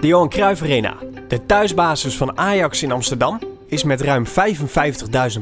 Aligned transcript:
De 0.00 0.06
Johan 0.06 0.28
Cruijff 0.28 0.62
Arena, 0.62 0.96
de 1.28 1.46
thuisbasis 1.46 2.16
van 2.16 2.38
Ajax 2.38 2.82
in 2.82 2.92
Amsterdam, 2.92 3.38
is 3.66 3.84
met 3.84 4.00
ruim 4.00 4.24
55.000 4.26 4.32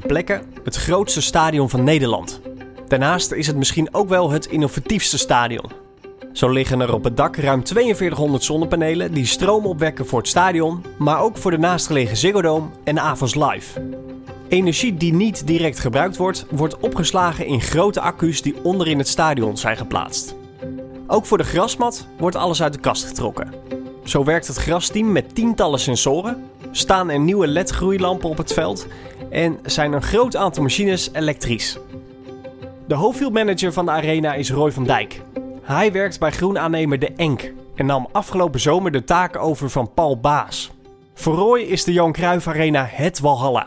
plekken 0.07 0.43
het 0.65 0.77
grootste 0.77 1.21
stadion 1.21 1.71
van 1.71 1.85
Nederland. 1.85 2.41
Daarnaast 2.89 3.33
is 3.33 3.47
het 3.47 3.57
misschien 3.57 3.95
ook 3.95 4.09
wel 4.09 4.31
het 4.31 4.47
innovatiefste 4.47 5.19
stadion. 5.19 5.71
Zo 6.33 6.49
liggen 6.49 6.81
er 6.81 6.95
op 6.95 7.05
het 7.05 7.17
dak 7.17 7.37
ruim 7.37 7.67
4200 7.67 8.45
zonnepanelen 8.45 9.13
die 9.13 9.27
stroom 9.27 9.67
opwekken 9.67 10.07
voor 10.07 10.19
het 10.19 10.29
stadion, 10.29 10.85
maar 10.99 11.21
ook 11.21 11.37
voor 11.37 11.51
de 11.51 11.59
naastgelegen 11.59 12.17
Ziggo 12.17 12.43
Dome 12.43 12.67
en 12.85 12.99
Avons 12.99 13.35
Live. 13.35 13.81
Energie 14.49 14.97
die 14.97 15.13
niet 15.13 15.47
direct 15.47 15.79
gebruikt 15.79 16.17
wordt, 16.17 16.47
wordt 16.51 16.79
opgeslagen 16.79 17.47
in 17.47 17.61
grote 17.61 18.01
accu's 18.01 18.43
die 18.43 18.55
onderin 18.63 18.99
het 18.99 19.09
stadion 19.09 19.57
zijn 19.57 19.77
geplaatst. 19.77 20.35
Ook 21.07 21.27
voor 21.27 21.39
de 21.39 21.45
grasmat 21.45 22.07
wordt 22.19 22.37
alles 22.37 22.63
uit 22.63 22.73
de 22.73 22.81
kast 22.81 23.05
getrokken. 23.05 23.68
Zo 24.09 24.25
werkt 24.25 24.47
het 24.47 24.57
grasteam 24.57 25.13
met 25.13 25.35
tientallen 25.35 25.81
sensoren, 25.81 26.51
staan 26.71 27.11
er 27.11 27.21
nieuwe 27.21 27.47
LED-groeilampen 27.47 28.29
op 28.29 28.37
het 28.37 28.53
veld 28.53 28.87
en 29.31 29.59
zijn 29.63 29.93
een 29.93 30.03
groot 30.03 30.37
aantal 30.37 30.63
machines 30.63 31.11
elektrisch. 31.13 31.79
De 32.87 32.95
hoofdfieldmanager 32.95 33.73
van 33.73 33.85
de 33.85 33.91
arena 33.91 34.35
is 34.35 34.51
Roy 34.51 34.73
van 34.73 34.85
Dijk. 34.85 35.23
Hij 35.63 35.93
werkt 35.93 36.19
bij 36.19 36.31
groenaannemer 36.31 36.99
De 36.99 37.13
Enk 37.17 37.53
en 37.75 37.87
nam 37.87 38.09
afgelopen 38.13 38.61
zomer 38.61 38.93
de 38.93 39.05
taak 39.05 39.37
over 39.37 39.71
van 39.71 39.91
Paul 39.95 40.21
Baas. 40.21 40.71
Voor 41.15 41.35
Roy 41.35 41.61
is 41.61 41.85
de 41.85 41.93
Johan 41.93 42.13
Cruijff 42.13 42.47
Arena 42.47 42.89
het 42.91 43.21
walhalla. 43.21 43.67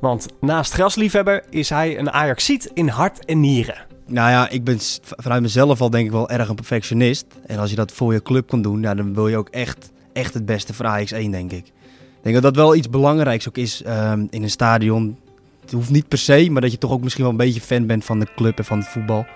Want 0.00 0.26
naast 0.40 0.72
grasliefhebber 0.72 1.44
is 1.50 1.68
hij 1.68 1.98
een 1.98 2.10
Ajaxiet 2.10 2.70
in 2.74 2.88
hart 2.88 3.24
en 3.24 3.40
nieren. 3.40 3.91
Nou 4.12 4.30
ja, 4.30 4.48
ik 4.48 4.64
ben 4.64 4.78
vanuit 5.00 5.42
mezelf 5.42 5.80
al 5.80 5.90
denk 5.90 6.06
ik 6.06 6.12
wel 6.12 6.30
erg 6.30 6.48
een 6.48 6.54
perfectionist. 6.54 7.24
En 7.46 7.58
als 7.58 7.70
je 7.70 7.76
dat 7.76 7.92
voor 7.92 8.12
je 8.12 8.22
club 8.22 8.48
kan 8.48 8.62
doen, 8.62 8.82
ja, 8.82 8.94
dan 8.94 9.14
wil 9.14 9.28
je 9.28 9.36
ook 9.36 9.48
echt, 9.48 9.90
echt 10.12 10.34
het 10.34 10.46
beste 10.46 10.74
voor 10.74 10.86
Ajax 10.86 11.12
1, 11.12 11.30
denk 11.30 11.52
ik. 11.52 11.66
Ik 11.66 12.22
denk 12.22 12.34
dat 12.34 12.42
dat 12.42 12.56
wel 12.56 12.74
iets 12.74 12.90
belangrijks 12.90 13.48
ook 13.48 13.56
is 13.56 13.82
um, 13.86 14.26
in 14.30 14.42
een 14.42 14.50
stadion. 14.50 15.16
Het 15.60 15.72
hoeft 15.72 15.90
niet 15.90 16.08
per 16.08 16.18
se, 16.18 16.48
maar 16.50 16.62
dat 16.62 16.72
je 16.72 16.78
toch 16.78 16.90
ook 16.90 17.02
misschien 17.02 17.22
wel 17.22 17.32
een 17.32 17.38
beetje 17.38 17.60
fan 17.60 17.86
bent 17.86 18.04
van 18.04 18.18
de 18.18 18.26
club 18.36 18.58
en 18.58 18.64
van 18.64 18.78
het 18.78 18.88
voetbal. 18.88 19.26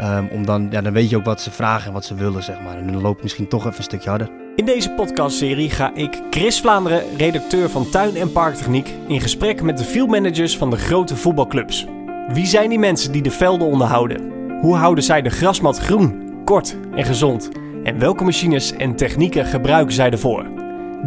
Um, 0.00 0.28
om 0.28 0.46
dan, 0.46 0.68
ja, 0.70 0.80
dan 0.80 0.92
weet 0.92 1.10
je 1.10 1.16
ook 1.16 1.24
wat 1.24 1.40
ze 1.40 1.50
vragen 1.50 1.86
en 1.86 1.92
wat 1.92 2.04
ze 2.04 2.14
willen, 2.14 2.42
zeg 2.42 2.60
maar. 2.60 2.78
En 2.78 2.92
dan 2.92 3.02
loopt 3.02 3.14
het 3.14 3.22
misschien 3.22 3.48
toch 3.48 3.66
even 3.66 3.78
een 3.78 3.84
stukje 3.84 4.08
harder. 4.08 4.30
In 4.56 4.64
deze 4.64 4.90
podcastserie 4.90 5.70
ga 5.70 5.94
ik, 5.94 6.22
Chris 6.30 6.60
Vlaanderen, 6.60 7.02
redacteur 7.16 7.70
van 7.70 7.90
Tuin 7.90 8.16
en 8.16 8.32
Parktechniek, 8.32 8.94
in 9.08 9.20
gesprek 9.20 9.62
met 9.62 9.78
de 9.78 9.84
fieldmanagers 9.84 10.56
van 10.56 10.70
de 10.70 10.76
grote 10.76 11.16
voetbalclubs. 11.16 11.86
Wie 12.32 12.46
zijn 12.46 12.68
die 12.68 12.78
mensen 12.78 13.12
die 13.12 13.22
de 13.22 13.30
velden 13.30 13.66
onderhouden? 13.66 14.30
Hoe 14.60 14.76
houden 14.76 15.04
zij 15.04 15.22
de 15.22 15.30
grasmat 15.30 15.78
groen, 15.78 16.40
kort 16.44 16.76
en 16.94 17.04
gezond? 17.04 17.48
En 17.82 17.98
welke 17.98 18.24
machines 18.24 18.72
en 18.72 18.96
technieken 18.96 19.46
gebruiken 19.46 19.94
zij 19.94 20.10
ervoor? 20.10 20.46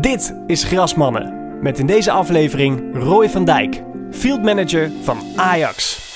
Dit 0.01 0.35
is 0.47 0.63
Grasmannen, 0.63 1.57
met 1.61 1.79
in 1.79 1.85
deze 1.85 2.11
aflevering 2.11 2.81
Roy 2.93 3.29
van 3.29 3.45
Dijk, 3.45 3.83
fieldmanager 4.11 4.91
van 5.03 5.17
Ajax. 5.35 6.12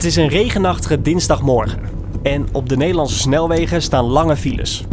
Het 0.00 0.08
is 0.08 0.16
een 0.16 0.28
regenachtige 0.28 1.02
dinsdagmorgen 1.02 1.80
en 2.22 2.48
op 2.52 2.68
de 2.68 2.76
Nederlandse 2.76 3.18
snelwegen 3.18 3.82
staan 3.82 4.04
lange 4.04 4.36
files. 4.36 4.84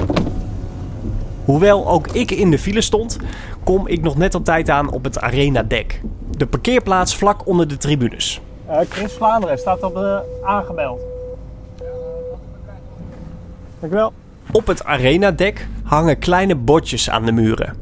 Hoewel 1.45 1.87
ook 1.87 2.07
ik 2.07 2.31
in 2.31 2.51
de 2.51 2.59
file 2.59 2.81
stond, 2.81 3.17
kom 3.63 3.87
ik 3.87 4.01
nog 4.01 4.17
net 4.17 4.35
op 4.35 4.45
tijd 4.45 4.69
aan 4.69 4.91
op 4.91 5.03
het 5.03 5.19
Arena-dek. 5.19 6.01
De 6.37 6.47
parkeerplaats 6.47 7.15
vlak 7.15 7.47
onder 7.47 7.67
de 7.67 7.77
tribunes. 7.77 8.41
Uh, 8.69 8.79
Chris 8.89 9.13
Vlaanderen 9.13 9.57
staat 9.57 9.83
op 9.83 9.93
de 9.93 10.39
aangemeld. 10.43 11.01
Dankjewel. 13.79 14.13
Op 14.51 14.67
het 14.67 14.83
Arena-dek 14.83 15.67
hangen 15.83 16.19
kleine 16.19 16.55
bordjes 16.55 17.09
aan 17.09 17.25
de 17.25 17.31
muren. 17.31 17.75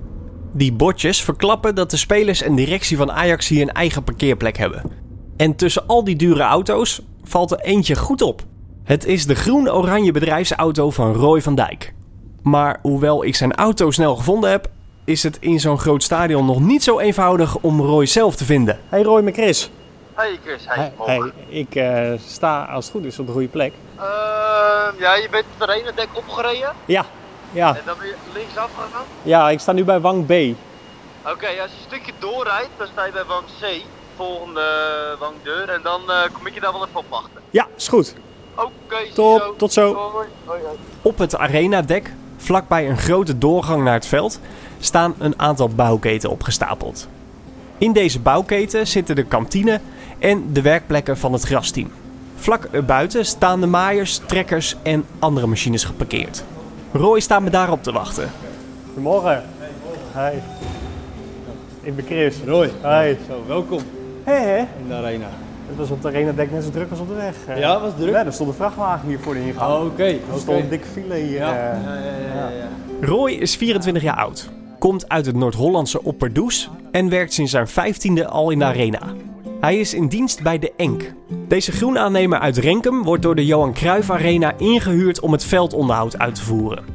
Die 0.51 0.73
bordjes 0.73 1.21
verklappen 1.21 1.75
dat 1.75 1.91
de 1.91 1.97
spelers 1.97 2.41
en 2.41 2.55
directie 2.55 2.97
van 2.97 3.11
Ajax 3.11 3.47
hier 3.47 3.61
een 3.61 3.73
eigen 3.73 4.03
parkeerplek 4.03 4.57
hebben. 4.57 4.81
En 5.37 5.55
tussen 5.55 5.87
al 5.87 6.03
die 6.03 6.15
dure 6.15 6.43
auto's 6.43 7.01
valt 7.27 7.51
er 7.51 7.59
eentje 7.59 7.95
goed 7.95 8.21
op. 8.21 8.41
Het 8.83 9.05
is 9.05 9.25
de 9.25 9.35
groen-oranje 9.35 10.11
bedrijfsauto 10.11 10.89
van 10.89 11.13
Roy 11.13 11.41
van 11.41 11.55
Dijk. 11.55 11.93
Maar 12.41 12.79
hoewel 12.81 13.25
ik 13.25 13.35
zijn 13.35 13.55
auto 13.55 13.91
snel 13.91 14.15
gevonden 14.15 14.49
heb, 14.49 14.69
is 15.03 15.23
het 15.23 15.37
in 15.39 15.59
zo'n 15.59 15.79
groot 15.79 16.03
stadion 16.03 16.45
nog 16.45 16.59
niet 16.59 16.83
zo 16.83 16.99
eenvoudig 16.99 17.57
om 17.57 17.81
Roy 17.81 18.05
zelf 18.05 18.35
te 18.35 18.45
vinden. 18.45 18.79
Hey 18.89 19.01
Roy, 19.01 19.21
met 19.21 19.33
Chris. 19.33 19.69
Hey 20.13 20.39
Chris, 20.43 20.65
hey. 20.67 20.93
hey, 20.97 21.17
hey 21.17 21.31
ik 21.47 21.75
uh, 21.75 22.19
sta 22.27 22.63
als 22.63 22.85
het 22.85 22.93
goed 22.93 23.05
is 23.05 23.19
op 23.19 23.25
de 23.25 23.31
goede 23.31 23.47
plek. 23.47 23.73
Uh, 23.97 24.03
ja, 24.99 25.15
je 25.15 25.27
bent 25.31 25.45
het 25.57 25.69
ene 25.69 25.91
dek 25.95 26.07
opgereden? 26.13 26.73
Ja, 26.85 27.05
ja. 27.51 27.75
En 27.75 27.81
dan 27.85 27.95
ben 27.99 28.07
je 28.07 28.15
linksaf 28.33 28.69
gegaan? 28.73 29.05
Ja, 29.23 29.49
ik 29.49 29.59
sta 29.59 29.71
nu 29.71 29.83
bij 29.83 29.99
Wang 29.99 30.25
B. 30.25 30.31
Oké, 30.31 30.55
okay, 31.31 31.59
als 31.59 31.71
je 31.71 31.77
een 31.77 31.85
stukje 31.87 32.11
doorrijdt, 32.19 32.69
dan 32.77 32.87
sta 32.87 33.05
je 33.05 33.11
bij 33.11 33.25
Wang 33.25 33.45
C 33.61 33.83
volgende 34.15 34.61
wangdeur 35.19 35.69
en 35.69 35.81
dan 35.83 36.01
uh, 36.07 36.21
kom 36.33 36.47
ik 36.47 36.53
je 36.53 36.59
daar 36.59 36.71
wel 36.71 36.85
even 36.85 36.99
op 36.99 37.05
wachten. 37.09 37.41
Ja, 37.49 37.67
is 37.77 37.87
goed. 37.87 38.15
Oké, 38.55 38.69
okay, 38.85 39.09
Top, 39.13 39.53
tot 39.57 39.73
zo. 39.73 39.93
Hoi, 39.93 40.27
hoi, 40.45 40.61
hoi. 40.63 40.77
Op 41.01 41.17
het 41.17 41.37
arenadek, 41.37 42.13
vlakbij 42.37 42.89
een 42.89 42.97
grote 42.97 43.37
doorgang 43.37 43.83
naar 43.83 43.93
het 43.93 44.07
veld, 44.07 44.39
staan 44.79 45.15
een 45.17 45.39
aantal 45.39 45.69
bouwketen 45.69 46.29
opgestapeld. 46.29 47.07
In 47.77 47.93
deze 47.93 48.19
bouwketen 48.19 48.87
zitten 48.87 49.15
de 49.15 49.23
kantine 49.23 49.79
en 50.19 50.53
de 50.53 50.61
werkplekken 50.61 51.17
van 51.17 51.33
het 51.33 51.43
grasteam. 51.43 51.91
Vlak 52.35 52.67
erbuiten 52.71 53.25
staan 53.25 53.61
de 53.61 53.67
maaiers, 53.67 54.17
trekkers 54.17 54.75
en 54.83 55.05
andere 55.19 55.47
machines 55.47 55.83
geparkeerd. 55.83 56.43
Roy 56.91 57.19
staat 57.19 57.41
me 57.41 57.49
daarop 57.49 57.83
te 57.83 57.91
wachten. 57.91 58.31
Goedemorgen. 58.85 59.43
Hey. 60.11 60.43
Ik 61.81 61.95
ben 61.95 62.05
Chris. 62.05 62.35
Roy. 62.45 62.71
Hey. 62.81 63.17
Zo, 63.27 63.43
welkom. 63.47 63.79
Hé, 64.25 64.33
hé. 64.33 64.57
In 64.57 64.87
de 64.87 64.93
arena. 64.93 65.27
Het 65.67 65.77
was 65.77 65.89
op 65.89 66.01
de 66.01 66.07
arena 66.07 66.31
dek 66.31 66.51
net 66.51 66.63
zo 66.63 66.69
druk 66.69 66.89
als 66.89 66.99
op 66.99 67.07
de 67.07 67.13
weg. 67.13 67.57
Ja, 67.57 67.79
was 67.79 67.91
druk? 67.97 68.09
Ja, 68.09 68.25
er 68.25 68.33
stond 68.33 68.49
een 68.49 68.55
vrachtwagen 68.55 69.07
hier 69.07 69.19
voor 69.19 69.33
de 69.33 69.39
ingang. 69.39 69.71
Oh, 69.71 69.79
oké. 69.79 69.85
Okay. 69.85 70.11
Er 70.33 70.39
stond 70.39 70.59
een 70.59 70.69
dikke 70.69 70.87
file 70.87 71.15
hier. 71.15 71.37
Ja. 71.37 71.73
Uh, 71.73 71.83
ja, 71.83 71.95
ja, 71.95 72.27
ja, 72.33 72.49
ja. 72.49 73.07
Roy 73.07 73.31
is 73.31 73.55
24 73.55 74.03
jaar 74.03 74.15
oud, 74.15 74.49
komt 74.79 75.09
uit 75.09 75.25
het 75.25 75.35
Noord-Hollandse 75.35 76.03
Opperdoes 76.03 76.69
en 76.91 77.09
werkt 77.09 77.33
sinds 77.33 77.51
zijn 77.51 77.67
15e 77.67 78.25
al 78.25 78.49
in 78.49 78.59
de 78.59 78.65
arena. 78.65 78.99
Hij 79.59 79.79
is 79.79 79.93
in 79.93 80.07
dienst 80.07 80.43
bij 80.43 80.59
de 80.59 80.73
Enk. 80.77 81.13
Deze 81.47 81.71
groenaannemer 81.71 82.39
uit 82.39 82.57
Renkum 82.57 83.03
wordt 83.03 83.23
door 83.23 83.35
de 83.35 83.45
Johan 83.45 83.73
Cruijff 83.73 84.11
Arena 84.11 84.53
ingehuurd 84.57 85.19
om 85.19 85.31
het 85.31 85.43
veldonderhoud 85.43 86.17
uit 86.17 86.35
te 86.35 86.43
voeren. 86.43 86.94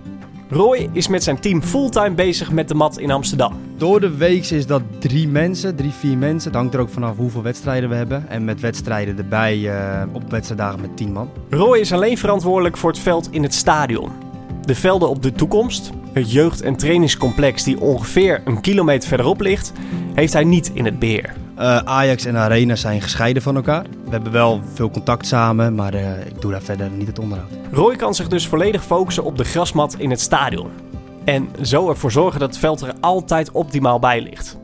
Roy 0.52 0.88
is 0.92 1.08
met 1.08 1.22
zijn 1.22 1.40
team 1.40 1.62
fulltime 1.62 2.10
bezig 2.10 2.52
met 2.52 2.68
de 2.68 2.74
mat 2.74 2.98
in 2.98 3.10
Amsterdam. 3.10 3.54
Door 3.76 4.00
de 4.00 4.16
week 4.16 4.46
is 4.46 4.66
dat 4.66 4.82
drie 4.98 5.28
mensen, 5.28 5.76
drie, 5.76 5.90
vier 5.90 6.18
mensen. 6.18 6.50
Het 6.50 6.58
hangt 6.60 6.74
er 6.74 6.80
ook 6.80 6.88
vanaf 6.88 7.16
hoeveel 7.16 7.42
wedstrijden 7.42 7.88
we 7.88 7.94
hebben. 7.94 8.28
En 8.28 8.44
met 8.44 8.60
wedstrijden 8.60 9.18
erbij 9.18 9.58
uh, 9.58 10.02
op 10.12 10.30
wedstrijddagen 10.30 10.80
met 10.80 10.96
tien 10.96 11.12
man. 11.12 11.30
Roy 11.50 11.78
is 11.78 11.92
alleen 11.92 12.18
verantwoordelijk 12.18 12.76
voor 12.76 12.90
het 12.90 12.98
veld 12.98 13.28
in 13.30 13.42
het 13.42 13.54
stadion. 13.54 14.10
De 14.64 14.74
velden 14.74 15.08
op 15.08 15.22
de 15.22 15.32
toekomst, 15.32 15.90
het 16.12 16.32
jeugd- 16.32 16.62
en 16.62 16.76
trainingscomplex 16.76 17.64
die 17.64 17.80
ongeveer 17.80 18.42
een 18.44 18.60
kilometer 18.60 19.08
verderop 19.08 19.40
ligt, 19.40 19.72
heeft 20.14 20.32
hij 20.32 20.44
niet 20.44 20.70
in 20.74 20.84
het 20.84 20.98
beheer. 20.98 21.34
Uh, 21.60 21.76
Ajax 21.76 22.24
en 22.24 22.36
Arena 22.36 22.76
zijn 22.76 23.00
gescheiden 23.00 23.42
van 23.42 23.56
elkaar. 23.56 23.82
We 24.04 24.10
hebben 24.10 24.32
wel 24.32 24.60
veel 24.74 24.90
contact 24.90 25.26
samen, 25.26 25.74
maar 25.74 25.94
uh, 25.94 26.26
ik 26.26 26.40
doe 26.40 26.50
daar 26.50 26.62
verder 26.62 26.90
niet 26.90 27.06
het 27.06 27.18
onderhoud. 27.18 27.50
Roy 27.72 27.96
kan 27.96 28.14
zich 28.14 28.28
dus 28.28 28.46
volledig 28.46 28.84
focussen 28.84 29.24
op 29.24 29.36
de 29.36 29.44
grasmat 29.44 29.94
in 29.98 30.10
het 30.10 30.20
stadion. 30.20 30.70
En 31.24 31.48
zo 31.62 31.88
ervoor 31.88 32.12
zorgen 32.12 32.40
dat 32.40 32.48
het 32.48 32.58
veld 32.58 32.80
er 32.80 32.94
altijd 33.00 33.50
optimaal 33.50 33.98
bij 33.98 34.20
ligt. 34.20 34.58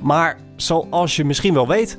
Maar 0.00 0.38
zoals 0.56 1.16
je 1.16 1.24
misschien 1.24 1.54
wel 1.54 1.68
weet, 1.68 1.98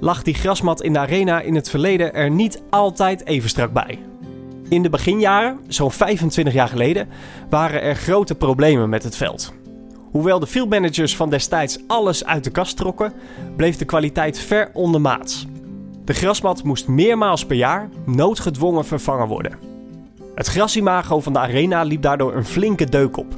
lag 0.00 0.22
die 0.22 0.34
grasmat 0.34 0.82
in 0.82 0.92
de 0.92 0.98
arena 0.98 1.40
in 1.40 1.54
het 1.54 1.70
verleden 1.70 2.14
er 2.14 2.30
niet 2.30 2.62
altijd 2.70 3.26
even 3.26 3.48
strak 3.48 3.72
bij. 3.72 3.98
In 4.68 4.82
de 4.82 4.90
beginjaren, 4.90 5.58
zo'n 5.68 5.90
25 5.90 6.54
jaar 6.54 6.68
geleden, 6.68 7.08
waren 7.48 7.82
er 7.82 7.94
grote 7.94 8.34
problemen 8.34 8.88
met 8.88 9.02
het 9.02 9.16
veld. 9.16 9.52
Hoewel 10.10 10.38
de 10.38 10.46
fieldmanagers 10.46 11.16
van 11.16 11.30
destijds 11.30 11.78
alles 11.86 12.24
uit 12.24 12.44
de 12.44 12.50
kast 12.50 12.76
trokken, 12.76 13.12
bleef 13.56 13.76
de 13.76 13.84
kwaliteit 13.84 14.38
ver 14.38 14.70
onder 14.72 15.00
maat. 15.00 15.46
De 16.04 16.12
grasmat 16.12 16.64
moest 16.64 16.88
meermaals 16.88 17.46
per 17.46 17.56
jaar 17.56 17.88
noodgedwongen 18.06 18.84
vervangen 18.84 19.26
worden. 19.26 19.58
Het 20.34 20.46
grasimago 20.46 21.20
van 21.20 21.32
de 21.32 21.38
arena 21.38 21.82
liep 21.82 22.02
daardoor 22.02 22.34
een 22.34 22.44
flinke 22.44 22.84
deuk 22.84 23.16
op. 23.16 23.34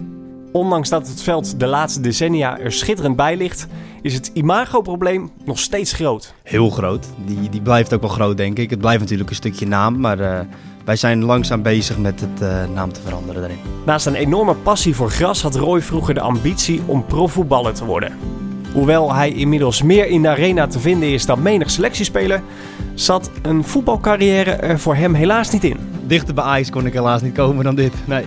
Ondanks 0.52 0.88
dat 0.88 1.08
het 1.08 1.22
veld 1.22 1.60
de 1.60 1.66
laatste 1.66 2.00
decennia 2.00 2.58
er 2.58 2.72
schitterend 2.72 3.16
bij 3.16 3.36
ligt, 3.36 3.66
is 4.02 4.14
het 4.14 4.30
imagoprobleem 4.34 5.30
nog 5.44 5.58
steeds 5.58 5.92
groot. 5.92 6.34
Heel 6.42 6.70
groot. 6.70 7.06
Die, 7.24 7.48
die 7.48 7.62
blijft 7.62 7.94
ook 7.94 8.00
wel 8.00 8.10
groot, 8.10 8.36
denk 8.36 8.58
ik. 8.58 8.70
Het 8.70 8.78
blijft 8.78 9.00
natuurlijk 9.00 9.30
een 9.30 9.36
stukje 9.36 9.66
naam, 9.66 10.00
maar 10.00 10.20
eh, 10.20 10.40
wij 10.84 10.96
zijn 10.96 11.24
langzaam 11.24 11.62
bezig 11.62 11.98
met 11.98 12.20
het 12.20 12.40
eh, 12.40 12.64
naam 12.74 12.92
te 12.92 13.00
veranderen 13.00 13.40
daarin. 13.40 13.58
Naast 13.86 14.06
een 14.06 14.14
enorme 14.14 14.54
passie 14.54 14.94
voor 14.94 15.10
gras 15.10 15.42
had 15.42 15.54
Roy 15.54 15.82
vroeger 15.82 16.14
de 16.14 16.20
ambitie 16.20 16.82
om 16.86 17.06
profvoetballer 17.06 17.74
te 17.74 17.84
worden. 17.84 18.18
Hoewel 18.72 19.14
hij 19.14 19.32
inmiddels 19.32 19.82
meer 19.82 20.06
in 20.06 20.22
de 20.22 20.28
arena 20.28 20.66
te 20.66 20.80
vinden 20.80 21.08
is 21.08 21.26
dan 21.26 21.42
menig 21.42 21.70
selectiespeler, 21.70 22.42
zat 22.94 23.30
een 23.42 23.64
voetbalcarrière 23.64 24.50
er 24.50 24.78
voor 24.78 24.94
hem 24.94 25.14
helaas 25.14 25.50
niet 25.50 25.64
in. 25.64 25.76
Dichter 26.06 26.34
bij 26.34 26.44
Ajax 26.44 26.70
kon 26.70 26.86
ik 26.86 26.92
helaas 26.92 27.22
niet 27.22 27.34
komen 27.34 27.64
dan 27.64 27.74
dit. 27.74 27.92
Nee. 28.04 28.24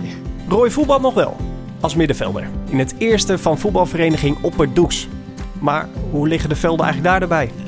Roy 0.48 0.70
voetbal 0.70 1.00
nog 1.00 1.14
wel, 1.14 1.36
als 1.80 1.94
middenvelder, 1.94 2.48
in 2.68 2.78
het 2.78 2.94
eerste 2.98 3.38
van 3.38 3.58
voetbalvereniging 3.58 4.36
Opperdoeks. 4.42 5.08
Maar 5.58 5.88
hoe 6.10 6.28
liggen 6.28 6.48
de 6.48 6.56
velden 6.56 6.84
eigenlijk 6.84 7.12
daar 7.12 7.22
erbij? 7.22 7.50
Ja, 7.64 7.65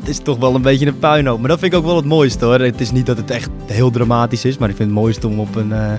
dat 0.00 0.08
is 0.08 0.18
toch 0.18 0.38
wel 0.38 0.54
een 0.54 0.62
beetje 0.62 0.86
een 0.86 0.98
puinhoop. 0.98 1.38
Maar 1.40 1.48
dat 1.48 1.58
vind 1.58 1.72
ik 1.72 1.78
ook 1.78 1.84
wel 1.84 1.96
het 1.96 2.04
mooiste 2.04 2.44
hoor. 2.44 2.60
Het 2.60 2.80
is 2.80 2.90
niet 2.90 3.06
dat 3.06 3.16
het 3.16 3.30
echt 3.30 3.50
heel 3.66 3.90
dramatisch 3.90 4.44
is, 4.44 4.58
maar 4.58 4.68
ik 4.68 4.76
vind 4.76 4.88
het 4.88 4.98
mooiste 4.98 5.26
om 5.26 5.40
op 5.40 5.54
een, 5.54 5.72
eh, 5.72 5.92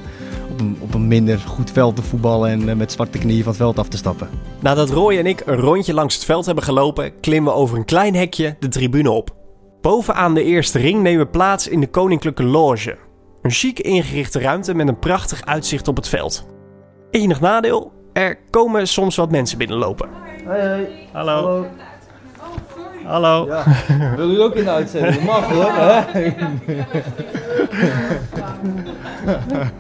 op 0.52 0.60
een, 0.60 0.78
op 0.80 0.94
een 0.94 1.08
minder 1.08 1.40
goed 1.40 1.72
veld 1.72 1.96
te 1.96 2.02
voetballen 2.02 2.50
en 2.50 2.70
eh, 2.70 2.76
met 2.76 2.92
zwarte 2.92 3.18
knieën 3.18 3.44
van 3.44 3.52
het 3.52 3.62
veld 3.62 3.80
af 3.80 3.88
te 3.88 3.98
stappen. 3.98 4.30
Nadat 4.60 4.90
Roy 4.90 5.18
en 5.18 5.26
ik 5.26 5.44
een 5.46 5.60
rondje 5.60 5.94
langs 5.94 6.16
het 6.16 6.26
veld 6.26 6.46
hebben 6.46 6.64
gelopen, 6.64 7.20
klimmen 7.20 7.54
we 7.54 7.60
over 7.60 7.78
een 7.78 7.86
klein 7.86 8.16
hekje 8.16 8.56
de 8.60 8.68
tribune 8.68 9.12
op. 9.12 9.36
Bovenaan 9.82 10.34
de 10.34 10.44
eerste 10.44 10.80
ring 10.80 11.02
nemen 11.02 11.26
we 11.26 11.32
plaats 11.32 11.68
in 11.68 11.80
de 11.80 11.88
Koninklijke 11.88 12.44
Loge. 12.44 12.98
Een 13.42 13.52
chic 13.52 13.80
ingerichte 13.80 14.40
ruimte 14.40 14.74
met 14.74 14.88
een 14.88 15.00
prachtig 15.00 15.46
uitzicht 15.46 15.88
op 15.88 15.96
het 15.96 16.08
veld. 16.08 16.46
Enig 17.12 17.40
nadeel, 17.40 17.92
er 18.14 18.38
komen 18.50 18.88
soms 18.88 19.16
wat 19.16 19.32
mensen 19.32 19.58
binnenlopen. 19.58 20.10
Hey, 20.46 20.88
Hallo. 21.12 21.34
Hallo. 21.34 21.66
Wil 24.16 24.32
u 24.32 24.42
ook 24.42 24.56
in 24.56 24.64
de 24.64 24.70
uitzending? 24.70 25.24
Mag 25.24 25.50
hoor. 25.50 25.72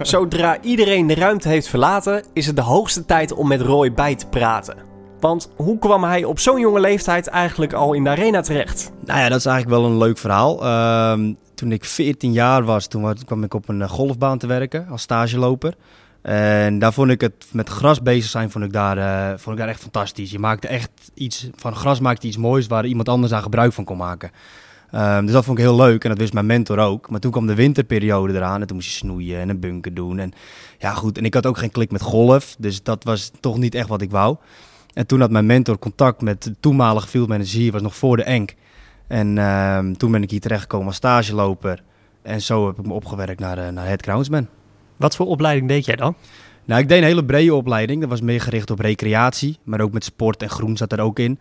Zodra 0.01 0.57
iedereen 0.61 1.07
de 1.07 1.15
ruimte 1.15 1.47
heeft 1.47 1.67
verlaten, 1.67 2.23
is 2.33 2.45
het 2.47 2.55
de 2.55 2.61
hoogste 2.61 3.05
tijd 3.05 3.31
om 3.33 3.47
met 3.47 3.61
Roy 3.61 3.93
bij 3.93 4.15
te 4.15 4.25
praten. 4.27 4.75
Want 5.19 5.49
hoe 5.55 5.77
kwam 5.79 6.03
hij 6.03 6.23
op 6.23 6.39
zo'n 6.39 6.59
jonge 6.59 6.79
leeftijd 6.79 7.27
eigenlijk 7.27 7.73
al 7.73 7.93
in 7.93 8.03
de 8.03 8.09
arena 8.09 8.41
terecht? 8.41 8.91
Nou 9.05 9.19
ja, 9.19 9.29
dat 9.29 9.37
is 9.39 9.45
eigenlijk 9.45 9.81
wel 9.81 9.89
een 9.91 9.97
leuk 9.97 10.17
verhaal. 10.17 10.63
Ehm, 10.63 11.33
toen 11.55 11.71
ik 11.71 11.85
14 11.85 12.31
jaar 12.31 12.63
was, 12.63 12.87
toen 12.87 13.01
wa- 13.01 13.13
kwam 13.25 13.43
ik 13.43 13.53
op 13.53 13.69
een 13.69 13.81
eh, 13.81 13.89
golfbaan 13.89 14.37
te 14.37 14.47
werken 14.47 14.87
als 14.91 15.01
stageloper. 15.01 15.73
En 16.25 16.79
daar 16.79 16.93
vond 16.93 17.09
ik 17.09 17.21
het 17.21 17.45
met 17.51 17.69
gras 17.69 18.01
bezig 18.01 18.29
zijn, 18.29 18.51
vond 18.51 18.65
ik 18.65 18.73
daar, 18.73 18.97
eh, 18.97 19.37
vond 19.37 19.55
ik 19.55 19.61
daar 19.61 19.71
echt 19.71 19.81
fantastisch. 19.81 20.31
Je 20.31 20.39
maakte 20.39 20.67
echt 20.67 20.91
iets, 21.13 21.49
van 21.55 21.75
gras 21.75 21.99
maakte 21.99 22.27
iets 22.27 22.37
moois 22.37 22.67
waar 22.67 22.85
iemand 22.85 23.09
anders 23.09 23.33
aan 23.33 23.41
gebruik 23.41 23.73
van 23.73 23.83
kon 23.83 23.97
maken. 23.97 24.31
Ehm, 24.91 25.23
dus 25.23 25.31
dat 25.31 25.43
vond 25.45 25.57
ik 25.57 25.63
heel 25.63 25.75
leuk 25.75 26.03
en 26.03 26.09
dat 26.09 26.17
wist 26.17 26.33
mijn 26.33 26.45
mentor 26.45 26.79
ook. 26.79 27.09
Maar 27.09 27.19
toen 27.19 27.31
kwam 27.31 27.47
de 27.47 27.55
winterperiode 27.55 28.33
eraan 28.33 28.61
en 28.61 28.67
toen 28.67 28.75
moest 28.75 28.89
je 28.89 28.95
snoeien 28.95 29.39
en 29.39 29.49
een 29.49 29.59
bunker 29.59 29.93
doen. 29.93 30.19
En 30.19 30.31
ja 30.79 30.93
goed, 30.93 31.17
en 31.17 31.25
ik 31.25 31.33
had 31.33 31.45
ook 31.45 31.57
geen 31.57 31.71
klik 31.71 31.91
met 31.91 32.01
golf, 32.01 32.55
dus 32.59 32.83
dat 32.83 33.03
was 33.03 33.31
toch 33.39 33.57
niet 33.57 33.75
echt 33.75 33.87
wat 33.87 34.01
ik 34.01 34.11
wou. 34.11 34.37
En 34.93 35.07
toen 35.07 35.19
had 35.19 35.31
mijn 35.31 35.45
mentor 35.45 35.79
contact 35.79 36.21
met 36.21 36.43
de 36.43 36.55
toenmalige 36.59 37.07
fieldmanager 37.07 37.59
hier, 37.59 37.71
was 37.71 37.81
nog 37.81 37.95
voor 37.95 38.17
de 38.17 38.23
Enk. 38.23 38.55
En 39.07 39.37
ehm, 39.37 39.93
toen 39.93 40.11
ben 40.11 40.23
ik 40.23 40.31
hier 40.31 40.41
terechtgekomen 40.41 40.87
als 40.87 40.95
stageloper. 40.95 41.83
En 42.21 42.41
zo 42.41 42.67
heb 42.67 42.79
ik 42.79 42.85
me 42.85 42.93
opgewerkt 42.93 43.39
naar, 43.39 43.57
eh, 43.57 43.69
naar 43.69 43.85
head 43.85 44.01
groundsman. 44.01 44.47
Wat 44.97 45.15
voor 45.15 45.25
opleiding 45.25 45.67
deed 45.67 45.85
jij 45.85 45.95
dan? 45.95 46.15
Nou, 46.65 46.81
ik 46.81 46.87
deed 46.87 46.97
een 46.97 47.03
hele 47.03 47.25
brede 47.25 47.55
opleiding. 47.55 48.01
Dat 48.01 48.09
was 48.09 48.21
meer 48.21 48.41
gericht 48.41 48.71
op 48.71 48.79
recreatie, 48.79 49.57
maar 49.63 49.81
ook 49.81 49.91
met 49.91 50.03
sport 50.03 50.41
en 50.41 50.49
groen 50.49 50.77
zat 50.77 50.91
er 50.91 50.99
ook 50.99 51.19
in. 51.19 51.39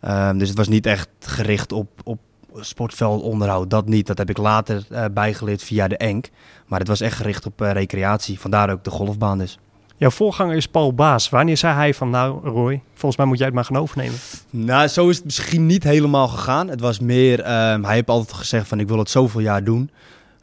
Ehm, 0.00 0.38
dus 0.38 0.48
het 0.48 0.56
was 0.56 0.68
niet 0.68 0.86
echt 0.86 1.08
gericht 1.20 1.72
op, 1.72 1.88
op 2.04 2.18
sportveldonderhoud. 2.60 3.70
Dat 3.70 3.88
niet. 3.88 4.06
Dat 4.06 4.18
heb 4.18 4.30
ik 4.30 4.38
later 4.38 4.84
eh, 4.90 5.04
bijgeleerd 5.12 5.62
via 5.62 5.88
de 5.88 5.96
ENK. 5.96 6.28
Maar 6.66 6.78
het 6.78 6.88
was 6.88 7.00
echt 7.00 7.16
gericht 7.16 7.46
op 7.46 7.62
eh, 7.62 7.72
recreatie. 7.72 8.40
Vandaar 8.40 8.70
ook 8.70 8.84
de 8.84 8.90
golfbaan 8.90 9.38
dus. 9.38 9.58
Jouw 9.96 10.10
voorganger 10.10 10.56
is 10.56 10.66
Paul 10.66 10.94
Baas. 10.94 11.28
Wanneer 11.28 11.56
zei 11.56 11.74
hij 11.74 11.94
van 11.94 12.10
nou 12.10 12.48
Roy, 12.48 12.82
volgens 12.92 13.16
mij 13.16 13.26
moet 13.26 13.36
jij 13.36 13.46
het 13.46 13.54
maar 13.54 13.64
gaan 13.64 13.76
overnemen? 13.76 14.18
Nou, 14.50 14.88
zo 14.88 15.08
is 15.08 15.16
het 15.16 15.24
misschien 15.24 15.66
niet 15.66 15.84
helemaal 15.84 16.28
gegaan. 16.28 16.68
Het 16.68 16.80
was 16.80 17.00
meer, 17.00 17.40
ehm, 17.40 17.82
hij 17.82 17.94
heeft 17.94 18.08
altijd 18.08 18.36
gezegd 18.36 18.68
van 18.68 18.80
ik 18.80 18.88
wil 18.88 18.98
het 18.98 19.10
zoveel 19.10 19.40
jaar 19.40 19.64
doen. 19.64 19.90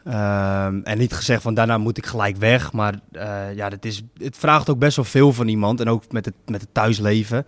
Ehm, 0.10 0.80
en 0.84 0.98
niet 0.98 1.14
gezegd 1.14 1.42
van 1.42 1.54
daarna 1.54 1.78
moet 1.78 1.98
ik 1.98 2.06
gelijk 2.06 2.38
weg. 2.38 2.72
Maar 2.72 3.00
eh, 3.12 3.56
ja, 3.56 3.68
het, 3.68 3.86
is, 3.86 4.02
het 4.18 4.38
vraagt 4.38 4.70
ook 4.70 4.80
best 4.80 4.96
wel 4.96 5.06
veel 5.06 5.34
van 5.34 5.48
iemand. 5.48 5.80
En 5.80 5.90
ook 5.90 6.12
met 6.12 6.26
het, 6.26 6.34
met 6.46 6.62
het 6.62 6.74
thuisleven. 6.74 7.46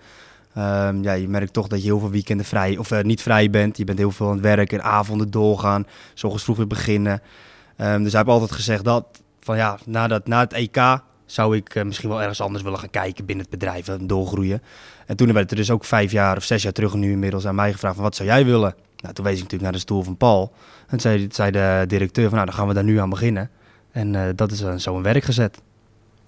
Ehm, 0.53 1.03
ja, 1.03 1.13
je 1.13 1.27
merkt 1.27 1.53
toch 1.53 1.67
dat 1.67 1.79
je 1.79 1.85
heel 1.85 1.99
veel 1.99 2.09
weekenden 2.09 2.45
vrij 2.45 2.77
of 2.77 2.91
eh, 2.91 3.03
niet 3.03 3.21
vrij 3.21 3.49
bent. 3.49 3.77
Je 3.77 3.83
bent 3.83 3.97
heel 3.97 4.11
veel 4.11 4.27
aan 4.27 4.33
het 4.33 4.41
werken, 4.41 4.83
avonden 4.83 5.31
doorgaan, 5.31 5.87
s 6.13 6.23
ochtends 6.23 6.43
vroeg 6.43 6.57
weer 6.57 6.67
beginnen. 6.67 7.21
Ehm, 7.77 8.03
dus 8.03 8.11
hij 8.11 8.21
heeft 8.21 8.33
altijd 8.33 8.51
gezegd 8.51 8.83
dat 8.83 9.05
van 9.39 9.57
ja, 9.57 9.77
na, 9.85 10.07
dat, 10.07 10.27
na 10.27 10.39
het 10.39 10.53
EK 10.53 11.01
zou 11.25 11.55
ik 11.55 11.75
eh, 11.75 11.83
misschien 11.83 12.09
wel 12.09 12.21
ergens 12.21 12.41
anders 12.41 12.63
willen 12.63 12.79
gaan 12.79 12.89
kijken 12.89 13.25
binnen 13.25 13.45
het 13.49 13.59
bedrijf 13.59 13.87
en 13.87 14.07
doorgroeien. 14.07 14.61
En 15.05 15.15
toen 15.15 15.33
werd 15.33 15.51
er 15.51 15.57
dus 15.57 15.71
ook 15.71 15.85
vijf 15.85 16.11
jaar 16.11 16.37
of 16.37 16.43
zes 16.43 16.63
jaar 16.63 16.73
terug 16.73 16.93
nu 16.93 17.11
inmiddels 17.11 17.47
aan 17.47 17.55
mij 17.55 17.71
gevraagd 17.71 17.95
van 17.95 18.03
wat 18.03 18.15
zou 18.15 18.29
jij 18.29 18.45
willen? 18.45 18.75
Nou, 19.01 19.13
toen 19.13 19.25
wees 19.25 19.33
ik 19.33 19.39
natuurlijk 19.39 19.63
naar 19.63 19.71
de 19.71 19.85
stoel 19.87 20.03
van 20.03 20.17
Paul. 20.17 20.53
En 20.87 20.99
zei, 20.99 21.27
zei 21.31 21.51
de 21.51 21.83
directeur 21.87 22.25
van 22.25 22.33
nou, 22.33 22.45
dan 22.45 22.55
gaan 22.55 22.67
we 22.67 22.73
daar 22.73 22.83
nu 22.83 22.99
aan 22.99 23.09
beginnen. 23.09 23.49
En 23.91 24.15
eh, 24.15 24.29
dat 24.35 24.51
is 24.51 24.59
dan 24.59 24.79
zo 24.79 24.95
een 24.95 25.03
werk 25.03 25.23
gezet. 25.23 25.61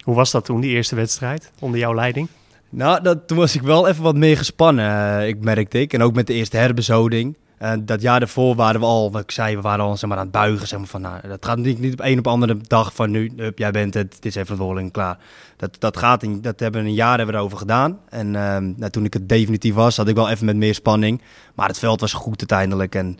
Hoe 0.04 0.16
was 0.16 0.32
dat 0.32 0.46
toen, 0.46 0.62
die 0.62 0.72
eerste 0.72 0.96
wedstrijd, 0.96 1.52
onder 1.60 1.80
jouw 1.80 1.94
leiding? 1.94 2.28
Nou, 2.70 3.02
dat, 3.02 3.28
toen 3.28 3.38
was 3.38 3.56
ik 3.56 3.62
wel 3.62 3.88
even 3.88 4.04
wat 4.04 4.16
meer 4.16 4.38
gespannen, 4.38 5.20
eh, 5.20 5.28
ik 5.28 5.40
merkte 5.40 5.80
ik. 5.80 5.94
En 5.94 6.02
ook 6.02 6.14
met 6.14 6.28
de 6.28 6.34
eerste 6.34 6.58
herbezoding. 6.58 7.38
Eh, 7.64 7.72
dat 7.82 8.02
jaar 8.02 8.20
daarvoor 8.20 8.56
waren 8.56 8.80
we 8.80 8.86
al, 8.86 9.12
wat 9.12 9.22
ik 9.22 9.32
zei, 9.32 9.56
we 9.56 9.62
waren 9.62 9.86
al 9.86 9.98
zeg 9.98 10.10
maar, 10.10 10.18
aan 10.18 10.24
het 10.24 10.34
buigen. 10.34 10.68
Zeg 10.68 10.80
maar, 10.80 10.88
van, 10.88 11.02
nou, 11.02 11.28
dat 11.28 11.46
gaat 11.46 11.58
niet, 11.58 11.80
niet 11.80 11.94
op 11.94 12.00
een 12.04 12.18
op 12.20 12.28
andere 12.28 12.58
dag 12.68 12.94
van 12.96 13.12
nu, 13.12 13.32
jij 13.56 13.72
bent 13.72 13.94
het, 13.94 14.12
dit 14.12 14.26
is 14.26 14.36
even 14.36 14.46
verantwoordelijk 14.46 14.94
klaar. 14.94 15.18
Dat, 15.58 15.76
dat, 15.80 15.98
gaat 15.98 16.24
in, 16.24 16.42
dat 16.42 16.60
hebben 16.60 16.82
we 16.82 16.88
een 16.88 16.94
jaar 16.94 17.18
hebben 17.18 17.36
we 17.36 17.42
erover 17.42 17.58
gedaan. 17.58 18.00
En 18.10 18.36
ehm, 18.36 18.74
nou, 18.78 18.92
toen 18.92 19.06
ik 19.06 19.14
het 19.14 19.30
definitief 19.30 19.74
was, 19.74 19.98
had 19.98 20.08
ik 20.08 20.16
wel 20.16 20.30
even 20.30 20.46
met 20.46 20.56
meer 20.56 20.74
spanning. 20.74 21.22
Maar 21.54 21.68
het 21.68 21.80
veld 21.80 22.02
was 22.02 22.14
goed 22.14 22.40
uiteindelijk. 22.40 22.96
En 22.96 23.18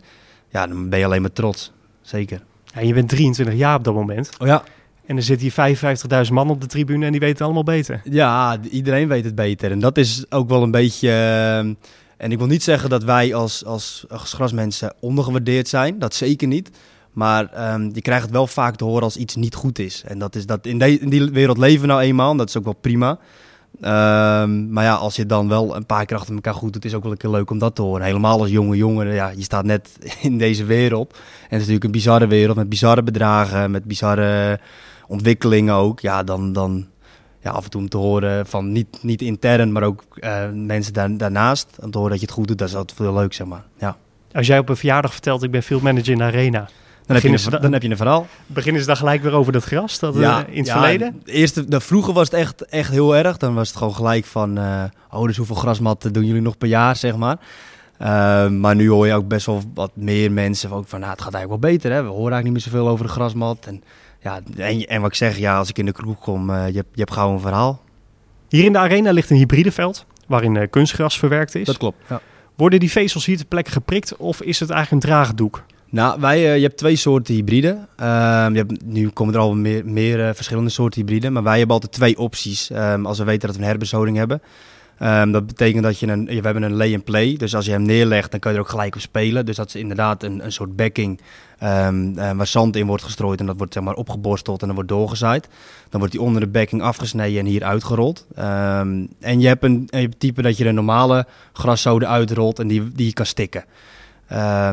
ja, 0.48 0.66
dan 0.66 0.88
ben 0.88 0.98
je 0.98 1.04
alleen 1.04 1.20
maar 1.22 1.32
trots. 1.32 1.72
Zeker. 2.02 2.42
Ja, 2.64 2.80
je 2.80 2.94
bent 2.94 3.08
23 3.08 3.54
jaar 3.54 3.76
op 3.76 3.84
dat 3.84 3.94
moment. 3.94 4.30
Oh 4.38 4.46
ja, 4.46 4.62
En 5.06 5.16
er 5.16 5.22
zitten 5.22 5.64
hier 5.64 6.26
55.000 6.26 6.32
man 6.32 6.50
op 6.50 6.60
de 6.60 6.66
tribune 6.66 7.04
en 7.04 7.10
die 7.10 7.20
weten 7.20 7.36
het 7.36 7.44
allemaal 7.44 7.76
beter. 7.76 8.00
Ja, 8.04 8.58
iedereen 8.70 9.08
weet 9.08 9.24
het 9.24 9.34
beter. 9.34 9.70
En 9.70 9.78
dat 9.78 9.98
is 9.98 10.24
ook 10.30 10.48
wel 10.48 10.62
een 10.62 10.70
beetje. 10.70 11.10
ehm, 11.10 11.74
en 12.16 12.32
ik 12.32 12.38
wil 12.38 12.46
niet 12.46 12.62
zeggen 12.62 12.90
dat 12.90 13.04
wij 13.04 13.34
als, 13.34 13.64
als, 13.64 14.04
grasmensen 14.08 14.94
ondergewaardeerd 15.00 15.68
zijn. 15.68 15.98
Dat 15.98 16.14
zeker 16.14 16.48
niet. 16.48 16.70
Maar 17.12 17.52
ehm, 17.52 17.90
je 17.92 18.02
krijgt 18.02 18.22
het 18.22 18.32
wel 18.32 18.46
vaak 18.46 18.76
te 18.76 18.84
horen 18.84 19.02
als 19.02 19.16
iets 19.16 19.36
niet 19.36 19.54
goed 19.54 19.78
is. 19.78 20.02
En 20.06 20.18
dat 20.18 20.34
is 20.34 20.46
dat 20.46 20.66
in, 20.66 20.80
in 20.80 21.08
die 21.08 21.30
wereld 21.30 21.58
leven 21.58 21.88
nou 21.88 22.00
eenmaal. 22.00 22.30
En 22.30 22.36
dat 22.36 22.48
is 22.48 22.56
ook 22.56 22.64
wel 22.64 22.76
prima. 22.80 23.18
Ehm, 23.80 24.72
maar 24.72 24.84
ja, 24.84 24.94
als 24.94 25.16
je 25.16 25.26
dan 25.26 25.48
wel 25.48 25.76
een 25.76 25.86
paar 25.86 26.06
keer 26.06 26.16
achter 26.16 26.34
elkaar 26.34 26.54
goed 26.54 26.72
doet, 26.72 26.84
is 26.84 26.94
ook 26.94 27.02
wel 27.02 27.12
een 27.12 27.18
keer 27.18 27.30
leuk 27.30 27.50
om 27.50 27.58
dat 27.58 27.74
te 27.74 27.82
horen. 27.82 28.06
Helemaal 28.06 28.40
als 28.40 28.50
jonge 28.50 28.76
jongen. 28.76 29.14
Ja, 29.14 29.28
je 29.28 29.42
staat 29.42 29.64
net 29.64 29.98
in 30.22 30.38
deze 30.38 30.64
wereld. 30.64 31.10
En 31.12 31.18
het 31.42 31.50
is 31.50 31.58
natuurlijk 31.58 31.84
een 31.84 31.90
bizarre 31.90 32.26
wereld 32.26 32.56
met 32.56 32.68
bizarre 32.68 33.02
bedragen, 33.02 33.70
met 33.70 33.84
bizarre 33.84 34.60
ontwikkelingen 35.06 35.74
ook. 35.74 36.00
Ja, 36.00 36.22
dan, 36.22 36.52
dan 36.52 36.86
ja, 37.44 37.50
af 37.50 37.64
en 37.64 37.70
toe 37.70 37.80
om 37.80 37.88
te 37.88 37.96
horen 37.96 38.46
van 38.46 38.72
niet, 38.72 38.98
niet 39.00 39.22
intern, 39.22 39.72
maar 39.72 39.82
ook 39.82 40.02
eh, 40.14 40.50
mensen 40.54 40.92
daar, 40.92 41.16
daarnaast. 41.16 41.66
Om 41.80 41.90
te 41.90 41.98
horen 41.98 42.12
dat 42.12 42.20
je 42.20 42.26
het 42.26 42.34
goed 42.34 42.48
doet, 42.48 42.58
dat 42.58 42.68
is 42.68 42.74
altijd 42.74 42.98
veel 42.98 43.14
leuk, 43.14 43.32
zeg 43.32 43.46
maar. 43.46 43.64
Ja. 43.78 43.96
Als 44.32 44.46
jij 44.46 44.58
op 44.58 44.68
een 44.68 44.76
verjaardag 44.76 45.12
vertelt, 45.12 45.42
ik 45.42 45.50
ben 45.50 45.62
fieldmanager 45.62 46.12
in 46.12 46.18
de 46.18 46.24
arena. 46.24 46.68
Dan, 47.06 47.16
heb 47.16 47.24
je 47.24 47.52
een, 47.52 47.60
dan 47.60 47.72
heb 47.72 47.82
je 47.82 47.90
een 47.90 47.96
verhaal. 47.96 48.26
Beginnen 48.46 48.80
ze 48.80 48.86
dan 48.86 48.96
gelijk 48.96 49.22
weer 49.22 49.32
over 49.32 49.52
dat 49.52 49.64
gras, 49.64 49.98
dat 49.98 50.16
eh, 50.16 50.38
in 50.46 50.58
het 50.58 50.66
ja, 50.66 50.72
verleden? 50.72 51.22
Eerst, 51.24 51.70
de, 51.70 51.80
vroeger 51.80 52.12
was 52.12 52.30
het 52.30 52.40
echt, 52.40 52.62
echt 52.62 52.90
heel 52.90 53.16
erg. 53.16 53.36
Dan 53.36 53.54
was 53.54 53.68
het 53.68 53.76
gewoon 53.76 53.94
gelijk 53.94 54.24
van, 54.24 54.58
eh, 54.58 54.84
oh, 55.10 55.26
dus 55.26 55.36
hoeveel 55.36 55.56
grasmatten 55.56 56.12
doen 56.12 56.24
jullie 56.24 56.42
nog 56.42 56.58
per 56.58 56.68
jaar, 56.68 56.96
zeg 56.96 57.16
maar. 57.16 57.38
Maar 58.50 58.74
nu 58.74 58.88
hoor 58.88 59.06
je 59.06 59.14
ook 59.14 59.28
best 59.28 59.46
wel 59.46 59.62
wat 59.74 59.90
meer 59.94 60.32
mensen 60.32 60.70
ook 60.70 60.88
van, 60.88 61.00
nou, 61.00 61.12
het 61.12 61.22
gaat 61.22 61.34
eigenlijk 61.34 61.62
wel 61.62 61.72
beter, 61.72 61.92
hè. 61.92 62.02
We 62.02 62.08
horen 62.08 62.32
eigenlijk 62.32 62.44
niet 62.44 62.52
meer 62.52 62.72
zoveel 62.72 62.88
over 62.92 63.06
de 63.06 63.12
grasmat. 63.12 63.66
En, 63.66 63.82
ja, 64.24 64.40
en, 64.56 64.86
en 64.86 65.00
wat 65.00 65.10
ik 65.10 65.16
zeg, 65.16 65.38
ja, 65.38 65.58
als 65.58 65.68
ik 65.68 65.78
in 65.78 65.84
de 65.84 65.92
kroeg 65.92 66.18
kom, 66.18 66.50
eh, 66.50 66.68
je, 66.68 66.76
hebt, 66.76 66.88
je 66.92 67.00
hebt 67.00 67.12
gauw 67.12 67.32
een 67.32 67.40
verhaal. 67.40 67.82
Hier 68.48 68.64
in 68.64 68.72
de 68.72 68.78
arena 68.78 69.10
ligt 69.10 69.30
een 69.30 69.36
hybride 69.36 69.72
veld, 69.72 70.06
waarin 70.26 70.56
eh, 70.56 70.70
kunstgras 70.70 71.18
verwerkt 71.18 71.54
is. 71.54 71.66
Dat 71.66 71.76
klopt, 71.76 71.96
ja. 72.08 72.20
Worden 72.54 72.80
die 72.80 72.90
vezels 72.90 73.26
hier 73.26 73.36
ter 73.36 73.46
plekke 73.46 73.70
geprikt 73.70 74.16
of 74.16 74.42
is 74.42 74.60
het 74.60 74.70
eigenlijk 74.70 75.04
een 75.04 75.10
draagdoek? 75.10 75.64
Nou, 75.90 76.20
wij, 76.20 76.50
eh, 76.50 76.56
je 76.56 76.62
hebt 76.62 76.76
twee 76.76 76.96
soorten 76.96 77.34
hybriden. 77.34 77.88
Ehm, 77.96 78.52
je 78.52 78.58
hebt, 78.58 78.84
nu 78.84 79.08
komen 79.08 79.34
er 79.34 79.40
al 79.40 79.54
meer, 79.54 79.86
meer 79.86 80.34
verschillende 80.34 80.70
soorten 80.70 81.00
hybriden. 81.00 81.32
Maar 81.32 81.42
wij 81.42 81.58
hebben 81.58 81.74
altijd 81.74 81.92
twee 81.92 82.18
opties. 82.18 82.70
ehm, 82.70 83.06
als 83.06 83.18
we 83.18 83.24
weten 83.24 83.46
dat 83.46 83.56
we 83.56 83.62
een 83.62 83.68
herbezoding 83.68 84.16
hebben. 84.16 84.42
Ehm, 84.98 85.30
dat 85.30 85.46
betekent 85.46 85.82
dat 85.82 85.98
je 85.98 86.06
een, 86.06 86.24
we 86.24 86.40
hebben 86.40 86.62
een 86.62 86.76
lay 86.76 86.94
and 86.94 87.04
play. 87.04 87.36
Dus 87.36 87.54
als 87.54 87.64
je 87.64 87.70
hem 87.70 87.82
neerlegt, 87.82 88.30
dan 88.30 88.40
kan 88.40 88.52
je 88.52 88.58
er 88.58 88.64
ook 88.64 88.70
gelijk 88.70 88.94
op 88.94 89.00
spelen. 89.00 89.46
Dus 89.46 89.56
dat 89.56 89.68
is 89.68 89.74
inderdaad 89.74 90.22
een, 90.22 90.44
een 90.44 90.52
soort 90.52 90.76
backing 90.76 91.20
ehm, 91.58 92.18
eh, 92.18 92.30
waar 92.30 92.46
zand 92.46 92.76
in 92.76 92.86
wordt 92.86 93.02
gestrooid. 93.02 93.40
En 93.40 93.46
dat 93.46 93.56
wordt 93.56 93.72
zeg 93.72 93.82
maar 93.82 93.94
opgeborsteld 93.94 94.60
en 94.60 94.66
dan 94.66 94.74
wordt 94.74 94.90
doorgezaaid. 94.90 95.48
Dan 95.88 96.00
wordt 96.00 96.14
die 96.14 96.22
onder 96.22 96.40
de 96.40 96.48
backing 96.48 96.82
afgesneden 96.82 97.38
en 97.38 97.46
hier 97.46 97.64
uitgerold. 97.64 98.26
Ehm, 98.34 99.06
en 99.20 99.40
je 99.40 99.46
hebt 99.46 99.64
een, 99.64 99.88
een 99.90 100.14
type 100.18 100.42
dat 100.42 100.56
je 100.56 100.64
de 100.64 100.72
normale 100.72 101.26
graszode 101.52 102.06
uitrolt 102.06 102.58
en 102.58 102.68
die, 102.68 102.92
die 102.92 103.06
je 103.06 103.12
kan 103.12 103.26
stikken. 103.26 103.64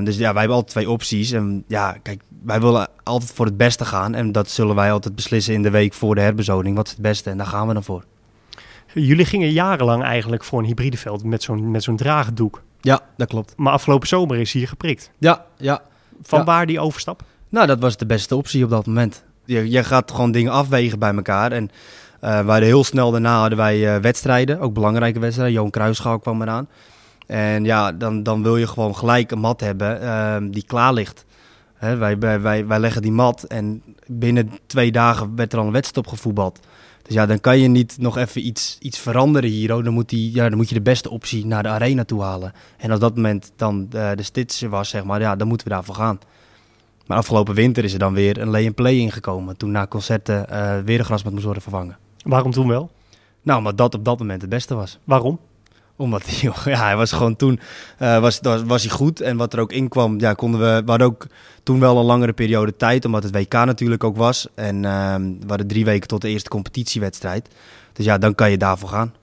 Dus 0.03 0.17
ja, 0.17 0.31
wij 0.31 0.39
hebben 0.39 0.55
altijd 0.55 0.67
twee 0.67 0.89
opties. 0.89 1.31
En 1.31 1.63
ja, 1.67 1.97
kijk, 2.01 2.21
wij 2.43 2.61
willen 2.61 2.87
altijd 3.03 3.31
voor 3.31 3.45
het 3.45 3.57
beste 3.57 3.85
gaan. 3.85 4.15
En 4.15 4.31
dat 4.31 4.49
zullen 4.49 4.75
wij 4.75 4.91
altijd 4.91 5.15
beslissen 5.15 5.53
in 5.53 5.63
de 5.63 5.69
week 5.69 5.93
voor 5.93 6.15
de 6.15 6.21
herbezoding. 6.21 6.75
Wat 6.75 6.85
is 6.85 6.91
het 6.91 7.01
beste? 7.01 7.29
En 7.29 7.37
daar 7.37 7.47
gaan 7.47 7.67
we 7.67 7.73
dan 7.73 7.83
voor. 7.83 8.03
Jullie 8.93 9.25
gingen 9.25 9.51
jarenlang 9.51 10.03
eigenlijk 10.03 10.43
voor 10.43 10.60
een 10.60 10.65
hybride 10.65 10.98
veld 10.98 11.24
met 11.24 11.43
zo'n 11.43 11.71
met 11.71 11.83
zo'n 11.83 11.95
draagdoek. 11.95 12.62
Ja, 12.81 13.00
dat 13.17 13.27
klopt. 13.27 13.53
Maar 13.57 13.74
afgelopen 13.74 14.07
zomer 14.07 14.38
is 14.38 14.51
hier 14.51 14.67
geprikt. 14.67 15.12
Ja, 15.17 15.45
ja. 15.57 15.81
Van 16.21 16.39
Ja. 16.39 16.45
waar 16.45 16.65
die 16.65 16.79
overstap? 16.79 17.24
Nou, 17.50 17.67
dat 17.67 17.79
was 17.79 17.98
de 17.98 18.05
beste 18.05 18.36
optie 18.36 18.63
op 18.63 18.69
dat 18.69 18.86
moment. 18.86 19.24
Je, 19.45 19.69
je 19.69 19.83
gaat 19.83 20.12
gewoon 20.12 20.31
dingen 20.31 20.51
afwegen 20.51 21.00
bij 21.00 21.13
elkaar. 21.15 21.51
En 21.51 21.69
wij 22.19 22.31
hadden 22.31 22.63
heel 22.63 22.83
snel 22.83 23.12
daarna 23.12 23.39
hadden 23.39 23.57
wij 23.57 23.95
eh, 23.95 24.01
wedstrijden, 24.01 24.60
ook 24.60 24.74
belangrijke 24.74 25.19
wedstrijden. 25.19 25.55
Johan 25.55 25.69
Kruisschaal 25.69 26.19
kwam 26.19 26.41
eraan. 26.41 26.67
En 27.27 27.63
ja, 27.63 27.91
dan, 27.91 28.24
dan 28.24 28.43
wil 28.43 28.57
je 28.57 28.67
gewoon 28.67 28.95
gelijk 28.95 29.31
een 29.31 29.39
mat 29.39 29.60
hebben 29.62 30.01
ehm, 30.01 30.50
die 30.50 30.63
klaar 30.65 30.93
ligt. 30.93 31.25
Hè, 31.75 31.98
wij, 31.98 32.19
wij, 32.19 32.41
wij, 32.41 32.67
wij 32.67 32.79
leggen 32.79 33.01
die 33.01 33.12
mat 33.12 33.43
en 33.43 33.83
binnen 34.07 34.51
twee 34.65 34.91
dagen 34.91 35.36
werd 35.36 35.53
er 35.53 35.60
al 35.60 35.65
een 35.65 35.71
wedstrijd 35.71 36.05
op 36.05 36.13
gevoetbald. 36.13 36.60
Dus 37.03 37.13
ja, 37.13 37.25
dan 37.25 37.39
kan 37.39 37.60
je 37.60 37.67
niet 37.67 37.98
nog 38.00 38.17
even 38.17 38.46
iets, 38.46 38.77
iets 38.79 38.98
veranderen 38.98 39.50
hier. 39.50 39.75
oh. 39.75 39.84
Dan, 39.84 39.93
moet 39.93 40.10
die, 40.10 40.34
ja, 40.34 40.50
dan 40.50 40.58
moet 40.58 40.70
je 40.70 40.75
de 40.75 40.81
beste 40.81 41.10
optie 41.10 41.46
naar 41.46 41.63
de 41.63 41.70
arena 41.70 42.03
toe 42.03 42.22
halen. 42.22 42.53
En 42.77 42.91
als 42.91 43.00
dat 43.00 43.15
moment 43.15 43.51
dan 43.55 43.88
eh, 43.91 44.12
de 44.15 44.24
stits 44.24 44.62
was, 44.62 44.89
zeg 44.89 45.03
maar, 45.03 45.20
ja, 45.20 45.36
dan 45.36 45.48
moeten 45.48 45.67
we 45.67 45.74
daarvoor 45.74 45.96
gaan. 45.96 46.20
Maar 47.08 47.17
afgelopen 47.17 47.55
winter 47.55 47.84
is 47.84 47.93
er 47.93 48.00
dan 48.00 48.13
weer 48.13 48.38
een 48.38 48.50
lay-and-play 48.50 48.96
ingekomen. 48.96 49.58
Toen 49.58 49.72
na 49.72 49.88
concerten 49.88 50.50
eh, 50.50 50.79
weer 50.79 51.00
een 51.00 51.05
grasmat 51.05 51.31
moest 51.31 51.43
worden 51.46 51.63
vervangen. 51.63 51.98
Waarom 52.24 52.51
toen 52.51 52.67
wel? 52.67 52.91
Nou, 53.41 53.58
omdat 53.58 53.77
dat 53.77 53.96
op 53.96 54.05
dat 54.05 54.20
moment 54.20 54.41
het 54.41 54.50
beste 54.50 54.75
was. 54.75 55.00
Waarom? 55.03 55.39
Omdat 56.01 56.24
hij, 56.25 56.51
ja, 56.74 56.84
hij 56.84 56.96
was 56.96 57.12
gewoon 57.12 57.36
toen 57.36 57.60
eh, 57.98 58.20
was, 58.20 58.39
was, 58.41 58.63
was 58.63 58.84
hij 58.84 58.91
goed. 58.91 59.22
En 59.22 59.38
wat 59.38 59.53
er 59.53 59.60
ook 59.60 59.72
in 59.72 59.88
kwam, 59.88 60.20
ja, 60.20 60.34
konden 60.34 60.60
we. 60.60 60.81
We 60.86 60.89
hadden 60.89 61.08
ook 61.08 61.27
toen 61.63 61.79
wel 61.79 61.98
een 61.98 62.05
langere 62.05 62.34
periode 62.34 62.75
tijd, 62.77 63.05
omdat 63.05 63.24
het 63.24 63.36
WK 63.36 63.53
natuurlijk 63.53 64.03
ook 64.03 64.17
was. 64.17 64.48
En 64.55 64.86
ehm, 64.86 65.22
we 65.22 65.48
hadden 65.48 65.67
drie 65.67 65.86
weken 65.86 66.08
tot 66.08 66.22
de 66.22 66.29
eerste 66.29 66.50
competitiewedstrijd. 66.50 67.50
Dus 67.93 68.05
ja, 68.05 68.17
dan 68.17 68.36
kan 68.36 68.51
je 68.51 68.58
daarvoor 68.58 68.89
gaan. 68.89 69.13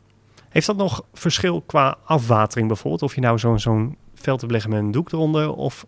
Heeft 0.49 0.67
dat 0.67 0.77
nog 0.77 1.05
verschil 1.15 1.63
qua 1.67 1.97
afwatering 2.05 2.69
bijvoorbeeld? 2.69 3.03
Of 3.03 3.15
je 3.15 3.21
nou 3.21 3.39
zo'n 3.39 3.61
zo'n 3.61 3.97
veld 4.15 4.41
hebt 4.41 4.53
leggen 4.53 4.71
met 4.71 4.81
een 4.81 4.91
doek 4.91 5.13
eronder 5.13 5.53
of 5.53 5.87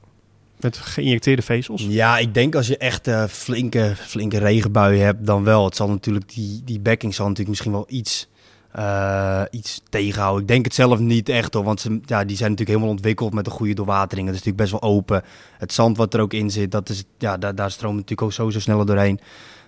met 0.61 0.77
geïnjecteerde 0.77 1.43
vezels? 1.43 1.87
Ja, 1.89 2.19
ik 2.19 2.35
denk 2.35 2.55
als 2.55 2.67
je 2.67 2.77
echt 2.77 3.07
eh, 3.07 3.25
flinke, 3.25 3.93
flinke 3.97 4.39
regenbuien 4.39 5.05
hebt, 5.05 5.27
dan 5.27 5.45
wel. 5.45 5.65
Het 5.65 5.77
zal 5.77 5.89
natuurlijk, 5.89 6.35
die, 6.35 6.63
die 6.65 6.81
backing 6.81 7.15
zal 7.15 7.25
natuurlijk 7.25 7.49
misschien 7.51 7.73
wel 7.73 7.87
iets, 7.89 8.29
eh, 8.71 9.43
iets 9.50 9.81
tegenhouden. 9.89 10.43
Ik 10.43 10.49
denk 10.49 10.65
het 10.65 10.75
zelf 10.75 10.99
niet 10.99 11.29
echt 11.29 11.55
hoor, 11.55 11.65
want 11.65 11.81
ze, 11.81 12.00
ja, 12.05 12.25
die 12.25 12.37
zijn 12.37 12.50
natuurlijk 12.50 12.69
helemaal 12.69 12.89
ontwikkeld 12.89 13.35
met 13.35 13.47
een 13.47 13.53
goede 13.53 13.75
doorwatering. 13.75 14.27
Het 14.27 14.37
is 14.37 14.45
natuurlijk 14.45 14.71
best 14.71 14.83
wel 14.83 14.95
open. 14.95 15.23
Het 15.59 15.73
zand 15.73 15.97
wat 15.97 16.15
er 16.15 16.21
ook 16.21 16.33
in 16.33 16.50
zit, 16.50 16.71
dat 16.71 16.89
is, 16.89 17.05
ja, 17.19 17.37
daar, 17.37 17.71
stroomt 17.71 17.95
natuurlijk 17.95 18.23
ook 18.23 18.33
sowieso 18.33 18.61
sneller 18.61 18.87
doorheen. 18.87 19.21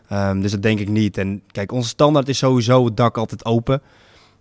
Ehm, 0.09 0.41
dus 0.41 0.51
dat 0.51 0.63
denk 0.63 0.79
ik 0.79 0.89
niet. 0.89 1.19
En 1.19 1.43
kijk, 1.51 1.73
onze 1.73 1.89
standaard 1.89 2.29
is 2.29 2.39
sowieso 2.39 2.85
het 2.85 2.97
dak 2.97 3.19
altijd 3.19 3.45
open. 3.45 3.83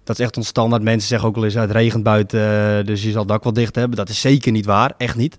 Dat 0.03 0.20
is 0.20 0.25
echt 0.25 0.38
ons 0.38 0.48
standaard. 0.48 0.84
Mensen 0.84 1.08
zeggen 1.08 1.27
ook 1.27 1.36
wel 1.36 1.44
eens, 1.44 1.53
het 1.53 1.72
regent 1.72 2.03
buiten, 2.03 2.39
eh, 2.39 2.86
dus 2.86 3.03
je 3.03 3.12
zal 3.12 3.20
het 3.20 3.30
dak 3.30 3.44
wel 3.44 3.53
dicht 3.53 3.75
hebben. 3.75 3.98
Dat 3.98 4.10
is 4.10 4.22
zeker 4.22 4.51
niet 4.51 4.65
waar, 4.65 4.94
echt 4.98 5.15
niet. 5.15 5.38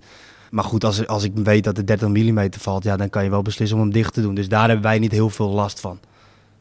Maar 0.50 0.64
goed, 0.64 0.84
als, 0.84 1.06
als 1.06 1.24
ik 1.24 1.32
weet 1.34 1.64
dat 1.64 1.76
het 1.76 1.86
30 1.86 2.08
mm 2.08 2.48
valt, 2.58 2.84
ja, 2.84 2.96
dan 2.96 3.10
kan 3.10 3.24
je 3.24 3.30
wel 3.30 3.42
beslissen 3.42 3.76
om 3.76 3.82
hem 3.82 3.92
dicht 3.92 4.14
te 4.14 4.22
doen. 4.22 4.34
Dus 4.34 4.48
daar 4.48 4.66
hebben 4.66 4.84
wij 4.84 4.98
niet 4.98 5.12
heel 5.12 5.30
veel 5.30 5.50
last 5.50 5.80
van. 5.80 5.98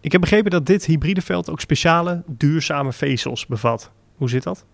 Ik 0.02 0.12
heb 0.12 0.22
begrepen 0.22 0.52
dat 0.52 0.66
dit 0.66 0.86
hybride 0.86 1.22
veld 1.22 1.50
ook 1.50 1.60
speciale 1.60 2.24
duurzame 2.28 2.94
vezels 2.94 3.46
bevat. 3.46 3.92
Hoe 4.16 4.30
zit 4.30 4.44
dat? 4.44 4.66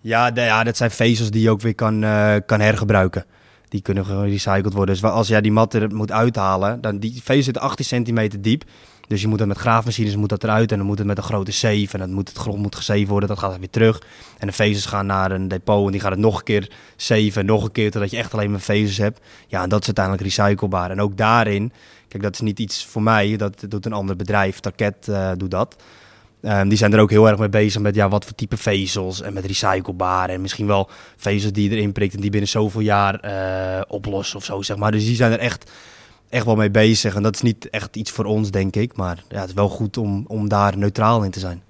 Ja, 0.00 0.30
ja 0.34 0.64
dat 0.64 0.76
zijn 0.76 0.90
vezels 0.90 1.30
die 1.30 1.42
je 1.42 1.50
ook 1.50 1.60
weer 1.60 1.74
kan, 1.74 2.04
eh, 2.04 2.34
kan 2.46 2.60
hergebruiken. 2.60 3.24
Die 3.68 3.82
kunnen 3.82 4.06
gerecycled 4.06 4.72
worden. 4.72 4.94
Dus 4.94 5.04
als 5.04 5.28
jij 5.28 5.40
die 5.40 5.52
mat 5.52 5.92
moet 5.92 6.12
uithalen, 6.12 6.80
dan 6.80 6.98
die 6.98 7.20
vezel 7.22 7.42
zit 7.42 7.58
18 7.58 7.84
centimeter 7.84 8.42
diep. 8.42 8.64
Dus 9.06 9.20
je 9.20 9.28
moet 9.28 9.38
dat 9.38 9.48
met 9.48 9.58
graafmachines 9.58 10.16
moet 10.16 10.28
dat 10.28 10.44
eruit 10.44 10.72
en 10.72 10.78
dan 10.78 10.86
moet 10.86 10.98
het 10.98 11.06
met 11.06 11.18
een 11.18 11.22
grote 11.22 11.52
zeef 11.52 11.92
en 11.92 11.98
dan 11.98 12.12
moet 12.12 12.28
het 12.28 12.38
grond 12.38 12.58
moet 12.58 12.76
gezeefd 12.76 13.08
worden. 13.08 13.28
Dat 13.28 13.38
gaat 13.38 13.58
weer 13.58 13.70
terug. 13.70 14.02
En 14.38 14.46
de 14.46 14.52
vezels 14.52 14.86
gaan 14.86 15.06
naar 15.06 15.30
een 15.30 15.48
depot 15.48 15.86
en 15.86 15.92
die 15.92 16.00
gaan 16.00 16.10
het 16.10 16.20
nog 16.20 16.38
een 16.38 16.44
keer 16.44 16.70
zeven 16.96 17.40
en 17.40 17.46
nog 17.46 17.64
een 17.64 17.72
keer 17.72 17.90
totdat 17.90 18.10
je 18.10 18.16
echt 18.16 18.32
alleen 18.32 18.50
maar 18.50 18.60
vezels 18.60 18.96
hebt. 18.96 19.20
Ja, 19.46 19.62
en 19.62 19.68
dat 19.68 19.80
is 19.80 19.86
uiteindelijk 19.86 20.24
recyclebaar. 20.24 20.90
En 20.90 21.00
ook 21.00 21.16
daarin, 21.16 21.72
kijk, 22.12 22.24
dat 22.24 22.34
is 22.34 22.40
niet 22.40 22.58
iets 22.58 22.84
voor 22.84 23.02
mij. 23.02 23.36
Dat 23.36 23.64
doet 23.68 23.86
een 23.86 23.92
ander 23.92 24.16
bedrijf. 24.16 24.60
Tarket 24.60 25.08
eh, 25.08 25.30
doet 25.36 25.50
dat. 25.50 25.76
Ehm, 26.42 26.68
die 26.68 26.78
zijn 26.78 26.92
er 26.92 27.00
ook 27.00 27.10
heel 27.10 27.28
erg 27.28 27.38
mee 27.38 27.48
bezig 27.48 27.80
met 27.80 27.94
ja, 27.94 28.08
wat 28.08 28.24
voor 28.24 28.34
type 28.34 28.56
vezels 28.56 29.20
en 29.20 29.32
met 29.32 29.44
recyclebaar. 29.44 30.28
En 30.28 30.40
misschien 30.40 30.66
wel 30.66 30.90
vezels 31.16 31.52
die 31.52 31.70
je 31.70 31.76
erin 31.76 31.92
prikt 31.92 32.14
en 32.14 32.20
die 32.20 32.30
binnen 32.30 32.48
zoveel 32.48 32.80
jaar 32.80 33.20
eh, 33.20 33.82
oplossen 33.88 34.36
of 34.36 34.44
zo, 34.44 34.62
zeg 34.62 34.76
maar. 34.76 34.90
Dus 34.90 35.04
die 35.04 35.16
zijn 35.16 35.32
er 35.32 35.38
echt, 35.38 35.70
echt 36.28 36.44
wel 36.44 36.56
mee 36.56 36.70
bezig. 36.70 37.14
En 37.14 37.22
dat 37.22 37.34
is 37.34 37.42
niet 37.42 37.70
echt 37.70 37.96
iets 37.96 38.10
voor 38.10 38.24
ons, 38.24 38.50
denk 38.50 38.76
ik. 38.76 38.96
Maar 38.96 39.24
ja, 39.28 39.40
het 39.40 39.48
is 39.48 39.54
wel 39.54 39.68
goed 39.68 39.96
om, 39.96 40.24
om 40.28 40.48
daar 40.48 40.78
neutraal 40.78 41.22
in 41.22 41.30
te 41.30 41.40
zijn. 41.40 41.62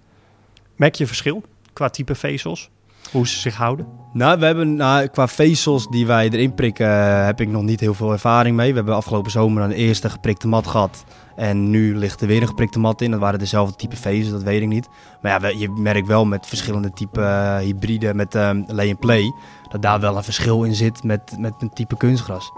Merk 0.76 0.94
je 0.94 1.06
verschil 1.06 1.42
qua 1.72 1.88
type 1.88 2.14
vezels? 2.14 2.70
Hoe 3.12 3.28
ze 3.28 3.38
zich 3.38 3.56
houden? 3.56 3.86
Nou, 4.12 4.38
we 4.38 4.44
hebben 4.44 4.74
nou, 4.74 5.06
qua 5.06 5.28
vezels 5.28 5.88
die 5.88 6.06
wij 6.06 6.28
erin 6.28 6.54
prikken, 6.54 6.86
eh, 6.86 7.24
heb 7.24 7.40
ik 7.40 7.48
nog 7.48 7.62
niet 7.62 7.80
heel 7.80 7.94
veel 7.94 8.12
ervaring 8.12 8.56
mee. 8.56 8.70
We 8.70 8.76
hebben 8.76 8.94
afgelopen 8.94 9.30
zomer 9.30 9.62
een 9.62 9.70
eerste 9.70 10.10
geprikte 10.10 10.48
mat 10.48 10.66
gehad. 10.66 11.04
En 11.36 11.70
nu 11.70 11.96
ligt 11.96 12.20
er 12.20 12.26
weer 12.26 12.40
een 12.40 12.48
geprikte 12.48 12.78
mat 12.78 13.00
in. 13.00 13.10
Dat 13.10 13.20
waren 13.20 13.38
dezelfde 13.38 13.76
type 13.76 13.96
vezels, 13.96 14.32
dat 14.32 14.42
weet 14.42 14.62
ik 14.62 14.68
niet. 14.68 14.88
Maar 15.22 15.42
ja, 15.42 15.48
je 15.48 15.68
merkt 15.68 16.06
wel 16.06 16.24
met 16.24 16.46
verschillende 16.46 16.90
type 16.90 17.20
eh, 17.20 17.56
hybride 17.56 18.14
met 18.14 18.34
ehm 18.34 18.62
lay 18.66 18.88
and 18.88 18.98
play... 18.98 19.32
dat 19.70 19.82
daar 19.82 20.00
wel 20.00 20.16
een 20.16 20.24
verschil 20.24 20.62
in 20.62 20.74
zit 20.74 21.04
met, 21.04 21.34
met 21.38 21.54
een 21.58 21.72
type 21.72 21.96
kunstgras. 21.96 22.52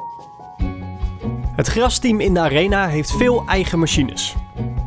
Het 1.56 1.66
grasteam 1.66 2.20
in 2.20 2.34
de 2.34 2.40
arena 2.40 2.88
heeft 2.88 3.12
veel 3.12 3.44
eigen 3.46 3.78
machines. 3.78 4.34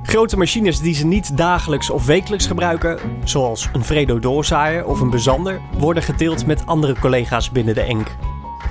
Grote 0.04 0.38
machines 0.38 0.80
die 0.80 0.94
ze 0.94 1.06
niet 1.06 1.38
dagelijks 1.38 1.90
of 1.90 2.06
wekelijks 2.06 2.48
gebruiken, 2.48 3.00
zoals 3.24 3.70
een 3.74 3.84
Fredo 3.84 4.20
doorzaaier 4.20 4.86
of 4.86 5.00
een 5.00 5.10
bezander, 5.10 5.62
worden 5.78 6.04
gedeeld 6.04 6.46
met 6.46 6.66
andere 6.66 7.00
collega's 7.00 7.52
binnen 7.52 7.74
de 7.74 7.82
ENK. 7.82 8.16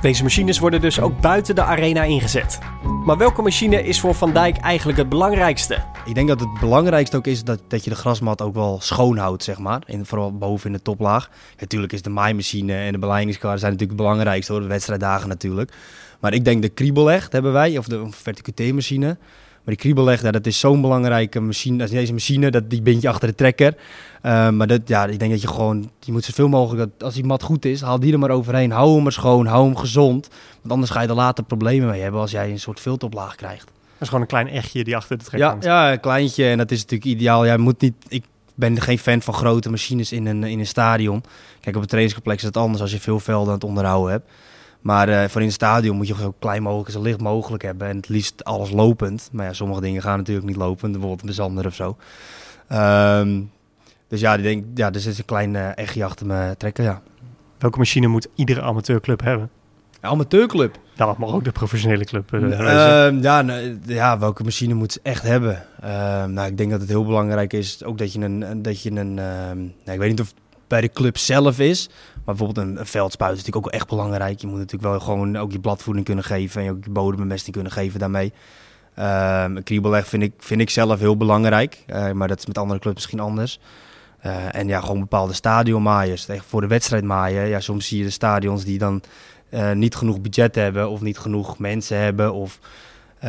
Deze 0.01 0.23
machines 0.23 0.59
worden 0.59 0.81
dus 0.81 1.01
ook 1.01 1.21
buiten 1.21 1.55
de 1.55 1.63
arena 1.63 2.03
ingezet. 2.03 2.59
Maar 3.05 3.17
welke 3.17 3.43
machine 3.43 3.83
is 3.83 4.01
voor 4.01 4.15
Van 4.15 4.33
Dijk 4.33 4.57
eigenlijk 4.57 4.99
het 4.99 5.09
belangrijkste? 5.09 5.85
Ik 6.05 6.15
denk 6.15 6.29
dat 6.29 6.41
het 6.41 6.61
belangrijkste 6.61 7.17
ook 7.17 7.27
is 7.27 7.45
dat, 7.45 7.61
dat 7.69 7.85
je 7.85 7.91
de 7.91 7.97
grasmat 7.97 8.43
ook 8.43 8.55
wel 8.55 8.79
schoon 8.81 9.17
houdt, 9.17 9.43
zeg 9.43 9.59
maar. 9.59 9.83
Vooral 10.03 10.37
boven 10.37 10.67
in 10.67 10.73
de 10.73 10.83
toplaag. 10.83 11.31
Natuurlijk 11.59 11.93
is 11.93 12.03
de 12.03 12.11
maaimachine 12.11 12.75
en 12.75 12.93
de 12.93 12.99
beleidingskar 12.99 13.59
zijn 13.59 13.73
natuurlijk 13.73 13.99
het 13.99 14.09
belangrijkste 14.09 14.53
hoor. 14.53 14.61
De 14.61 14.67
wedstrijddagen 14.67 15.29
natuurlijk. 15.29 15.73
Maar 16.21 16.35
ik 16.35 16.45
denk 16.45 16.63
de 16.63 16.69
kriebelleg 16.69 17.29
hebben 17.31 17.53
wij, 17.53 17.79
of 17.79 17.87
de 17.87 18.07
verticuteermachine. 18.11 19.07
Maar 19.07 19.17
die 19.73 19.77
kriebelleg, 19.83 20.23
ja, 20.23 20.31
dat 20.31 20.47
is 20.47 20.59
zo'n 20.61 20.81
belangrijke 20.81 21.41
machine. 21.41 21.79
Dat 21.79 21.87
is 21.87 21.93
deze 21.93 22.13
machine, 22.13 22.51
dat, 22.51 22.71
die 22.71 22.83
bind 22.83 23.03
je 23.03 23.09
achter 23.09 23.29
de 23.29 23.35
trekker. 23.35 23.75
Eh, 24.23 24.51
maar 24.51 24.67
dat, 24.67 24.81
ja, 24.85 25.07
ik 25.07 25.19
denk 25.19 25.31
dat 25.31 25.41
je 25.41 25.49
gewoon, 25.49 25.91
je 26.01 26.13
moet 26.13 26.25
zoveel 26.25 26.49
mogelijk, 26.49 26.91
dat, 26.91 27.05
als 27.07 27.15
die 27.15 27.25
mat 27.25 27.43
goed 27.43 27.65
is, 27.65 27.81
haal 27.81 28.01
die 28.01 28.13
er 28.13 28.19
maar 28.19 28.31
overheen. 28.31 28.71
Hou 28.71 28.95
hem 28.95 29.03
maar 29.03 29.13
schoon, 29.13 29.47
hou 29.47 29.65
hem 29.65 29.77
gezond. 29.77 30.29
Want 30.61 30.73
anders 30.73 30.91
ga 30.91 31.01
je 31.03 31.09
er 31.09 31.15
later 31.15 31.45
problemen 31.45 31.89
mee 31.91 32.01
hebben 32.03 32.21
als 32.21 32.31
jij 32.31 32.51
een 32.51 32.61
soort 32.61 32.81
filteroplaag 32.81 33.35
krijgt. 33.35 33.65
Dat 33.65 34.01
is 34.01 34.07
gewoon 34.09 34.21
een 34.23 34.27
klein 34.29 34.49
echtje 34.49 34.85
die 34.85 34.97
achter 34.97 35.19
de 35.19 35.25
trek 35.25 35.41
Ja, 35.41 35.49
hangt. 35.49 35.65
ja, 35.65 35.93
een 35.93 36.01
kleintje. 36.01 36.45
En 36.49 36.59
dat 36.59 36.71
is 36.71 36.79
natuurlijk 36.81 37.11
ideaal. 37.11 37.45
Jij 37.47 37.57
moet 37.57 37.81
niet, 37.81 37.95
ik 38.09 38.25
ben 38.55 38.81
geen 38.81 38.99
fan 38.99 39.23
van 39.23 39.35
grote 39.35 39.71
machines 39.71 40.13
in 40.13 40.27
een, 40.27 40.45
in 40.45 40.59
een 40.59 40.67
stadion. 40.67 41.23
Kijk, 41.61 41.75
op 41.75 41.81
het 41.81 41.91
trainingscomplex 41.91 42.41
is 42.41 42.47
het 42.47 42.57
anders 42.57 42.81
als 42.83 42.91
je 42.93 43.01
veel 43.01 43.21
velden 43.21 43.49
aan 43.49 43.55
het 43.55 43.65
onderhouden 43.65 44.11
hebt. 44.13 44.31
Maar 44.81 45.09
eh, 45.09 45.29
voor 45.29 45.41
in 45.41 45.47
het 45.47 45.57
stadion 45.57 45.97
moet 45.97 46.09
je 46.09 46.15
zo 46.15 46.35
klein 46.39 46.63
mogelijk, 46.63 46.91
zo 46.91 47.03
licht 47.03 47.21
mogelijk 47.21 47.63
hebben. 47.63 47.89
En 47.89 47.97
het 47.97 48.09
liefst 48.09 48.45
alles 48.45 48.71
lopend. 48.71 49.29
Maar 49.33 49.47
ja, 49.47 49.53
sommige 49.53 49.81
dingen 49.81 50.03
gaan 50.03 50.19
natuurlijk 50.19 50.47
niet 50.47 50.57
lopend. 50.57 50.91
Bijvoorbeeld 50.93 51.21
een 51.21 51.27
bezander 51.27 51.67
of 51.67 51.75
zo. 51.75 51.97
Ehm, 52.69 53.41
dus 54.09 54.21
ja, 54.21 54.35
ik 54.35 54.43
denk, 54.43 54.65
ja, 54.75 54.91
dus 54.91 55.07
is 55.07 55.19
een 55.19 55.25
klein 55.25 55.57
eh 55.57 55.69
echtje 55.79 56.05
achter 56.05 56.27
me 56.27 56.55
trekken, 56.59 56.85
ja. 56.85 57.03
Welke 57.59 57.79
machine 57.79 58.07
moet 58.07 58.29
iedere 58.35 58.61
amateurclub 58.63 59.21
hebben? 59.23 59.51
Amateurclub. 60.01 60.79
Nou, 60.97 61.11
dat 61.11 61.19
mag 61.19 61.33
ook 61.35 61.45
de 61.45 61.53
professionele 61.53 62.05
club 62.05 62.33
eh, 62.33 62.43
Eh, 62.43 62.49
wezen. 62.49 63.23
ja, 63.23 63.43
nou, 63.43 63.79
ja, 63.87 64.19
welke 64.19 64.45
machine 64.45 64.75
moet 64.75 64.93
ze 64.93 65.01
echt 65.03 65.23
hebben? 65.23 65.63
Ehm, 65.81 66.33
nou, 66.33 66.49
ik 66.49 66.57
denk 66.57 66.71
dat 66.71 66.81
het 66.81 66.89
heel 66.89 67.05
belangrijk 67.05 67.53
is 67.53 67.85
ook 67.85 67.99
dat 67.99 68.13
je 68.13 68.21
een, 68.21 68.63
dat 68.63 68.83
je 68.83 68.91
een, 68.91 69.19
ehm, 69.19 69.57
nou, 69.59 69.93
ik 69.93 69.99
weet 69.99 70.11
niet 70.11 70.21
of 70.21 70.27
het 70.29 70.37
bij 70.69 70.81
de 70.81 70.89
club 70.89 71.19
zelf 71.19 71.59
is, 71.59 71.89
maar 72.15 72.35
bijvoorbeeld 72.35 72.67
een, 72.67 72.87
veldspuit 72.87 73.33
is 73.33 73.39
natuurlijk 73.39 73.67
ook 73.67 73.73
echt 73.73 73.89
belangrijk. 73.89 74.41
Je 74.41 74.47
moet 74.47 74.59
natuurlijk 74.59 74.91
wel 74.91 75.01
gewoon 75.01 75.37
ook 75.37 75.53
je 75.53 75.61
bladvoeding 75.61 76.07
kunnen 76.07 76.25
geven 76.25 76.63
en 76.63 76.71
ook 76.71 76.85
je 76.85 76.91
bodembemesting 76.91 77.55
kunnen 77.55 77.73
geven 77.73 77.99
daarmee. 77.99 78.33
Ehm 78.95 79.57
een 79.57 79.63
kriebelleg 79.63 80.09
vind 80.09 80.23
ik, 80.23 80.33
vind 80.39 80.61
ik 80.61 80.71
zelf 80.71 80.99
heel 80.99 81.17
belangrijk, 81.17 81.83
eh, 81.87 82.11
maar 82.11 82.29
dat 82.29 82.39
is 82.39 82.47
met 82.47 82.59
andere 82.59 82.81
clubs 82.81 82.97
misschien 82.97 83.21
anders. 83.21 83.61
Eh, 84.19 84.55
en 84.55 84.69
ja, 84.69 84.81
gewoon 84.81 85.01
bepaalde 85.01 85.33
stadionmaaiers. 85.33 86.29
Echt 86.29 86.45
voor 86.45 86.61
de 86.61 86.67
wedstrijd 86.67 87.05
maaien. 87.05 87.49
Ja, 87.49 87.61
soms 87.61 87.87
zie 87.87 87.99
je 87.99 88.05
de 88.05 88.11
stadions 88.11 88.65
die 88.65 88.79
dan 88.79 89.03
eh, 89.51 89.73
niet 89.73 89.95
genoeg 89.95 90.21
budget 90.21 90.55
hebben 90.55 90.89
of 90.89 91.01
niet 91.01 91.19
genoeg 91.19 91.59
mensen 91.59 91.99
hebben. 91.99 92.33
Of 92.33 92.59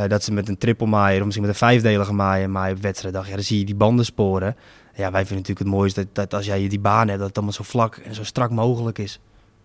dat 0.08 0.24
ze 0.24 0.34
met 0.34 0.48
een 0.48 0.58
triple 0.58 0.88
maaien 0.88 1.17
of 1.17 1.24
misschien 1.24 1.46
met 1.46 1.53
een 1.53 1.67
vijfdelige 1.67 2.13
maaien 2.13 2.51
maaien 2.51 2.75
op 2.75 2.82
wedstrijddag. 2.82 3.27
Ja, 3.27 3.34
dan 3.34 3.44
zie 3.44 3.60
je 3.60 3.65
die 3.65 3.75
banden 3.75 4.06
sporen. 4.06 4.56
Ja, 4.98 5.12
wij 5.12 5.25
vinden 5.25 5.38
natuurlijk 5.38 5.60
het 5.60 5.77
mooiste 5.77 6.08
dat, 6.13 6.16
dat 6.16 6.34
als 6.34 6.46
jij 6.46 6.68
die 6.68 6.80
baan 6.80 7.08
hebt, 7.08 7.20
dat 7.20 7.27
het 7.27 7.38
allemaal 7.38 7.56
zo 7.56 7.63
vlak 7.63 7.96
en 7.96 8.16
zo 8.16 8.24
strak 8.24 8.50
mogelijk 8.50 8.98
is. 8.98 9.20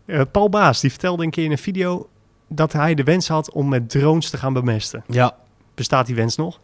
Eh, 0.05 0.21
Paul 0.31 0.49
Baas 0.49 0.81
die 0.81 0.91
vertelde 0.91 1.25
een 1.25 1.31
keer 1.31 1.45
in 1.45 1.51
een 1.51 1.59
video 1.59 2.09
dat 2.49 2.73
hij 2.73 2.95
de 2.95 3.03
wens 3.03 3.29
had 3.29 3.53
om 3.53 3.69
met 3.69 3.91
drones 3.91 4.31
te 4.31 4.37
gaan 4.37 4.53
bemesten. 4.53 5.05
Ja, 5.07 5.37
Bestaat 5.75 6.07
die 6.07 6.15
wens 6.15 6.37
nog? 6.37 6.61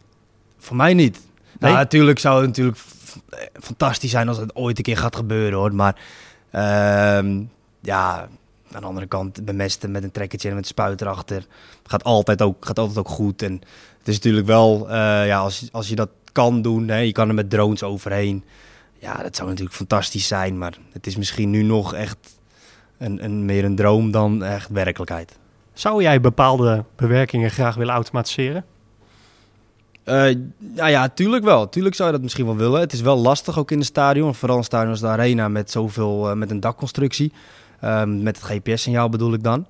voor 0.59 0.77
mij 0.77 0.95
niet. 0.95 1.21
Nee? 1.59 1.71
Nou, 1.71 1.75
natuurlijk 1.75 2.19
zou 2.19 2.37
het 2.37 2.47
natuurlijk 2.47 2.79
eh, 3.31 3.39
fantastisch 3.53 4.11
zijn 4.11 4.29
als 4.29 4.37
het 4.37 4.57
ooit 4.57 4.79
een 4.79 4.85
keer 4.85 4.97
gaat 4.97 5.17
gebeuren 5.17 5.59
hoor. 5.59 5.75
Maar 5.75 5.97
ehm, 6.51 7.43
ja, 7.81 8.29
aan 8.73 8.81
de 8.81 8.87
andere 8.87 9.07
kant 9.07 9.45
bemesten 9.45 9.91
met 9.91 10.03
een 10.03 10.11
trekkertje 10.11 10.49
en 10.49 10.55
met 10.55 10.65
een 10.65 10.71
spuit 10.71 11.01
erachter 11.01 11.47
gaat 11.87 12.05
altijd 12.05 12.43
ook, 12.43 12.65
gaat 12.65 12.79
altijd 12.79 12.99
ook 12.99 13.09
goed. 13.09 13.43
En 13.43 13.53
het 13.99 14.09
is 14.09 14.15
natuurlijk 14.15 14.47
wel, 14.47 14.89
eh, 14.89 15.27
ja, 15.27 15.39
als, 15.39 15.69
als 15.73 15.89
je 15.89 15.95
dat 15.95 16.09
kan 16.33 16.63
doen, 16.63 16.89
hè, 16.89 16.97
je 16.97 17.13
kan 17.13 17.29
er 17.29 17.35
met 17.35 17.51
drones 17.51 17.83
overheen. 17.83 18.45
Ja, 18.99 19.23
dat 19.23 19.37
zou 19.37 19.49
natuurlijk 19.49 19.77
fantastisch 19.77 20.27
zijn. 20.27 20.59
Maar 20.59 20.75
het 20.93 21.07
is 21.07 21.17
misschien 21.17 21.51
nu 21.51 21.63
nog 21.63 21.95
echt 21.95 22.39
een, 22.99 23.25
een, 23.25 23.45
meer 23.45 23.65
een 23.65 23.77
droom 23.77 24.11
dan 24.11 24.45
echt 24.45 24.69
werkelijkheid. 24.69 25.39
Zou 25.73 26.03
jij 26.03 26.21
bepaalde 26.21 26.85
bewerkingen 26.97 27.51
graag 27.51 27.75
willen 27.75 27.95
automatiseren? 27.95 28.65
Nou 30.59 30.91
ja, 30.91 31.09
tuurlijk 31.09 31.45
wel. 31.45 31.69
Tuurlijk 31.69 31.95
zou 31.95 32.09
je 32.09 32.15
dat 32.15 32.23
misschien 32.23 32.45
wel 32.47 32.57
willen. 32.57 32.81
Het 32.81 32.93
is 32.93 33.01
wel 33.01 33.17
lastig 33.17 33.59
ook 33.59 33.71
in 33.71 33.79
het 33.79 33.87
stadion. 33.87 34.35
Vooral 34.35 34.57
een 34.59 34.65
stadion 34.65 34.91
als 34.91 35.01
de 35.01 35.07
Arena 35.07 35.49
met 35.49 35.71
zoveel, 35.71 36.31
eh, 36.31 36.37
met 36.37 36.51
een 36.51 36.61
dakconstructie. 36.61 37.33
Ehm, 37.81 38.23
met 38.23 38.41
het 38.41 38.51
GPS-signaal 38.51 39.09
bedoel 39.09 39.33
ik 39.33 39.43
dan. 39.43 39.67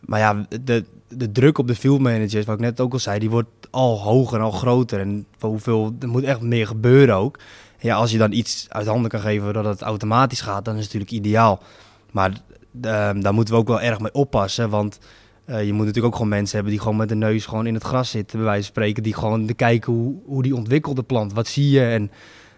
Maar 0.00 0.18
ja, 0.18 0.46
de, 0.64 0.84
de 1.16 1.32
druk 1.32 1.58
op 1.58 1.66
de 1.66 1.74
field 1.74 2.00
managers, 2.00 2.44
wat 2.44 2.54
ik 2.54 2.60
net 2.60 2.80
ook 2.80 2.92
al 2.92 2.98
zei, 2.98 3.18
die 3.18 3.30
wordt 3.30 3.48
al 3.70 4.00
hoger 4.00 4.38
en 4.38 4.44
al 4.44 4.50
groter. 4.50 5.00
En 5.00 5.26
hoeveel, 5.40 5.96
er 6.00 6.08
moet 6.08 6.22
echt 6.22 6.40
meer 6.40 6.66
gebeuren 6.66 7.14
ook. 7.14 7.38
Ja, 7.78 7.96
als 7.96 8.10
je 8.10 8.18
dan 8.18 8.32
iets 8.32 8.66
uit 8.68 8.86
handen 8.86 9.10
kan 9.10 9.20
geven 9.20 9.52
dat 9.52 9.64
het 9.64 9.80
automatisch 9.80 10.40
gaat, 10.40 10.64
dan 10.64 10.76
is 10.76 10.84
het 10.84 10.92
natuurlijk 10.92 11.26
ideaal. 11.26 11.62
Maar 12.10 12.32
ehm, 12.80 13.20
daar 13.20 13.34
moeten 13.34 13.54
we 13.54 13.60
ook 13.60 13.68
wel 13.68 13.80
erg 13.80 14.00
mee 14.00 14.12
oppassen, 14.12 14.70
want... 14.70 14.98
Eh, 15.44 15.66
je 15.66 15.72
moet 15.72 15.86
natuurlijk 15.86 16.06
ook 16.06 16.20
gewoon 16.20 16.28
mensen 16.28 16.54
hebben 16.54 16.72
die 16.72 16.82
gewoon 16.82 16.96
met 16.96 17.08
de 17.08 17.14
neus 17.14 17.46
gewoon 17.46 17.66
in 17.66 17.74
het 17.74 17.82
gras 17.82 18.10
zitten, 18.10 18.36
bij 18.36 18.46
wijze 18.46 18.62
van 18.62 18.72
spreken. 18.72 19.02
Die 19.02 19.14
gewoon 19.14 19.46
te 19.46 19.54
kijken 19.54 19.92
hoe, 19.92 20.14
hoe 20.26 20.42
die 20.42 20.54
ontwikkelt 20.54 20.96
de 20.96 21.02
plant. 21.02 21.32
Wat 21.32 21.46
zie 21.46 21.70
je? 21.70 21.84
En, 21.84 22.10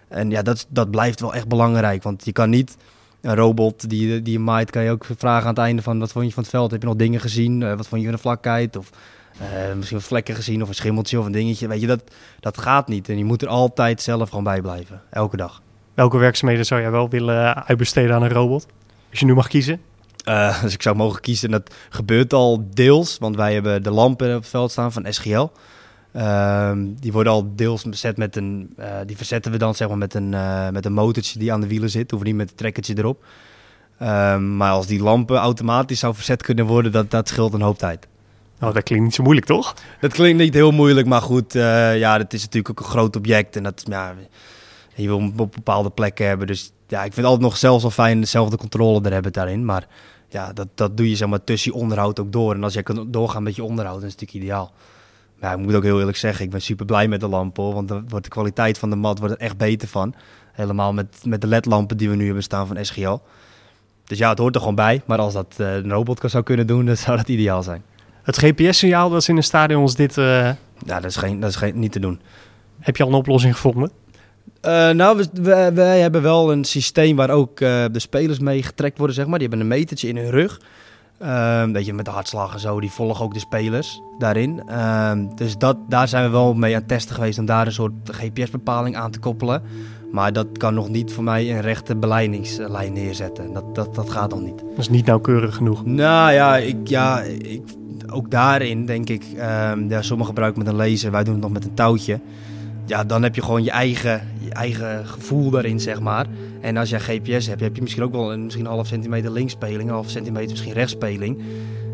en 0.09 0.31
ja, 0.31 0.43
dat, 0.43 0.67
dat 0.69 0.91
blijft 0.91 1.21
wel 1.21 1.35
echt 1.35 1.49
belangrijk. 1.49 2.03
Want 2.03 2.25
je 2.25 2.33
kan 2.33 2.51
niet 2.51 2.77
een 3.27 3.35
robot 3.35 3.89
die, 3.89 4.23
die 4.23 4.33
je 4.33 4.39
maait, 4.39 4.71
kan 4.71 4.83
je 4.83 4.91
ook 4.91 5.07
vragen 5.17 5.43
aan 5.43 5.55
het 5.55 5.59
einde 5.59 5.83
van 5.83 5.99
wat 5.99 6.13
vond 6.13 6.27
je 6.27 6.33
van 6.33 6.43
het 6.43 6.53
veld? 6.53 6.71
Heb 6.71 6.81
je 6.81 6.87
nog 6.87 6.97
dingen 6.97 7.21
gezien? 7.21 7.63
Eh, 7.63 7.69
wat 7.69 7.89
vond 7.89 8.01
je 8.01 8.07
van 8.07 8.17
de 8.17 8.23
vlakheid? 8.23 8.77
Of 8.77 8.91
eh, 9.39 9.75
misschien 9.75 9.99
wat 9.99 10.07
vlekken 10.07 10.35
gezien 10.35 10.63
of 10.63 10.69
een 10.69 10.75
schimmeltje 10.75 11.19
of 11.19 11.27
een 11.27 11.33
dingetje. 11.33 11.69
Weet 11.69 11.81
je, 11.81 11.87
dat, 11.87 12.03
dat 12.41 12.59
gaat 12.59 12.89
niet. 12.89 13.09
En 13.09 13.19
je 13.19 13.25
moet 13.25 13.43
er 13.43 13.49
altijd 13.49 14.03
zelf 14.03 14.29
gewoon 14.29 14.45
bij 14.45 14.61
blijven. 14.61 15.03
Elke 15.11 15.37
dag. 15.37 15.63
Welke 15.95 16.19
werkzaamheden 16.19 16.67
zou 16.67 16.81
jij 16.81 16.91
wel 16.91 17.09
willen 17.09 17.67
uitbesteden 17.67 18.15
aan 18.15 18.23
een 18.23 18.31
robot? 18.31 18.67
Als 19.11 19.21
je 19.21 19.27
nu 19.27 19.35
mag 19.35 19.49
kiezen. 19.49 19.81
Eh, 20.25 20.63
dus 20.63 20.73
ik 20.73 20.83
zou 20.83 20.97
mogen 20.97 21.21
kiezen. 21.21 21.53
En 21.53 21.61
dat 21.61 21.75
gebeurt 21.89 22.33
al 22.33 22.67
deels, 22.75 23.19
want 23.19 23.37
wij 23.37 23.53
hebben 23.53 23.83
de 23.83 23.91
lampen 23.91 24.35
op 24.35 24.41
het 24.41 24.51
veld 24.51 24.71
staan 24.71 24.93
van 24.93 25.07
SGL. 25.13 25.47
Ehm, 26.17 26.87
die 27.01 27.13
worden 27.13 27.33
al 27.33 27.53
deels 27.55 27.83
bezet 27.83 28.17
met 28.17 28.37
een. 28.37 28.73
eh, 28.77 28.87
die 29.07 29.17
verzetten 29.17 29.53
we 29.53 29.59
dan 29.59 29.75
zeg 29.75 29.89
maar 29.89 29.99
met 29.99 30.15
een, 30.15 30.35
eh, 30.35 30.69
met 30.69 30.85
een 30.85 30.93
motortje 30.93 31.39
die 31.39 31.53
aan 31.53 31.61
de 31.61 31.67
wielen 31.67 31.91
zit. 31.91 32.11
Hoeven 32.11 32.29
niet 32.29 32.37
met 32.37 32.51
een 32.51 32.57
trekkertje 32.57 32.95
erop. 32.99 33.25
Ehm, 33.99 34.57
maar 34.57 34.71
als 34.71 34.87
die 34.87 35.03
lampen 35.03 35.37
automatisch 35.37 35.99
zou 35.99 36.15
verzet 36.15 36.43
kunnen 36.43 36.67
worden, 36.67 36.93
dat, 36.93 37.11
dat 37.11 37.29
scheelt 37.29 37.53
een 37.55 37.61
hoop 37.61 37.79
tijd. 37.79 38.07
Oh, 38.61 38.75
dat 38.75 38.83
klinkt 38.83 39.05
niet 39.05 39.15
zo 39.15 39.23
moeilijk, 39.23 39.47
toch? 39.47 39.75
Dat 40.01 40.13
klinkt 40.13 40.39
niet 40.43 40.55
heel 40.55 40.71
moeilijk, 40.71 41.07
maar 41.07 41.23
goed, 41.23 41.55
eh, 41.55 41.99
ja, 41.99 42.19
het 42.19 42.33
is 42.33 42.41
natuurlijk 42.43 42.71
ook 42.71 42.87
een 42.87 42.93
groot 42.93 43.17
object. 43.17 43.57
En 43.57 43.63
dat, 43.63 43.83
ja, 43.89 44.15
je 44.95 45.07
wil 45.07 45.19
hem 45.19 45.33
op 45.37 45.53
bepaalde 45.53 45.91
plekken 45.91 46.27
hebben. 46.27 46.47
Dus 46.47 46.73
ja, 46.89 47.05
ik 47.05 47.13
vind 47.13 47.27
altijd 47.27 47.45
nog 47.45 47.57
zelfs 47.57 47.83
wel 47.83 47.91
fijn 47.91 48.21
dezelfde 48.21 48.57
controle 48.57 49.01
er 49.03 49.13
hebben 49.13 49.33
daarin. 49.33 49.65
Maar 49.65 49.87
ja, 50.29 50.53
dat, 50.53 50.69
dat 50.75 50.97
doe 50.97 51.09
je 51.09 51.17
zeg 51.17 51.29
maar 51.29 51.45
tussen 51.45 51.73
je 51.73 51.79
onderhoud 51.79 52.21
ook 52.21 52.33
door. 52.33 52.55
En 52.55 52.65
als 52.65 52.75
jij 52.75 52.83
kan 52.83 53.11
doorgaan 53.11 53.43
met 53.43 53.57
je 53.57 53.65
onderhoud, 53.65 53.99
dan 54.01 54.07
is 54.07 54.13
het 54.13 54.21
natuurlijk 54.21 54.47
ideaal. 54.47 54.73
Ja, 55.41 55.53
ik 55.53 55.59
moet 55.59 55.75
ook 55.75 55.83
heel 55.83 55.99
eerlijk 55.99 56.17
zeggen, 56.17 56.45
ik 56.45 56.51
ben 56.51 56.61
super 56.63 56.87
blij 56.87 57.09
met 57.09 57.21
de 57.21 57.29
lampen. 57.29 57.63
hoor, 57.65 57.75
Want 57.75 57.91
wordt 58.09 58.25
de 58.25 58.31
kwaliteit 58.31 58.79
van 58.79 58.91
de 58.91 58.97
mat 58.97 59.19
wordt 59.19 59.35
er 59.35 59.41
echt 59.41 59.57
beter 59.57 59.89
van. 59.89 60.15
Helemaal 60.53 60.93
met, 60.93 61.17
met 61.25 61.41
de 61.41 61.47
LED-lampen 61.47 61.97
die 61.97 62.09
we 62.11 62.17
nu 62.17 62.25
hebben 62.25 62.43
staan 62.43 62.67
van 62.67 62.85
SGL. 62.85 63.17
Dus 64.05 64.19
ja, 64.19 64.29
het 64.31 64.39
hoort 64.39 64.55
er 64.55 64.61
gewoon 64.61 64.75
bij. 64.75 65.03
Maar 65.07 65.19
als 65.19 65.33
dat 65.33 65.55
eh, 65.57 65.75
een 65.75 65.91
robot 65.93 66.21
zou 66.25 66.43
kunnen 66.45 66.67
doen, 66.67 66.87
dan 66.87 66.97
zou 66.97 67.17
dat 67.17 67.29
ideaal 67.29 67.63
zijn. 67.63 67.83
Het 68.23 68.39
GPS-signaal 68.39 69.11
dat 69.11 69.21
is 69.21 69.29
in 69.29 69.37
een 69.37 69.43
stadion 69.43 69.83
als 69.83 69.95
dit... 69.95 70.19
eh, 70.19 70.25
Ja, 70.85 71.01
dat 71.01 71.05
is, 71.05 71.17
geen, 71.17 71.41
dat 71.41 71.51
is 71.51 71.57
geen, 71.57 71.79
niet 71.79 71.93
te 71.93 72.01
doen. 72.01 72.21
heb 72.81 72.97
je 72.97 73.03
al 73.03 73.09
een 73.09 73.15
oplossing 73.15 73.55
gevonden? 73.55 73.91
Eh, 74.61 74.91
nou, 74.91 75.17
we, 75.17 75.29
we- 75.43 75.71
wij 75.75 76.01
hebben 76.01 76.23
wel 76.23 76.53
een 76.53 76.65
systeem 76.65 77.17
waar 77.17 77.31
ook 77.31 77.57
de 77.59 77.91
spelers 77.93 78.39
mee 78.39 78.63
getrekt 78.63 78.99
worden, 78.99 79.17
zeg 79.17 79.27
maar. 79.27 79.39
Die 79.39 79.49
hebben 79.49 79.67
een 79.67 79.77
metertje 79.79 80.09
in 80.09 80.17
hun 80.17 80.31
rug. 80.31 80.61
Ehm 81.19 81.73
weet 81.73 81.87
je, 81.87 81.93
met 81.93 82.05
de 82.05 82.11
hartslag 82.11 82.53
en 82.53 82.61
zo, 82.61 82.81
die 82.81 82.91
volgen 82.91 83.25
ook 83.25 83.35
de 83.35 83.39
spelers 83.39 84.01
daarin. 84.19 84.63
Ehm, 84.69 85.27
dus 85.35 85.59
dat, 85.59 85.77
daar 85.89 86.09
zijn 86.09 86.25
we 86.25 86.31
wel 86.31 86.55
mee 86.55 86.75
aan 86.75 86.81
het 86.81 86.89
testen 86.89 87.15
geweest 87.15 87.39
om 87.39 87.47
daar 87.47 87.67
een 87.67 87.73
soort 87.73 87.93
GPS-bepaling 88.05 88.97
aan 88.97 89.11
te 89.11 89.19
koppelen. 89.19 89.63
Maar 90.13 90.33
dat 90.33 90.47
kan 90.59 90.75
nog 90.75 90.89
niet 90.89 91.13
voor 91.13 91.25
mij 91.25 91.51
een 91.51 91.61
rechte 91.61 91.97
beleidingslijn 91.97 92.93
neerzetten. 92.93 93.53
Dat, 93.53 93.75
dat, 93.75 93.95
dat 93.95 94.11
gaat 94.11 94.31
nog 94.31 94.41
niet. 94.41 94.59
Dat 94.59 94.79
is 94.79 94.89
niet 94.89 95.07
nauwkeurig 95.07 95.55
genoeg. 95.55 95.85
Nou 95.85 96.33
ja, 96.33 96.57
ik, 96.57 96.89
ja 96.89 97.21
ik, 97.23 97.63
ook 98.13 98.31
daarin 98.31 98.87
denk 98.87 99.09
ik, 99.09 99.25
ehm 99.37 99.89
ja, 99.89 100.03
sommigen 100.03 100.33
gebruiken 100.33 100.63
met 100.63 100.73
een 100.73 100.79
laser, 100.79 101.11
wij 101.11 101.25
doen 101.25 101.35
het 101.35 101.43
nog 101.43 101.53
met 101.53 101.65
een 101.65 101.75
touwtje. 101.75 102.21
Ja, 102.87 103.05
dan 103.05 103.23
heb 103.23 103.35
je 103.35 103.43
gewoon 103.43 103.65
je 103.65 103.71
eigen, 103.71 104.29
je 104.39 104.51
eigen 104.51 105.07
gevoel 105.07 105.51
daarin, 105.51 105.81
zeg 105.81 106.01
maar. 106.01 106.27
En 106.61 106.77
als 106.77 106.91
jij 106.91 107.01
GPS 107.01 107.47
hebt, 107.47 107.61
heb 107.61 107.77
je 107.77 107.83
misschien 107.83 108.03
ook 108.03 108.13
wel 108.13 108.33
een, 108.33 108.45
misschien 108.45 108.67
half 108.67 108.87
centimeter 108.87 109.31
linksspeling, 109.31 109.83
een 109.89 109.95
half 109.95 110.11
centimeter 110.11 110.51
misschien 110.51 110.73
rechtsspeling. 110.73 111.43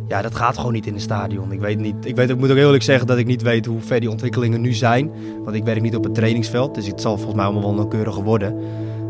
Ja, 0.09 0.22
dat 0.22 0.35
gaat 0.35 0.57
gewoon 0.57 0.72
niet 0.72 0.87
in 0.87 0.94
een 0.94 1.00
stadion. 1.00 1.52
Ik 1.52 1.61
weet 1.61 1.78
niet, 1.78 1.94
ik, 2.05 2.16
weet, 2.16 2.31
ik 2.31 2.38
moet 2.38 2.50
ook 2.50 2.57
eerlijk 2.57 2.83
zeggen 2.83 3.07
dat 3.07 3.18
ik 3.18 3.26
niet 3.26 3.42
weet 3.42 3.66
hoe 3.66 3.81
ver 3.81 4.00
die 4.00 4.11
ontwikkelingen 4.11 4.61
nu 4.61 4.72
zijn. 4.72 5.11
Want 5.44 5.57
ik 5.57 5.64
werk 5.64 5.83
niet 5.83 5.96
op 5.96 6.05
het 6.05 6.14
trainingsveld, 6.14 6.74
dus 6.74 6.87
het 6.87 7.00
zal 7.00 7.14
volgens 7.16 7.37
mij 7.37 7.44
allemaal 7.44 7.62
wel 7.62 7.74
nauwkeuriger 7.74 8.22
worden. 8.22 8.57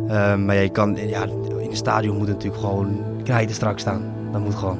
Ehm, 0.08 0.44
maar 0.44 0.56
je 0.56 0.68
kan, 0.68 0.96
ja, 1.08 1.22
in 1.58 1.70
een 1.70 1.76
stadion 1.76 2.16
moet 2.16 2.28
natuurlijk 2.28 2.60
gewoon 2.60 2.98
knijten 3.24 3.54
strak 3.54 3.78
staan. 3.78 4.02
Dat 4.32 4.40
moet 4.40 4.54
gewoon. 4.54 4.78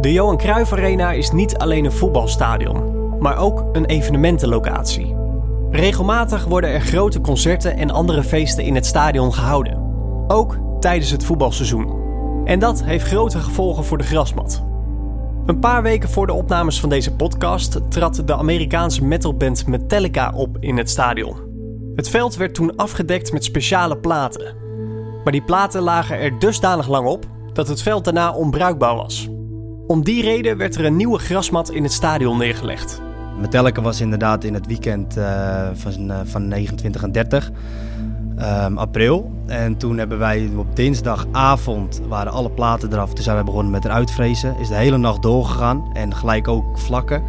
De 0.00 0.12
Johan 0.12 0.36
Cruijff 0.36 0.72
Arena 0.72 1.12
is 1.12 1.30
niet 1.30 1.56
alleen 1.56 1.84
een 1.84 1.92
voetbalstadion, 1.92 2.99
maar 3.20 3.38
ook 3.38 3.64
een 3.72 3.84
evenementenlocatie. 3.84 5.16
Regelmatig 5.70 6.44
worden 6.44 6.70
er 6.70 6.80
grote 6.80 7.20
concerten 7.20 7.76
en 7.76 7.90
andere 7.90 8.22
feesten 8.22 8.64
in 8.64 8.74
het 8.74 8.86
stadion 8.86 9.34
gehouden. 9.34 9.78
Ook 10.26 10.58
tijdens 10.80 11.10
het 11.10 11.24
voetbalseizoen. 11.24 11.98
En 12.44 12.58
dat 12.58 12.84
heeft 12.84 13.06
grote 13.06 13.38
gevolgen 13.38 13.84
voor 13.84 13.98
de 13.98 14.04
grasmat. 14.04 14.64
Een 15.46 15.58
paar 15.58 15.82
weken 15.82 16.08
voor 16.08 16.26
de 16.26 16.32
opnames 16.32 16.80
van 16.80 16.88
deze 16.88 17.14
podcast 17.14 17.80
trad 17.88 18.22
de 18.24 18.36
Amerikaanse 18.36 19.04
metalband 19.04 19.66
Metallica 19.66 20.32
op 20.34 20.56
in 20.60 20.76
het 20.76 20.90
stadion. 20.90 21.36
Het 21.94 22.08
veld 22.08 22.36
werd 22.36 22.54
toen 22.54 22.76
afgedekt 22.76 23.32
met 23.32 23.44
speciale 23.44 23.98
platen. 23.98 24.54
Maar 25.24 25.32
die 25.32 25.42
platen 25.42 25.82
lagen 25.82 26.18
er 26.18 26.38
dusdanig 26.38 26.88
lang 26.88 27.06
op 27.06 27.26
dat 27.52 27.68
het 27.68 27.82
veld 27.82 28.04
daarna 28.04 28.32
onbruikbaar 28.32 28.96
was. 28.96 29.28
Om 29.86 30.04
die 30.04 30.22
reden 30.22 30.56
werd 30.56 30.74
er 30.74 30.84
een 30.84 30.96
nieuwe 30.96 31.18
grasmat 31.18 31.70
in 31.70 31.82
het 31.82 31.92
stadion 31.92 32.38
neergelegd. 32.38 33.02
Metallica 33.38 33.82
was 33.82 34.00
inderdaad 34.00 34.44
in 34.44 34.54
het 34.54 34.66
weekend 34.66 35.16
eh, 35.16 35.68
van, 35.72 36.10
eh, 36.10 36.18
van 36.24 36.48
29 36.48 37.02
en 37.02 37.12
30 37.12 37.50
ehm, 38.36 38.78
april. 38.78 39.32
En 39.46 39.76
toen 39.76 39.98
hebben 39.98 40.18
wij 40.18 40.50
op 40.56 40.76
dinsdagavond 40.76 42.00
waren 42.08 42.32
alle 42.32 42.50
platen 42.50 42.92
eraf. 42.92 43.14
Toen 43.14 43.24
zijn 43.24 43.36
we 43.36 43.44
begonnen 43.44 43.72
met 43.72 43.84
eruit 43.84 44.10
vrezen. 44.10 44.56
Is 44.60 44.68
de 44.68 44.74
hele 44.74 44.96
nacht 44.96 45.22
doorgegaan 45.22 45.90
en 45.92 46.14
gelijk 46.14 46.48
ook 46.48 46.78
vlakken. 46.78 47.22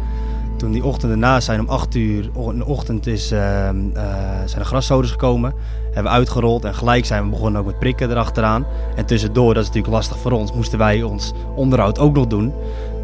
Toen 0.62 0.72
die 0.72 0.84
ochtend 0.84 1.10
daarna 1.10 1.40
zijn 1.40 1.60
om 1.60 1.68
8 1.68 1.94
uur 1.94 2.30
in 2.34 2.58
de 2.58 2.66
ochtend 2.66 3.06
is, 3.06 3.30
ehm, 3.30 3.76
eh, 3.94 4.04
zijn 4.44 4.62
de 4.62 4.64
graszoders 4.64 5.10
gekomen. 5.10 5.54
Hebben 5.84 6.12
we 6.12 6.18
uitgerold 6.18 6.64
en 6.64 6.74
gelijk 6.74 7.04
zijn 7.04 7.24
we 7.24 7.30
begonnen 7.30 7.60
ook 7.60 7.66
met 7.66 7.78
prikken 7.78 8.10
erachteraan. 8.10 8.66
En 8.96 9.06
tussendoor, 9.06 9.54
dat 9.54 9.62
is 9.62 9.68
natuurlijk 9.68 9.94
lastig 9.94 10.18
voor 10.18 10.32
ons, 10.32 10.52
moesten 10.52 10.78
wij 10.78 11.02
ons 11.02 11.32
onderhoud 11.54 11.98
ook 11.98 12.14
nog 12.14 12.26
doen. 12.26 12.52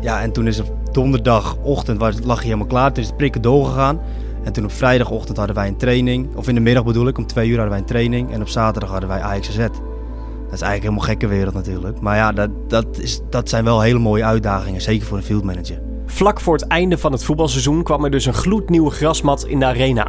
Ja, 0.00 0.20
en 0.20 0.32
toen 0.32 0.46
is 0.46 0.62
donderdagochtend 0.92 1.98
was, 1.98 2.14
lag 2.24 2.36
hij 2.36 2.44
helemaal 2.44 2.66
klaar. 2.66 2.92
Toen 2.92 3.02
is 3.02 3.08
het 3.08 3.16
prikken 3.16 3.42
doorgegaan. 3.42 4.00
En 4.44 4.52
toen 4.52 4.64
op 4.64 4.72
vrijdagochtend 4.72 5.36
hadden 5.36 5.56
wij 5.56 5.68
een 5.68 5.76
training. 5.76 6.36
Of 6.36 6.48
in 6.48 6.54
de 6.54 6.60
middag 6.60 6.84
bedoel 6.84 7.08
ik, 7.08 7.18
om 7.18 7.26
twee 7.26 7.48
uur 7.48 7.54
hadden 7.54 7.70
wij 7.70 7.80
een 7.80 7.86
training. 7.86 8.32
En 8.32 8.40
op 8.40 8.48
zaterdag 8.48 8.90
hadden 8.90 9.08
wij 9.08 9.22
AXZ. 9.22 9.56
Dat 9.56 10.56
is 10.56 10.60
eigenlijk 10.60 10.82
helemaal 10.82 11.04
gekke 11.04 11.26
wereld 11.26 11.54
natuurlijk. 11.54 12.00
Maar 12.00 12.16
ja, 12.16 12.32
dat, 12.32 12.50
dat, 12.68 12.86
is, 12.98 13.20
dat 13.30 13.48
zijn 13.48 13.64
wel 13.64 13.80
hele 13.80 13.98
mooie 13.98 14.24
uitdagingen. 14.24 14.80
Zeker 14.80 15.06
voor 15.06 15.16
een 15.16 15.22
field 15.22 15.44
manager. 15.44 15.80
Vlak 16.06 16.40
voor 16.40 16.54
het 16.54 16.66
einde 16.66 16.98
van 16.98 17.12
het 17.12 17.24
voetbalseizoen 17.24 17.82
kwam 17.82 18.04
er 18.04 18.10
dus 18.10 18.26
een 18.26 18.34
gloednieuwe 18.34 18.90
grasmat 18.90 19.44
in 19.44 19.58
de 19.58 19.64
arena. 19.64 20.08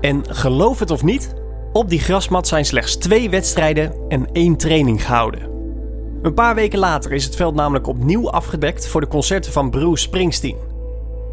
En 0.00 0.22
geloof 0.28 0.78
het 0.78 0.90
of 0.90 1.02
niet, 1.02 1.34
Op 1.72 1.88
die 1.88 2.00
grasmat 2.00 2.48
zijn 2.48 2.64
slechts 2.64 2.96
twee 2.96 3.30
wedstrijden 3.30 3.92
en 4.08 4.32
één 4.32 4.56
training 4.56 5.04
gehouden. 5.04 5.57
Een 6.22 6.34
paar 6.34 6.54
weken 6.54 6.78
later 6.78 7.12
is 7.12 7.24
het 7.24 7.36
veld 7.36 7.54
namelijk 7.54 7.86
opnieuw 7.86 8.30
afgedekt 8.30 8.88
voor 8.88 9.00
de 9.00 9.06
concerten 9.06 9.52
van 9.52 9.70
Bruce 9.70 10.02
Springsteen. 10.02 10.56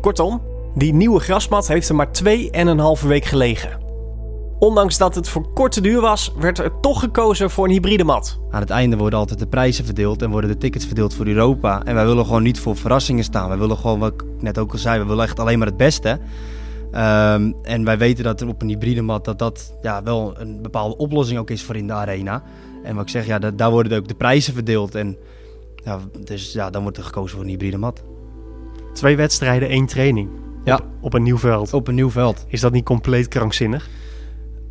Kortom, 0.01 0.41
die 0.75 0.93
nieuwe 0.93 1.19
grasmat 1.19 1.67
heeft 1.67 1.89
er 1.89 1.95
maar 1.95 2.11
twee 2.11 2.51
en 2.51 2.67
een 2.67 2.79
halve 2.79 3.07
week 3.07 3.25
gelegen. 3.25 3.79
Ondanks 4.59 4.97
dat 4.97 5.15
het 5.15 5.29
voor 5.29 5.47
korte 5.53 5.81
duur 5.81 6.01
was, 6.01 6.33
werd 6.39 6.59
er 6.59 6.79
toch 6.81 6.99
gekozen 6.99 7.49
voor 7.49 7.65
een 7.65 7.71
hybride 7.71 8.03
mat. 8.03 8.39
Aan 8.51 8.61
het 8.61 8.69
einde 8.69 8.97
worden 8.97 9.19
altijd 9.19 9.39
de 9.39 9.47
prijzen 9.47 9.85
verdeeld 9.85 10.21
en 10.21 10.29
worden 10.29 10.49
de 10.49 10.57
tickets 10.57 10.85
verdeeld 10.85 11.13
voor 11.13 11.27
Europa. 11.27 11.83
En 11.83 11.95
wij 11.95 12.05
willen 12.05 12.25
gewoon 12.25 12.43
niet 12.43 12.59
voor 12.59 12.75
verrassingen 12.75 13.23
staan. 13.23 13.47
Wij 13.47 13.57
willen 13.57 13.77
gewoon, 13.77 13.99
wat 13.99 14.13
ik 14.13 14.23
net 14.39 14.57
ook 14.57 14.71
al 14.71 14.77
zei, 14.77 14.99
we 14.99 15.05
willen 15.05 15.23
echt 15.23 15.39
alleen 15.39 15.57
maar 15.57 15.67
het 15.67 15.77
beste. 15.77 16.19
Ehm, 16.91 17.51
en 17.63 17.83
wij 17.83 17.97
weten 17.97 18.23
dat 18.23 18.41
er 18.41 18.47
op 18.47 18.61
een 18.61 18.67
hybride 18.67 19.01
mat 19.01 19.25
dat 19.25 19.39
dat 19.39 19.77
ja, 19.81 20.03
wel 20.03 20.33
een 20.37 20.61
bepaalde 20.61 20.97
oplossing 20.97 21.39
ook 21.39 21.49
is 21.49 21.63
voor 21.63 21.75
in 21.75 21.87
de 21.87 21.93
arena. 21.93 22.43
En 22.85 22.95
wat 22.95 23.03
ik 23.03 23.09
zeg, 23.09 23.25
ja, 23.25 23.39
da- 23.39 23.51
daar 23.51 23.71
worden 23.71 23.97
ook 23.97 24.07
de 24.07 24.15
prijzen 24.15 24.53
verdeeld. 24.53 24.95
En 24.95 25.17
ja, 25.83 25.99
dus 26.23 26.53
ja, 26.53 26.69
dan 26.69 26.81
wordt 26.81 26.97
er 26.97 27.03
gekozen 27.03 27.35
voor 27.35 27.43
een 27.45 27.49
hybride 27.51 27.77
mat. 27.77 28.03
Twee 28.93 29.15
wedstrijden, 29.15 29.69
één 29.69 29.85
training. 29.85 30.29
Ja. 30.63 30.75
Op, 30.75 30.83
op 31.01 31.13
een 31.13 31.23
nieuw 31.23 31.37
veld. 31.37 31.73
Op 31.73 31.87
een 31.87 31.95
nieuw 31.95 32.09
veld. 32.09 32.45
Is 32.47 32.61
dat 32.61 32.71
niet 32.71 32.85
compleet 32.85 33.27
krankzinnig? 33.27 33.89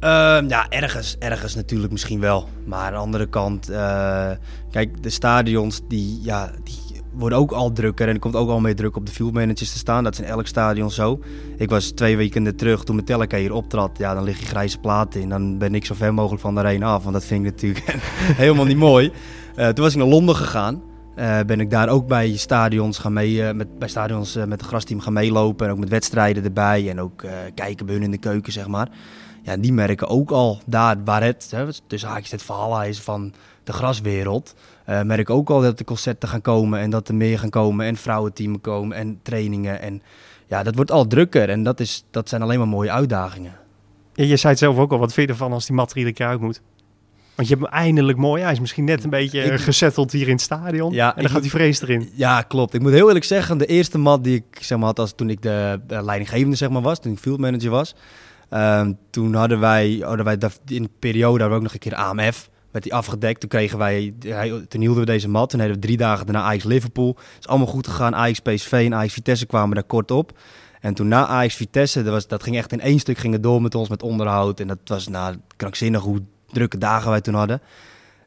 Ehm, 0.00 0.48
ja, 0.48 0.68
ergens, 0.68 1.16
ergens 1.18 1.54
natuurlijk 1.54 1.92
misschien 1.92 2.20
wel. 2.20 2.48
Maar 2.64 2.80
aan 2.86 2.92
de 2.92 2.98
andere 2.98 3.26
kant, 3.26 3.68
eh, 3.68 4.30
kijk, 4.70 5.02
de 5.02 5.10
stadions 5.10 5.80
die, 5.88 6.18
ja, 6.22 6.50
die 6.64 6.78
worden 7.16 7.38
ook 7.38 7.52
al 7.52 7.72
drukker. 7.72 8.08
En 8.08 8.14
er 8.14 8.20
komt 8.20 8.36
ook 8.36 8.48
al 8.48 8.60
meer 8.60 8.76
druk 8.76 8.96
op 8.96 9.06
de 9.06 9.12
fieldmanagers 9.12 9.72
te 9.72 9.78
staan. 9.78 10.04
Dat 10.04 10.12
is 10.12 10.18
in 10.18 10.24
elk 10.24 10.46
stadion 10.46 10.90
zo. 10.90 11.20
Ik 11.56 11.70
was 11.70 11.90
twee 11.90 12.16
weken 12.16 12.56
terug 12.56 12.84
toen 12.84 12.96
Metallica 12.96 13.36
hier 13.36 13.52
optrad. 13.52 13.98
Ja, 13.98 14.14
dan 14.14 14.24
lig 14.24 14.38
je 14.38 14.46
grijze 14.46 14.78
platen 14.78 15.20
in. 15.20 15.28
Dan 15.28 15.58
ben 15.58 15.74
ik 15.74 15.84
zo 15.84 15.94
ver 15.94 16.14
mogelijk 16.14 16.42
van 16.42 16.54
de 16.54 16.60
arena 16.60 16.86
af. 16.86 17.02
Want 17.02 17.14
dat 17.14 17.24
vind 17.24 17.46
ik 17.46 17.52
natuurlijk 17.52 17.96
helemaal 18.42 18.64
niet 18.64 18.76
mooi. 18.76 19.12
Eh, 19.54 19.68
toen 19.68 19.84
was 19.84 19.92
ik 19.92 19.98
naar 19.98 20.08
Londen 20.08 20.36
gegaan. 20.36 20.82
Eh, 21.14 21.40
ben 21.46 21.60
ik 21.60 21.70
daar 21.70 21.88
ook 21.88 22.06
bij 22.06 22.36
stadions 22.36 22.98
gaan 22.98 23.12
mee, 23.12 23.42
eh, 23.42 23.54
met, 23.54 23.78
bij 23.78 23.88
stadions 23.88 24.34
met 24.34 24.50
het 24.50 24.62
grasteam 24.62 25.00
gaan 25.00 25.12
meelopen. 25.12 25.66
En 25.66 25.72
ook 25.72 25.78
met 25.78 25.88
wedstrijden 25.88 26.44
erbij. 26.44 26.90
En 26.90 27.00
ook 27.00 27.24
kijken 27.54 27.86
bij 27.86 27.94
hun 27.94 28.04
in 28.04 28.10
de 28.10 28.18
keuken, 28.18 28.52
zeg 28.52 28.66
maar. 28.66 28.88
Ja, 29.44 29.56
die 29.56 29.72
merken 29.72 30.08
ook 30.08 30.30
al 30.30 30.60
daar 30.66 30.96
waar 31.04 31.22
het, 31.22 31.48
hè, 31.50 31.66
tussen 31.86 32.08
haakjes 32.08 32.30
het 32.30 32.42
verhaal 32.42 32.82
is 32.82 33.00
van 33.00 33.32
de 33.64 33.72
graswereld. 33.72 34.54
eh 34.84 35.02
merk 35.02 35.30
ook 35.30 35.50
al 35.50 35.60
dat 35.60 35.78
er 35.78 35.84
concerten 35.84 36.28
gaan 36.28 36.40
komen 36.40 36.80
en 36.80 36.90
dat 36.90 37.08
er 37.08 37.14
meer 37.14 37.38
gaan 37.38 37.50
komen 37.50 37.86
en 37.86 37.96
vrouwenteamen 37.96 38.60
komen 38.60 38.96
en 38.96 39.18
trainingen. 39.22 39.80
En 39.80 40.02
ja, 40.46 40.62
dat 40.62 40.74
wordt 40.74 40.90
al 40.90 41.06
drukker 41.06 41.48
en 41.50 41.62
dat, 41.62 41.80
is, 41.80 42.04
dat 42.10 42.28
zijn 42.28 42.42
alleen 42.42 42.58
maar 42.58 42.68
mooie 42.68 42.90
uitdagingen. 42.90 43.52
Ja, 44.14 44.24
je 44.24 44.36
zei 44.36 44.52
het 44.52 44.62
zelf 44.62 44.76
ook 44.78 44.92
al. 44.92 44.98
Wat 44.98 45.12
vind 45.12 45.26
je 45.26 45.32
ervan 45.32 45.52
als 45.52 45.66
die 45.66 45.74
mat 45.76 45.90
er 45.90 45.96
iedere 45.96 46.14
keer 46.16 46.26
uit 46.26 46.40
moet? 46.40 46.60
Want 47.34 47.48
je 47.48 47.54
hebt 47.54 47.66
hem 47.66 47.76
eindelijk 47.80 48.18
mooi. 48.18 48.42
Hij 48.42 48.52
is 48.52 48.60
misschien 48.60 48.84
net 48.84 49.04
een 49.04 49.10
beetje 49.10 49.42
Ik- 49.42 49.60
gezetteld 49.60 50.12
hier 50.12 50.26
in 50.26 50.32
het 50.32 50.40
stadion. 50.40 50.92
Ja, 50.92 51.16
en 51.16 51.22
dan 51.22 51.30
gaat 51.30 51.42
die 51.42 51.50
vrees 51.50 51.82
erin. 51.82 52.10
Ja, 52.14 52.42
klopt. 52.42 52.74
Ik 52.74 52.80
moet 52.80 52.92
heel 52.92 53.06
eerlijk 53.06 53.24
zeggen, 53.24 53.58
de 53.58 53.66
eerste 53.66 53.98
mat 53.98 54.24
die 54.24 54.34
ik 54.36 54.58
zeg 54.60 54.78
maar, 54.78 54.86
had 54.86 54.98
als 54.98 55.12
toen 55.16 55.30
ik 55.30 55.42
de 55.42 55.80
leidinggevende 55.88 56.56
zeg 56.56 56.68
maar, 56.70 56.82
was, 56.82 57.00
toen 57.00 57.12
ik 57.12 57.18
field 57.18 57.38
manager 57.38 57.70
was. 57.70 57.94
Ehm, 58.60 58.92
toen 59.10 59.34
hadden 59.34 59.60
wij, 59.60 60.02
hadden 60.04 60.24
wij 60.24 60.38
in 60.66 60.82
de 60.82 60.90
periode 60.98 61.30
hadden 61.30 61.48
we 61.48 61.54
ook 61.54 61.62
nog 61.62 61.72
een 61.72 61.78
keer 61.78 61.94
AMF. 61.94 62.50
Werd 62.70 62.84
die 62.84 62.94
afgedekt. 62.94 63.40
Toen 63.40 63.48
kregen 63.48 63.78
wij, 63.78 64.14
toen 64.68 64.80
hielden 64.80 65.00
we 65.00 65.06
deze 65.06 65.28
mat. 65.28 65.50
Toen 65.50 65.58
hadden 65.58 65.78
we 65.78 65.86
drie 65.86 65.96
dagen 65.96 66.26
daarna 66.26 66.42
Ajax 66.42 66.64
Liverpool. 66.64 67.16
is 67.40 67.46
allemaal 67.46 67.66
goed 67.66 67.86
gegaan. 67.86 68.14
Ajax 68.14 68.40
PSV 68.40 68.72
en 68.72 68.94
Ajax 68.94 69.12
Vitesse 69.12 69.46
kwamen 69.46 69.74
daar 69.74 69.84
kort 69.84 70.10
op. 70.10 70.38
En 70.80 70.94
toen 70.94 71.08
na 71.08 71.26
Ajax 71.26 71.54
Vitesse, 71.54 72.02
dat, 72.02 72.12
was, 72.12 72.26
dat 72.26 72.42
ging 72.42 72.56
echt 72.56 72.72
in 72.72 72.80
één 72.80 72.98
stuk 72.98 73.18
ging 73.18 73.32
het 73.32 73.42
door 73.42 73.62
met 73.62 73.74
ons 73.74 73.88
met 73.88 74.02
onderhoud. 74.02 74.60
En 74.60 74.66
dat 74.66 74.78
was 74.84 75.08
nou, 75.08 75.36
krankzinnig 75.56 76.02
hoe 76.02 76.22
drukke 76.46 76.78
dagen 76.78 77.10
wij 77.10 77.20
toen 77.20 77.34
hadden. 77.34 77.60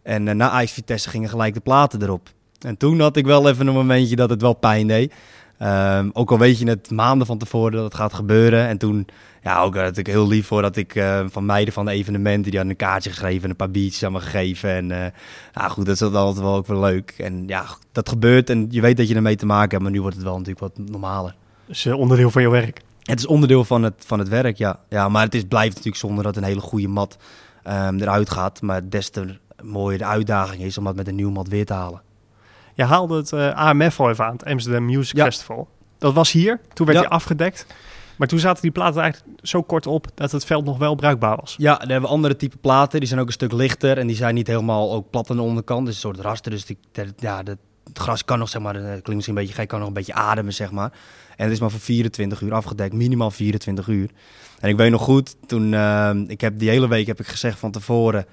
En 0.03 0.27
eh, 0.27 0.35
na 0.35 0.49
Ajax 0.49 0.71
Vitesse 0.71 1.09
gingen 1.09 1.29
gelijk 1.29 1.53
de 1.53 1.59
platen 1.59 2.01
erop. 2.01 2.29
En 2.59 2.77
toen 2.77 2.99
had 2.99 3.17
ik 3.17 3.25
wel 3.25 3.49
even 3.49 3.67
een 3.67 3.73
momentje 3.73 4.15
dat 4.15 4.29
het 4.29 4.41
wel 4.41 4.53
pijn 4.53 4.87
deed. 4.87 5.13
Ehm, 5.57 6.09
ook 6.13 6.31
al 6.31 6.37
weet 6.37 6.59
je 6.59 6.69
het 6.69 6.91
maanden 6.91 7.27
van 7.27 7.37
tevoren 7.37 7.71
dat 7.71 7.83
het 7.83 7.95
gaat 7.95 8.13
gebeuren. 8.13 8.67
En 8.67 8.77
toen, 8.77 9.07
ja, 9.43 9.61
ook 9.61 9.75
had 9.75 9.97
ik 9.97 10.07
heel 10.07 10.27
lief 10.27 10.47
voor 10.47 10.61
dat 10.61 10.75
ik 10.75 10.95
eh, 10.95 11.25
van 11.29 11.45
meiden 11.45 11.73
van 11.73 11.85
de 11.85 11.91
evenementen, 11.91 12.51
die 12.51 12.59
hadden 12.59 12.69
een 12.69 12.87
kaartje 12.87 13.09
geschreven 13.09 13.43
en 13.43 13.49
een 13.49 13.55
paar 13.55 13.71
biertjes 13.71 14.03
aan 14.03 14.11
me 14.11 14.19
gegeven. 14.19 14.69
En 14.69 14.91
eh 14.91 15.11
nou 15.53 15.69
goed, 15.69 15.85
dat 15.85 15.95
is 15.95 16.01
altijd 16.01 16.45
wel 16.45 16.55
ook 16.55 16.67
wel 16.67 16.79
leuk. 16.79 17.15
En 17.17 17.43
ja, 17.47 17.65
dat 17.91 18.09
gebeurt 18.09 18.49
en 18.49 18.67
je 18.69 18.81
weet 18.81 18.97
dat 18.97 19.07
je 19.07 19.15
ermee 19.15 19.35
te 19.35 19.45
maken 19.45 19.69
hebt, 19.69 19.83
maar 19.83 19.91
nu 19.91 20.01
wordt 20.01 20.15
het 20.15 20.25
wel 20.25 20.37
natuurlijk 20.37 20.59
wat 20.59 20.87
normaler. 20.89 21.35
Dus 21.65 21.85
eh, 21.85 21.97
onderdeel 21.97 22.31
van 22.31 22.41
je 22.41 22.49
werk. 22.49 22.81
Het 23.03 23.19
is 23.19 23.25
onderdeel 23.25 23.63
van 23.63 23.83
het, 23.83 24.03
van 24.05 24.19
het 24.19 24.27
werk, 24.27 24.57
ja. 24.57 24.79
ja 24.89 25.09
maar 25.09 25.23
het 25.23 25.35
is, 25.35 25.43
blijft 25.43 25.75
natuurlijk 25.75 26.03
zonder 26.03 26.23
dat 26.23 26.35
een 26.35 26.43
hele 26.43 26.59
goede 26.59 26.87
mat 26.87 27.17
ehm, 27.63 27.99
eruit 27.99 28.29
gaat. 28.29 28.61
Maar 28.61 28.89
des 28.89 29.09
te 29.09 29.37
mooier 29.63 29.97
de 29.97 30.05
uitdaging 30.05 30.61
is 30.61 30.77
om 30.77 30.83
dat 30.83 30.95
met 30.95 31.07
een 31.07 31.15
nieuw 31.15 31.31
mat 31.31 31.47
weer 31.47 31.65
te 31.65 31.73
halen. 31.73 32.01
Je 32.77 32.83
haalde 32.83 33.15
het 33.15 33.31
eh, 33.33 33.53
AMF 33.53 33.99
al 33.99 34.09
even 34.09 34.25
aan, 34.25 34.31
het 34.31 34.45
Amsterdam 34.45 34.85
Music 34.85 35.15
Ja. 35.17 35.23
Festival. 35.23 35.67
Dat 35.97 36.13
was 36.13 36.31
hier. 36.31 36.59
Toen 36.73 36.85
werd 36.85 36.97
Ja. 36.99 37.03
hij 37.05 37.13
afgedekt. 37.13 37.65
Maar 38.17 38.27
toen 38.27 38.39
zaten 38.39 38.61
die 38.61 38.71
platen 38.71 39.01
eigenlijk 39.01 39.33
zo 39.41 39.61
kort 39.61 39.87
op 39.87 40.07
dat 40.15 40.31
het 40.31 40.45
veld 40.45 40.65
nog 40.65 40.77
wel 40.77 40.95
bruikbaar 40.95 41.35
was. 41.39 41.55
Ja, 41.57 41.71
daar 41.77 41.87
hebben 41.87 42.01
we 42.09 42.15
andere 42.15 42.35
type 42.35 42.57
platen. 42.57 42.99
Die 42.99 43.07
zijn 43.07 43.19
ook 43.19 43.25
een 43.27 43.31
stuk 43.33 43.51
lichter 43.51 43.97
en 43.97 44.07
die 44.07 44.15
zijn 44.15 44.35
niet 44.35 44.47
helemaal 44.47 44.93
ook 44.93 45.09
plat 45.09 45.29
aan 45.29 45.35
de 45.35 45.41
onderkant. 45.41 45.85
Dus 45.85 45.95
een 45.95 46.01
soort 46.01 46.19
raster. 46.19 46.51
Dus 46.51 46.65
die, 46.65 46.77
ja, 47.17 47.43
de, 47.43 47.57
het 47.83 47.99
gras 47.99 48.25
kan 48.25 48.39
nog, 48.39 48.49
zeg 48.49 48.61
maar, 48.61 48.75
eh, 48.75 48.81
klinkt 48.83 49.07
misschien 49.13 49.35
een 49.37 49.41
beetje 49.41 49.55
gek, 49.55 49.67
kan 49.67 49.79
nog 49.79 49.87
een 49.87 49.93
beetje 49.93 50.13
ademen, 50.13 50.53
zeg 50.53 50.71
maar. 50.71 50.91
En 51.35 51.43
het 51.43 51.51
is 51.53 51.59
maar 51.59 51.71
voor 51.71 51.79
24 51.79 52.41
uur 52.41 52.53
afgedekt, 52.53 52.93
minimaal 52.93 53.31
24 53.31 53.87
uur. 53.87 54.09
En 54.59 54.69
ik 54.69 54.77
weet 54.77 54.91
nog 54.91 55.01
goed, 55.01 55.35
toen, 55.47 55.73
ehm, 55.73 56.23
ik 56.27 56.41
heb 56.41 56.59
die 56.59 56.69
hele 56.69 56.87
week 56.87 57.07
heb 57.07 57.19
ik 57.19 57.27
gezegd 57.27 57.59
van 57.59 57.71
tevoren, 57.71 58.25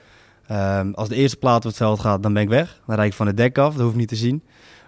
ehm, 0.47 0.91
als 0.93 1.09
de 1.09 1.15
eerste 1.15 1.37
plaat 1.37 1.57
op 1.57 1.63
het 1.63 1.77
veld 1.77 2.01
gaat, 2.01 2.23
dan 2.23 2.33
ben 2.33 2.43
ik 2.43 2.49
weg. 2.49 2.81
Dan 2.87 2.97
rijd 2.97 3.11
ik 3.11 3.17
van 3.17 3.27
het 3.27 3.37
dek 3.37 3.59
af, 3.59 3.73
dat 3.73 3.83
hoef 3.83 3.91
ik 3.91 3.99
niet 3.99 4.09
te 4.09 4.17
zien. 4.17 4.43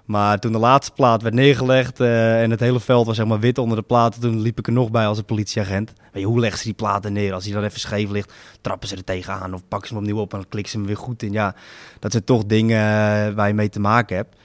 Maar 0.07 0.38
toen 0.38 0.53
de 0.53 0.59
laatste 0.59 0.92
plaat 0.92 1.23
werd 1.23 1.35
neergelegd 1.35 2.01
eh, 2.01 2.42
en 2.42 2.51
het 2.51 2.61
hele 2.61 2.81
veld 2.81 3.07
was 3.07 3.16
zeg 3.16 3.27
maar 3.27 3.40
wit 3.40 3.59
onder 3.59 3.77
de 3.77 3.83
platen, 3.83 4.21
toen 4.21 4.40
liep 4.40 4.59
ik 4.59 4.66
er 4.66 4.73
nog 4.73 4.90
bij 4.90 5.07
als 5.07 5.19
een 5.19 5.25
politieagent. 5.25 5.92
Weet 6.12 6.23
je, 6.23 6.29
hoe 6.29 6.40
leggen 6.40 6.59
ze 6.59 6.64
die 6.64 6.75
platen 6.75 7.12
neer? 7.12 7.33
Als 7.33 7.45
die 7.45 7.53
dan 7.53 7.64
even 7.64 7.81
scheef 7.81 8.11
ligt, 8.11 8.33
trappen 8.61 8.88
ze 8.88 8.97
er 8.97 9.05
tegenaan 9.05 9.55
of 9.55 9.62
pakken 9.69 9.88
ze 9.88 9.95
hem 9.95 10.03
opnieuw 10.03 10.21
op 10.21 10.33
en 10.33 10.38
dan 10.38 10.49
klikken 10.49 10.73
ze 10.73 10.79
hem 10.79 10.87
weer 10.87 10.97
goed 10.97 11.23
in. 11.23 11.33
Ja, 11.33 11.55
dat 11.99 12.12
zijn 12.12 12.25
toch 12.25 12.45
dingen 12.45 12.81
eh, 12.81 13.35
waar 13.35 13.49
je 13.49 13.55
mee 13.55 13.69
te 13.69 13.81
maken 13.81 14.16
hebt. 14.16 14.37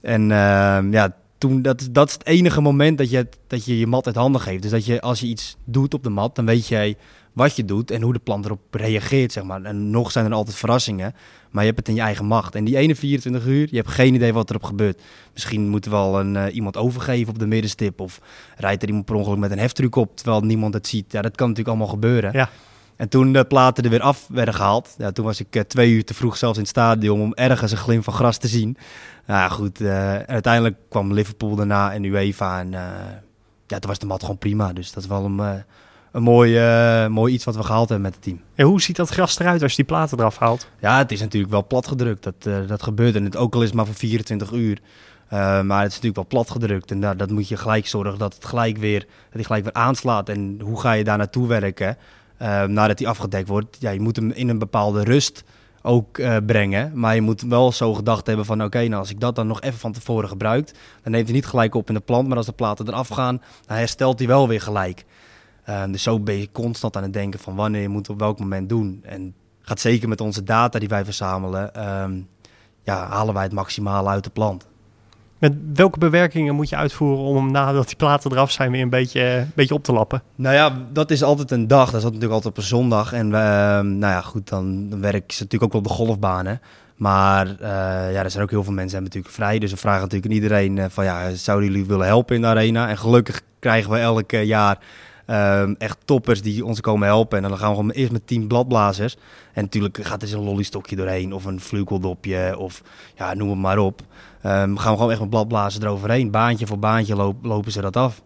En 0.00 0.30
ehm, 0.30 0.92
ja, 0.92 1.16
toen, 1.38 1.62
dat, 1.62 1.88
dat 1.90 2.08
is 2.08 2.12
het 2.12 2.26
enige 2.26 2.60
moment 2.60 2.98
dat 2.98 3.10
je, 3.10 3.28
dat 3.46 3.64
je 3.64 3.78
je 3.78 3.86
mat 3.86 4.06
uit 4.06 4.16
handen 4.16 4.40
geeft. 4.40 4.62
Dus 4.62 4.70
dat 4.70 4.86
je 4.86 5.00
als 5.00 5.20
je 5.20 5.26
iets 5.26 5.56
doet 5.64 5.94
op 5.94 6.02
de 6.02 6.10
mat, 6.10 6.34
dan 6.34 6.46
weet 6.46 6.66
jij 6.66 6.96
wat 7.32 7.56
je 7.56 7.64
doet 7.64 7.90
en 7.90 8.02
hoe 8.02 8.12
de 8.12 8.18
plant 8.18 8.44
erop 8.44 8.60
reageert, 8.70 9.32
zeg 9.32 9.44
maar. 9.44 9.62
En 9.62 9.90
nog 9.90 10.12
zijn 10.12 10.26
er 10.26 10.32
altijd 10.32 10.56
verrassingen, 10.56 11.14
maar 11.50 11.62
je 11.62 11.68
hebt 11.68 11.78
het 11.78 11.88
in 11.88 11.94
je 11.94 12.00
eigen 12.00 12.24
macht. 12.24 12.54
En 12.54 12.64
die 12.64 12.76
ene 12.76 12.94
24 12.94 13.46
uur, 13.46 13.66
je 13.70 13.76
hebt 13.76 13.88
geen 13.88 14.14
idee 14.14 14.32
wat 14.32 14.50
erop 14.50 14.62
gebeurt. 14.62 15.02
Misschien 15.32 15.68
moet 15.68 15.84
er 15.84 15.90
wel 15.90 16.20
een, 16.20 16.36
eh, 16.36 16.54
iemand 16.54 16.76
overgeven 16.76 17.32
op 17.32 17.38
de 17.38 17.46
middenstip 17.46 18.00
of 18.00 18.20
rijdt 18.56 18.82
er 18.82 18.88
iemand 18.88 19.06
per 19.06 19.14
ongeluk 19.14 19.38
met 19.38 19.50
een 19.50 19.58
heftruck 19.58 19.96
op 19.96 20.16
terwijl 20.16 20.40
niemand 20.40 20.74
het 20.74 20.86
ziet. 20.86 21.12
Ja, 21.12 21.22
dat 21.22 21.36
kan 21.36 21.48
natuurlijk 21.48 21.76
allemaal 21.76 21.94
gebeuren. 21.94 22.32
Ja. 22.32 22.50
En 22.96 23.08
toen 23.08 23.32
de 23.32 23.44
platen 23.44 23.84
er 23.84 23.90
weer 23.90 24.00
af 24.00 24.26
werden 24.28 24.54
gehaald, 24.54 24.94
ja, 24.98 25.12
toen 25.12 25.24
was 25.24 25.40
ik 25.40 25.56
eh, 25.56 25.62
twee 25.62 25.90
uur 25.90 26.04
te 26.04 26.14
vroeg 26.14 26.36
zelfs 26.36 26.56
in 26.56 26.62
het 26.62 26.70
stadion 26.70 27.20
om 27.20 27.34
ergens 27.34 27.72
een 27.72 27.78
glim 27.78 28.02
van 28.02 28.14
gras 28.14 28.38
te 28.38 28.48
zien. 28.48 28.76
Nou 29.26 29.40
ja, 29.40 29.48
goed, 29.48 29.80
eh, 29.80 30.16
uiteindelijk 30.16 30.76
kwam 30.88 31.12
Liverpool 31.12 31.54
daarna 31.54 31.92
en 31.92 32.04
UEFA 32.04 32.60
en 32.60 32.70
ja, 33.66 33.78
toen 33.78 33.90
was 33.90 33.98
de 33.98 34.06
mat 34.06 34.20
gewoon 34.20 34.38
prima. 34.38 34.72
Dus 34.72 34.92
dat 34.92 35.02
is 35.02 35.08
wel 35.08 35.24
een, 35.24 35.64
een 36.12 36.22
mooi, 36.22 36.56
eh, 36.58 37.06
mooi 37.06 37.32
iets 37.32 37.44
wat 37.44 37.56
we 37.56 37.62
gehaald 37.62 37.88
hebben 37.88 38.06
met 38.06 38.14
het 38.14 38.24
team. 38.24 38.40
En 38.54 38.66
hoe 38.66 38.80
ziet 38.80 38.96
dat 38.96 39.08
gras 39.08 39.38
eruit 39.38 39.62
als 39.62 39.70
je 39.70 39.76
die 39.76 39.86
platen 39.86 40.18
eraf 40.18 40.38
haalt? 40.38 40.68
Ja, 40.80 40.98
het 40.98 41.12
is 41.12 41.20
natuurlijk 41.20 41.52
wel 41.52 41.66
plat 41.66 41.86
gedrukt. 41.86 42.22
Dat, 42.22 42.34
eh, 42.38 42.56
dat 42.66 42.82
gebeurt. 42.82 43.14
En 43.14 43.24
het 43.24 43.36
ook 43.36 43.54
al 43.54 43.62
is 43.62 43.72
maar 43.72 43.86
voor 43.86 43.94
24 43.94 44.52
uur. 44.52 44.78
Eh, 45.28 45.60
maar 45.60 45.82
het 45.82 45.88
is 45.88 46.00
natuurlijk 46.00 46.14
wel 46.14 46.26
plat 46.26 46.50
gedrukt. 46.50 46.90
En 46.90 47.00
daar, 47.00 47.16
dat 47.16 47.30
moet 47.30 47.48
je 47.48 47.56
gelijk 47.56 47.86
zorgen 47.86 48.18
dat 48.18 48.34
het 48.34 48.44
gelijk 48.44 48.76
weer, 48.76 48.98
dat 49.00 49.08
hij 49.30 49.44
gelijk 49.44 49.64
weer 49.64 49.72
aanslaat. 49.72 50.28
En 50.28 50.60
hoe 50.62 50.80
ga 50.80 50.92
je 50.92 51.04
daar 51.04 51.18
naartoe 51.18 51.46
werken? 51.46 51.96
nadat 52.66 52.98
hij 52.98 53.08
afgedekt 53.08 53.48
wordt. 53.48 53.76
Ja, 53.80 53.90
je 53.90 54.00
moet 54.00 54.16
hem 54.16 54.30
in 54.30 54.48
een 54.48 54.58
bepaalde 54.58 55.04
rust 55.04 55.44
ook 55.82 56.20
brengen. 56.46 56.92
Maar 56.94 57.14
je 57.14 57.20
moet 57.20 57.42
wel 57.42 57.72
zo 57.72 57.94
gedacht 57.94 58.26
hebben 58.26 58.44
van... 58.44 58.62
oké, 58.62 58.78
nou 58.78 59.00
als 59.00 59.10
ik 59.10 59.20
dat 59.20 59.34
dan 59.34 59.46
nog 59.46 59.60
even 59.60 59.78
van 59.78 59.92
tevoren 59.92 60.28
gebruikt... 60.28 60.78
dan 61.02 61.12
neemt 61.12 61.26
hij 61.26 61.34
niet 61.34 61.46
gelijk 61.46 61.74
op 61.74 61.88
in 61.88 61.94
de 61.94 62.00
plant. 62.00 62.28
Maar 62.28 62.36
als 62.36 62.46
de 62.46 62.52
platen 62.52 62.88
eraf 62.88 63.08
gaan, 63.08 63.42
dan 63.66 63.76
herstelt 63.76 64.18
hij 64.18 64.28
wel 64.28 64.48
weer 64.48 64.60
gelijk. 64.60 65.04
Eh, 65.64 65.82
dus 65.90 66.02
zo 66.02 66.20
ben 66.20 66.38
je 66.38 66.48
constant 66.52 66.96
aan 66.96 67.02
het 67.02 67.12
denken 67.12 67.40
van... 67.40 67.54
wanneer 67.54 67.82
je 67.82 67.88
moet 67.88 68.08
op 68.08 68.18
welk 68.18 68.38
moment 68.38 68.68
doen. 68.68 69.00
En 69.04 69.34
gaat 69.60 69.80
zeker 69.80 70.08
met 70.08 70.20
onze 70.20 70.42
data 70.42 70.78
die 70.78 70.88
wij 70.88 71.04
verzamelen, 71.04 71.74
ehm, 71.74 72.20
ja, 72.82 73.08
halen 73.08 73.34
wij 73.34 73.42
het 73.42 73.52
maximale 73.52 74.08
uit 74.08 74.24
de 74.24 74.30
plant. 74.30 74.66
Met 75.38 75.54
welke 75.74 75.98
bewerkingen 75.98 76.54
moet 76.54 76.68
je 76.68 76.76
uitvoeren 76.76 77.24
om 77.24 77.36
hem 77.36 77.50
nadat 77.50 77.86
die 77.86 77.96
platen 77.96 78.32
eraf 78.32 78.50
zijn 78.50 78.70
weer 78.70 78.82
een 78.82 78.90
beetje, 78.90 79.22
een 79.22 79.52
beetje 79.54 79.74
op 79.74 79.84
te 79.84 79.92
lappen? 79.92 80.22
Nou 80.34 80.54
ja, 80.54 80.86
dat 80.92 81.10
is 81.10 81.22
altijd 81.22 81.50
een 81.50 81.66
dag. 81.66 81.86
Dat 81.86 81.98
is 81.98 82.04
natuurlijk 82.04 82.32
altijd 82.32 82.52
op 82.52 82.58
een 82.58 82.68
zondag. 82.68 83.12
En 83.12 83.34
ehm, 83.34 83.98
nou 83.98 84.12
ja, 84.12 84.20
goed, 84.20 84.48
dan, 84.48 84.88
dan 84.88 85.00
werken 85.00 85.34
ze 85.34 85.42
natuurlijk 85.42 85.62
ook 85.62 85.72
wel 85.72 85.80
op 85.80 85.86
de 85.86 86.04
golfbanen. 86.04 86.60
Maar 86.96 87.46
eh, 87.46 88.12
ja, 88.12 88.22
er 88.22 88.30
zijn 88.30 88.42
ook 88.42 88.50
heel 88.50 88.64
veel 88.64 88.72
mensen 88.72 88.96
die 88.96 89.06
natuurlijk 89.06 89.34
vrij. 89.34 89.58
Dus 89.58 89.70
we 89.70 89.76
vragen 89.76 90.00
natuurlijk 90.00 90.32
aan 90.32 90.36
iedereen 90.36 90.78
eh, 90.78 90.84
van 90.88 91.04
ja, 91.04 91.34
zouden 91.34 91.70
jullie 91.70 91.86
willen 91.86 92.06
helpen 92.06 92.34
in 92.34 92.40
de 92.40 92.46
arena? 92.46 92.88
En 92.88 92.98
gelukkig 92.98 93.40
krijgen 93.58 93.90
we 93.90 93.98
elk 93.98 94.30
jaar 94.30 94.78
Ehm, 95.30 95.74
echt 95.78 95.98
toppers 96.04 96.42
die 96.42 96.64
ons 96.64 96.80
komen 96.80 97.06
helpen. 97.06 97.42
En 97.42 97.48
dan 97.48 97.58
gaan 97.58 97.70
we 97.70 97.76
gewoon 97.76 97.90
eerst 97.90 98.12
met 98.12 98.26
tien 98.26 98.46
bladblazers. 98.46 99.16
En 99.52 99.62
natuurlijk 99.62 99.98
gaat 100.02 100.22
er 100.22 100.28
zo'n 100.28 100.44
lollystokje 100.44 100.96
doorheen. 100.96 101.32
Of 101.32 101.44
een 101.44 101.60
vleugeldopje. 101.60 102.58
Of 102.58 102.82
ja, 103.16 103.34
noem 103.34 103.48
het 103.48 103.58
maar 103.58 103.78
op. 103.78 104.00
Ehm, 104.42 104.76
gaan 104.76 104.92
we 104.92 104.98
gewoon 104.98 105.10
echt 105.10 105.20
met 105.20 105.30
bladblazers 105.30 105.84
eroverheen. 105.84 106.30
Baantje 106.30 106.66
voor 106.66 106.78
baantje 106.78 107.34
lopen 107.42 107.72
ze 107.72 107.80
dat 107.80 107.96
af. 107.96 108.22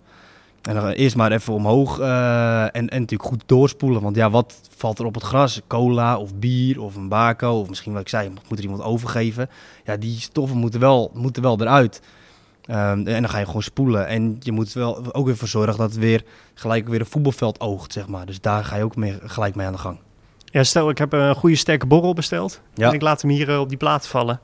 En 0.62 0.74
dan 0.74 0.88
eerst 0.88 1.16
maar 1.16 1.32
even 1.32 1.52
omhoog 1.52 1.98
eh, 1.98 2.62
en, 2.62 2.70
en 2.72 3.00
natuurlijk 3.00 3.28
goed 3.28 3.42
doorspoelen. 3.46 4.02
Want 4.02 4.16
ja, 4.16 4.30
wat 4.30 4.60
valt 4.76 4.98
er 4.98 5.04
op 5.04 5.14
het 5.14 5.22
gras? 5.22 5.60
Cola 5.66 6.18
of 6.18 6.34
bier 6.34 6.80
of 6.80 6.96
een 6.96 7.08
bako 7.08 7.60
of 7.60 7.68
misschien 7.68 7.92
wat 7.92 8.00
ik 8.00 8.08
zei, 8.08 8.30
moet 8.48 8.58
er 8.58 8.64
iemand 8.64 8.82
overgeven. 8.82 9.50
Ja, 9.84 9.96
die 9.96 10.20
stoffen 10.20 10.56
moeten 10.56 10.80
wel, 10.80 11.10
moeten 11.14 11.42
wel 11.42 11.60
eruit. 11.60 12.00
Ehm, 12.66 13.06
en 13.06 13.22
dan 13.22 13.28
ga 13.28 13.38
je 13.38 13.46
gewoon 13.46 13.62
spoelen. 13.62 14.06
En 14.06 14.36
je 14.40 14.52
moet 14.52 14.72
wel 14.72 15.14
ook 15.14 15.26
weer 15.26 15.36
voor 15.36 15.48
zorgen 15.48 15.76
dat 15.76 15.90
het 15.90 15.98
weer 15.98 16.24
gelijk 16.54 16.88
weer 16.88 17.00
een 17.00 17.06
voetbalveld 17.06 17.60
oogt, 17.60 17.92
zeg 17.92 18.06
maar. 18.06 18.26
Dus 18.26 18.40
daar 18.40 18.64
ga 18.64 18.76
je 18.76 18.84
ook 18.84 18.96
mee, 18.96 19.18
gelijk 19.22 19.54
mee 19.54 19.66
aan 19.66 19.72
de 19.72 19.78
gang. 19.78 19.98
Ja, 20.44 20.64
stel 20.64 20.90
ik 20.90 20.98
heb 20.98 21.12
een 21.12 21.34
goede 21.34 21.56
sterke 21.56 21.86
borrel 21.86 22.12
besteld. 22.12 22.60
Ja. 22.74 22.88
En 22.88 22.94
ik 22.94 23.02
laat 23.02 23.22
hem 23.22 23.30
hier 23.30 23.50
eh, 23.50 23.60
op 23.60 23.68
die 23.68 23.78
plaat 23.78 24.06
vallen. 24.06 24.40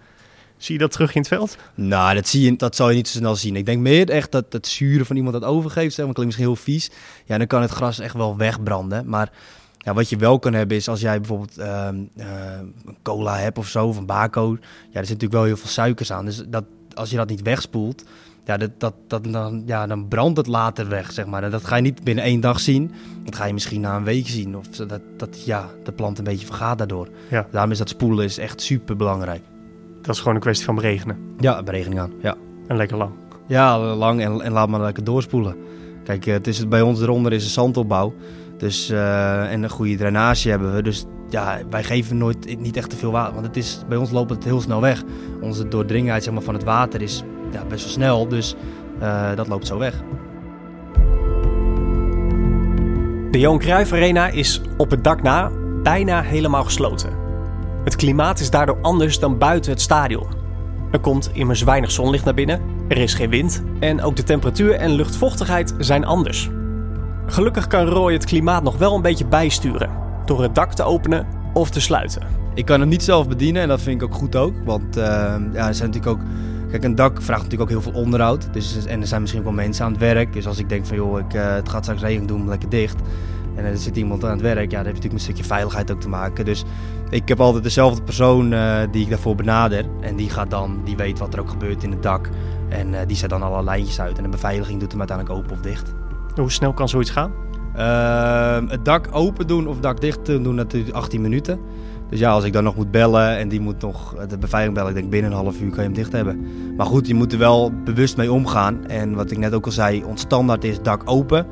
Zie 0.57 0.75
je 0.75 0.81
dat 0.81 0.93
terug 0.93 1.15
in 1.15 1.21
het 1.21 1.29
veld? 1.29 1.57
Nou, 1.75 2.15
dat, 2.15 2.29
zie 2.29 2.43
je, 2.43 2.57
dat 2.57 2.77
zal 2.77 2.89
je 2.89 2.97
niet 2.97 3.09
zo 3.09 3.19
snel 3.19 3.37
zien. 3.37 3.57
Ik 3.57 3.67
denk 3.67 3.81
meer 3.81 4.11
echt 4.11 4.33
dat 4.33 4.45
het 4.49 4.67
zuren 4.67 5.07
van 5.07 5.17
iemand 5.17 5.35
dat 5.35 5.45
overgeeft, 5.45 5.95
zeg 5.95 6.05
maar, 6.05 6.15
klinkt 6.15 6.37
misschien 6.37 6.55
heel 6.55 6.65
vies. 6.65 6.91
Ja, 7.25 7.39
dan 7.39 7.47
kan 7.47 7.63
het 7.63 7.71
gras 7.71 7.99
echt 7.99 8.15
wel 8.15 8.37
wegbranden. 8.37 9.09
Maar 9.09 9.33
ja, 9.79 9.95
wat 9.95 10.09
je 10.09 10.17
wel 10.17 10.39
kan 10.39 10.53
hebben 10.53 10.77
is 10.77 10.89
als 10.89 11.01
jij 11.01 11.19
bijvoorbeeld 11.19 11.59
ehm, 11.59 11.97
eh, 12.17 12.27
een 12.85 12.97
cola 13.03 13.39
hebt 13.39 13.59
of 13.59 13.69
zo, 13.69 13.87
of 13.87 13.97
een 13.97 14.07
bako. 14.07 14.57
Ja, 14.61 14.99
er 15.01 15.07
zit 15.07 15.21
natuurlijk 15.21 15.33
wel 15.33 15.45
heel 15.45 15.57
veel 15.57 15.69
suikers 15.69 16.13
aan. 16.13 16.25
Dus 16.25 16.43
dat, 16.47 16.65
als 16.97 17.11
je 17.11 17.17
dat 17.17 17.29
niet 17.29 17.43
wegspoelt, 17.43 18.05
ja, 18.45 18.57
dat, 18.57 18.71
dat, 18.79 18.95
dat, 19.07 19.25
dan, 19.25 19.63
ja, 19.67 19.87
dan 19.87 20.09
brandt 20.09 20.37
het 20.37 20.47
later 20.47 20.89
weg, 20.89 21.13
zeg 21.13 21.27
maar. 21.27 21.43
En 21.43 21.51
dat 21.51 21.65
ga 21.65 21.77
je 21.77 21.83
niet 21.83 22.05
binnen 22.05 22.25
één 22.25 22.41
dag 22.41 22.61
zien. 22.61 22.91
Dat 23.25 23.37
ga 23.37 23.45
je 23.45 23.53
misschien 23.53 23.81
na 23.81 23.97
een 23.97 24.05
week 24.05 24.29
zien. 24.29 24.57
Of 24.57 24.67
dat, 24.67 25.01
dat 25.17 25.45
ja, 25.45 25.69
de 25.85 25.93
plant 25.93 26.19
een 26.19 26.25
beetje 26.25 26.47
vergaat 26.47 26.79
daardoor. 26.79 27.09
Ja. 27.31 27.47
Daarom 27.51 27.71
is 27.71 27.79
dat 27.79 27.89
spoelen 27.89 28.25
is 28.25 28.39
echt 28.39 28.61
super 28.61 28.97
belangrijk. 28.97 29.43
Dat 30.03 30.15
is 30.15 30.21
gewoon 30.21 30.35
een 30.35 30.41
kwestie 30.41 30.67
van 30.67 30.75
beregenen. 30.75 31.19
Ja, 31.39 31.63
berekening 31.63 32.01
aan. 32.01 32.13
Ja. 32.23 32.37
En 32.67 32.77
lekker 32.77 32.97
lang. 32.97 33.13
Ja, 33.47 33.79
lang 33.79 34.21
en, 34.21 34.41
en 34.41 34.53
laat 34.53 34.69
maar 34.69 34.81
lekker 34.81 35.05
doorspoelen. 35.05 35.57
Kijk, 36.05 36.27
eh, 36.27 36.33
het 36.33 36.47
is, 36.47 36.69
bij 36.69 36.81
ons 36.81 37.01
eronder 37.01 37.33
is 37.33 37.45
een 37.45 37.51
zandopbouw. 37.51 38.15
Dus, 38.59 38.91
eh, 38.91 39.53
en 39.53 39.63
een 39.63 39.71
goede 39.71 39.97
drainage 39.97 40.49
hebben 40.49 40.75
we. 40.75 40.83
Dus 40.83 41.05
ja, 41.33 41.59
wij 41.71 41.85
geven 41.85 42.19
nooit, 42.19 42.61
niet 42.61 42.77
echt 42.77 42.91
te 42.91 42.97
veel 42.97 43.11
water. 43.11 43.35
Want 43.35 43.47
het 43.47 43.57
is, 43.57 43.83
bij 43.89 43.99
ons 43.99 44.11
loopt 44.11 44.31
het 44.31 44.45
heel 44.45 44.61
snel 44.61 44.81
weg. 44.81 45.03
Onze 45.41 45.69
doordringheid 45.69 46.25
zeg 46.25 46.33
maar, 46.33 46.43
van 46.43 46.55
het 46.55 46.65
water 46.65 47.03
is 47.03 47.23
best 47.69 47.85
wel 47.85 47.93
snel. 47.93 48.29
Dus 48.29 48.55
eh, 49.01 49.35
dat 49.35 49.49
loopt 49.49 49.67
zo 49.67 49.79
weg. 49.79 49.95
De 53.31 53.39
Johan 53.39 53.59
Cruijff 53.59 53.93
Arena 53.93 54.29
is 54.29 54.61
op 54.77 54.91
het 54.91 55.05
dak 55.05 55.23
na 55.23 55.51
bijna 55.83 56.23
helemaal 56.23 56.65
gesloten. 56.65 57.19
Het 57.85 57.97
klimaat 57.97 58.41
is 58.41 58.51
daardoor 58.51 58.79
anders 58.83 59.19
dan 59.19 59.39
buiten 59.39 59.73
het 59.73 59.81
stadion. 59.81 60.27
Er 60.91 61.01
komt 61.01 61.31
immers 61.33 61.63
weinig 61.63 61.91
zonlicht 61.91 62.25
naar 62.25 62.35
binnen, 62.35 62.61
er 62.89 62.97
is 62.97 63.15
geen 63.15 63.31
wind 63.31 63.63
en 63.81 64.03
ook 64.03 64.17
de 64.17 64.23
temperatuur 64.23 64.73
en 64.75 64.91
luchtvochtigheid 64.91 65.75
zijn 65.79 66.05
anders. 66.05 66.51
Gelukkig 67.27 67.67
kan 67.67 67.87
Roy 67.87 68.13
het 68.13 68.25
klimaat 68.25 68.63
nog 68.63 68.79
wel 68.79 68.95
een 68.95 69.03
beetje 69.03 69.27
bijsturen 69.27 70.10
door 70.31 70.43
het 70.43 70.55
dak 70.55 70.73
te 70.73 70.83
openen 70.83 71.27
of 71.53 71.71
te 71.71 71.81
sluiten. 71.81 72.23
Ik 72.55 72.65
kan 72.65 72.81
hem 72.81 72.89
niet 72.89 73.03
zelf 73.03 73.29
bedienen 73.29 73.63
en 73.63 73.69
dat 73.69 73.81
vind 73.81 74.03
ik 74.03 74.09
ook 74.09 74.15
goed 74.15 74.37
ook. 74.37 74.55
Want 74.65 74.97
eh, 74.97 75.05
ja, 75.53 75.69
er 75.69 75.75
zijn 75.75 75.91
natuurlijk 75.91 76.07
ook... 76.07 76.21
Kijk, 76.71 76.85
een 76.85 76.95
dak 76.95 77.23
vraagt 77.23 77.43
natuurlijk 77.43 77.71
ook 77.71 77.83
heel 77.83 77.93
veel 77.93 78.01
onderhoud. 78.03 78.53
Dus, 78.53 78.87
en 78.87 79.01
er 79.01 79.07
zijn 79.07 79.21
misschien 79.21 79.43
ook 79.43 79.49
wel 79.49 79.57
mensen 79.57 79.85
aan 79.85 79.91
het 79.91 80.01
werk. 80.01 80.33
Dus 80.33 80.47
als 80.47 80.59
ik 80.59 80.69
denk 80.69 80.87
van, 80.87 80.97
joh, 80.97 81.19
ik, 81.19 81.35
eh, 81.35 81.55
het 81.55 81.69
gaat 81.69 81.83
straks 81.83 82.01
regen 82.01 82.27
doen, 82.27 82.49
lekker 82.49 82.69
dicht. 82.69 82.97
En 83.55 83.65
er 83.65 83.77
zit 83.77 83.97
iemand 83.97 84.25
aan 84.25 84.31
het 84.31 84.41
werk. 84.41 84.71
Ja, 84.71 84.77
dat 84.77 84.87
heeft 84.87 84.87
natuurlijk 84.87 85.03
met 85.03 85.13
een 85.13 85.21
stukje 85.21 85.45
veiligheid 85.45 85.91
ook 85.91 86.01
te 86.01 86.09
maken. 86.09 86.45
Dus 86.45 86.65
ik 87.09 87.29
heb 87.29 87.41
altijd 87.41 87.65
dezelfde 87.65 88.03
persoon 88.03 88.53
eh, 88.53 88.77
die 88.91 89.03
ik 89.03 89.11
daarvoor 89.11 89.35
benader. 89.35 89.85
En 90.01 90.17
die 90.17 90.31
gaat 90.31 90.51
dan, 90.51 90.81
die 90.85 90.97
weet 90.97 91.19
wat 91.19 91.35
er 91.35 91.41
ook 91.41 91.51
gebeurt 91.51 91.83
in 91.83 91.91
het 91.91 92.03
dak. 92.03 92.29
En 92.69 93.07
die 93.07 93.17
zet 93.17 93.31
dan 93.31 93.43
alle 93.43 93.65
lijntjes 93.65 94.01
uit. 94.01 94.17
En 94.17 94.23
de 94.23 94.29
beveiliging 94.29 94.81
doet 94.81 94.91
hem 94.91 95.01
uiteindelijk 95.01 95.39
open 95.39 95.53
of 95.53 95.61
dicht. 95.61 95.93
Hoe 96.37 96.51
snel 96.51 96.73
kan 96.73 96.89
zoiets 96.89 97.11
gaan? 97.11 97.33
Ehm, 97.77 98.69
het 98.69 98.85
dak 98.85 99.09
open 99.13 99.47
doen 99.47 99.67
of 99.67 99.81
dak 99.81 100.01
dicht 100.01 100.27
doen, 100.27 100.55
natuurlijk 100.55 100.97
18 100.97 101.21
minuten. 101.21 101.59
Dus 102.11 102.19
ja, 102.19 102.31
als 102.31 102.45
ik 102.45 102.53
dan 102.53 102.65
nog 102.65 102.77
moet 102.77 102.91
bellen 102.91 103.37
en 103.37 103.49
die 103.49 103.61
moet 103.61 103.81
nog 103.81 104.15
de 104.29 104.39
beveiliging 104.39 104.75
bellen, 104.75 104.91
ik 104.91 104.97
denk 104.97 105.11
binnen 105.11 105.31
een 105.31 105.37
half 105.37 105.61
uur 105.61 105.71
kan 105.71 105.79
je 105.79 105.85
hem 105.85 105.93
dicht 105.93 106.13
hebben. 106.13 106.47
Maar 106.77 106.87
goed, 106.87 107.07
je 107.07 107.15
moet 107.15 107.33
er 107.33 107.39
wel 107.39 107.73
bewust 107.85 108.17
mee 108.17 108.33
omgaan. 108.33 108.87
En 108.87 109.15
wat 109.15 109.31
ik 109.31 109.39
net 109.39 109.55
ook 109.55 109.65
al 109.65 109.73
zei, 109.73 110.05
ons 110.05 110.21
standaard 110.21 110.65
is 110.65 110.83
dak 110.83 111.03
open. 111.05 111.47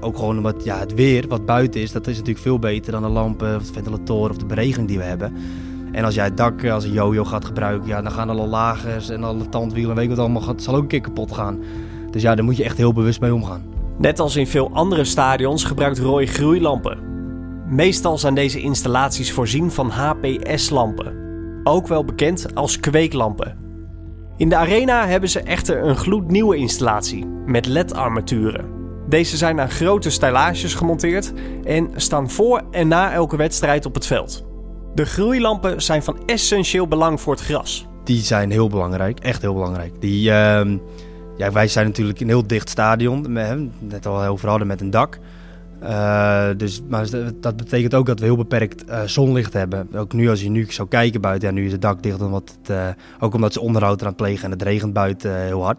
Ook 0.00 0.16
gewoon 0.16 0.36
omdat 0.36 0.64
ja, 0.64 0.78
het 0.78 0.94
weer 0.94 1.28
wat 1.28 1.46
buiten 1.46 1.80
is, 1.80 1.92
dat 1.92 2.06
is 2.06 2.16
natuurlijk 2.16 2.44
veel 2.44 2.58
beter 2.58 2.92
dan 2.92 3.02
de 3.02 3.08
lampen 3.08 3.56
of 3.56 3.66
de 3.66 3.72
ventilatoren 3.72 4.30
of 4.30 4.36
de 4.36 4.46
beregening 4.46 4.88
die 4.88 4.98
we 4.98 5.04
hebben. 5.04 5.32
En 5.92 6.04
als 6.04 6.14
jij 6.14 6.24
het 6.24 6.36
dak 6.36 6.68
als 6.68 6.84
een 6.84 6.92
jojo 6.92 7.24
gaat 7.24 7.44
gebruiken, 7.44 7.88
ja, 7.88 8.02
dan 8.02 8.12
gaan 8.12 8.30
alle 8.30 8.46
lagers 8.46 9.08
en 9.08 9.24
alle 9.24 9.48
tandwielen 9.48 9.90
en 9.90 9.96
weet 9.96 10.04
ik 10.04 10.10
wat 10.10 10.18
allemaal 10.18 10.42
gaat, 10.42 10.62
zal 10.62 10.74
ook 10.74 10.82
een 10.82 10.88
keer 10.88 11.00
kapot 11.00 11.32
gaan. 11.32 11.58
Dus 12.10 12.22
ja, 12.22 12.34
daar 12.34 12.44
moet 12.44 12.56
je 12.56 12.64
echt 12.64 12.76
heel 12.76 12.92
bewust 12.92 13.20
mee 13.20 13.34
omgaan. 13.34 13.71
Net 13.98 14.18
als 14.18 14.36
in 14.36 14.46
veel 14.46 14.70
andere 14.72 15.04
stadions 15.04 15.64
gebruikt 15.64 15.98
Roy 15.98 16.26
groeilampen. 16.26 16.98
Meestal 17.66 18.18
zijn 18.18 18.34
deze 18.34 18.60
installaties 18.60 19.32
voorzien 19.32 19.70
van 19.70 19.90
HPS-lampen, 19.90 21.14
ook 21.64 21.86
wel 21.86 22.04
bekend 22.04 22.54
als 22.54 22.80
kweeklampen. 22.80 23.58
In 24.36 24.48
de 24.48 24.56
arena 24.56 25.06
hebben 25.06 25.28
ze 25.28 25.40
echter 25.40 25.84
een 25.84 25.96
gloednieuwe 25.96 26.56
installatie 26.56 27.26
met 27.46 27.66
LED-armaturen. 27.66 28.80
Deze 29.08 29.36
zijn 29.36 29.60
aan 29.60 29.70
grote 29.70 30.10
stylages 30.10 30.74
gemonteerd 30.74 31.32
en 31.64 31.90
staan 31.96 32.30
voor 32.30 32.62
en 32.70 32.88
na 32.88 33.12
elke 33.12 33.36
wedstrijd 33.36 33.86
op 33.86 33.94
het 33.94 34.06
veld. 34.06 34.46
De 34.94 35.04
groeilampen 35.04 35.82
zijn 35.82 36.02
van 36.02 36.26
essentieel 36.26 36.88
belang 36.88 37.20
voor 37.20 37.32
het 37.32 37.42
gras. 37.42 37.86
Die 38.04 38.20
zijn 38.20 38.50
heel 38.50 38.68
belangrijk, 38.68 39.18
echt 39.18 39.42
heel 39.42 39.54
belangrijk. 39.54 40.00
Die, 40.00 40.30
ehm, 40.30 40.78
ja, 41.42 41.52
wij 41.52 41.68
zijn 41.68 41.86
natuurlijk 41.86 42.20
een 42.20 42.28
heel 42.28 42.46
dicht 42.46 42.68
stadion, 42.68 43.32
net 43.78 44.06
al 44.06 44.24
over 44.24 44.48
hadden 44.48 44.66
met 44.66 44.80
een 44.80 44.90
dak. 44.90 45.18
Uh, 45.82 46.48
dus, 46.56 46.82
maar 46.88 47.06
dat 47.40 47.56
betekent 47.56 47.94
ook 47.94 48.06
dat 48.06 48.18
we 48.18 48.24
heel 48.24 48.36
beperkt 48.36 48.88
uh, 48.88 49.02
zonlicht 49.02 49.52
hebben. 49.52 49.88
Ook 49.94 50.12
nu, 50.12 50.28
als 50.28 50.42
je 50.42 50.50
nu 50.50 50.66
zou 50.68 50.88
kijken 50.88 51.20
buiten, 51.20 51.48
ja, 51.48 51.54
nu 51.54 51.66
is 51.66 51.72
het 51.72 51.82
dak 51.82 52.02
dicht, 52.02 52.20
omdat 52.20 52.56
het, 52.58 52.70
uh, 52.70 52.88
ook 53.20 53.34
omdat 53.34 53.52
ze 53.52 53.60
onderhoud 53.60 54.00
eraan 54.00 54.14
plegen 54.14 54.44
en 54.44 54.50
het 54.50 54.62
regent 54.62 54.92
buiten 54.92 55.40
heel 55.40 55.64
hard. 55.64 55.78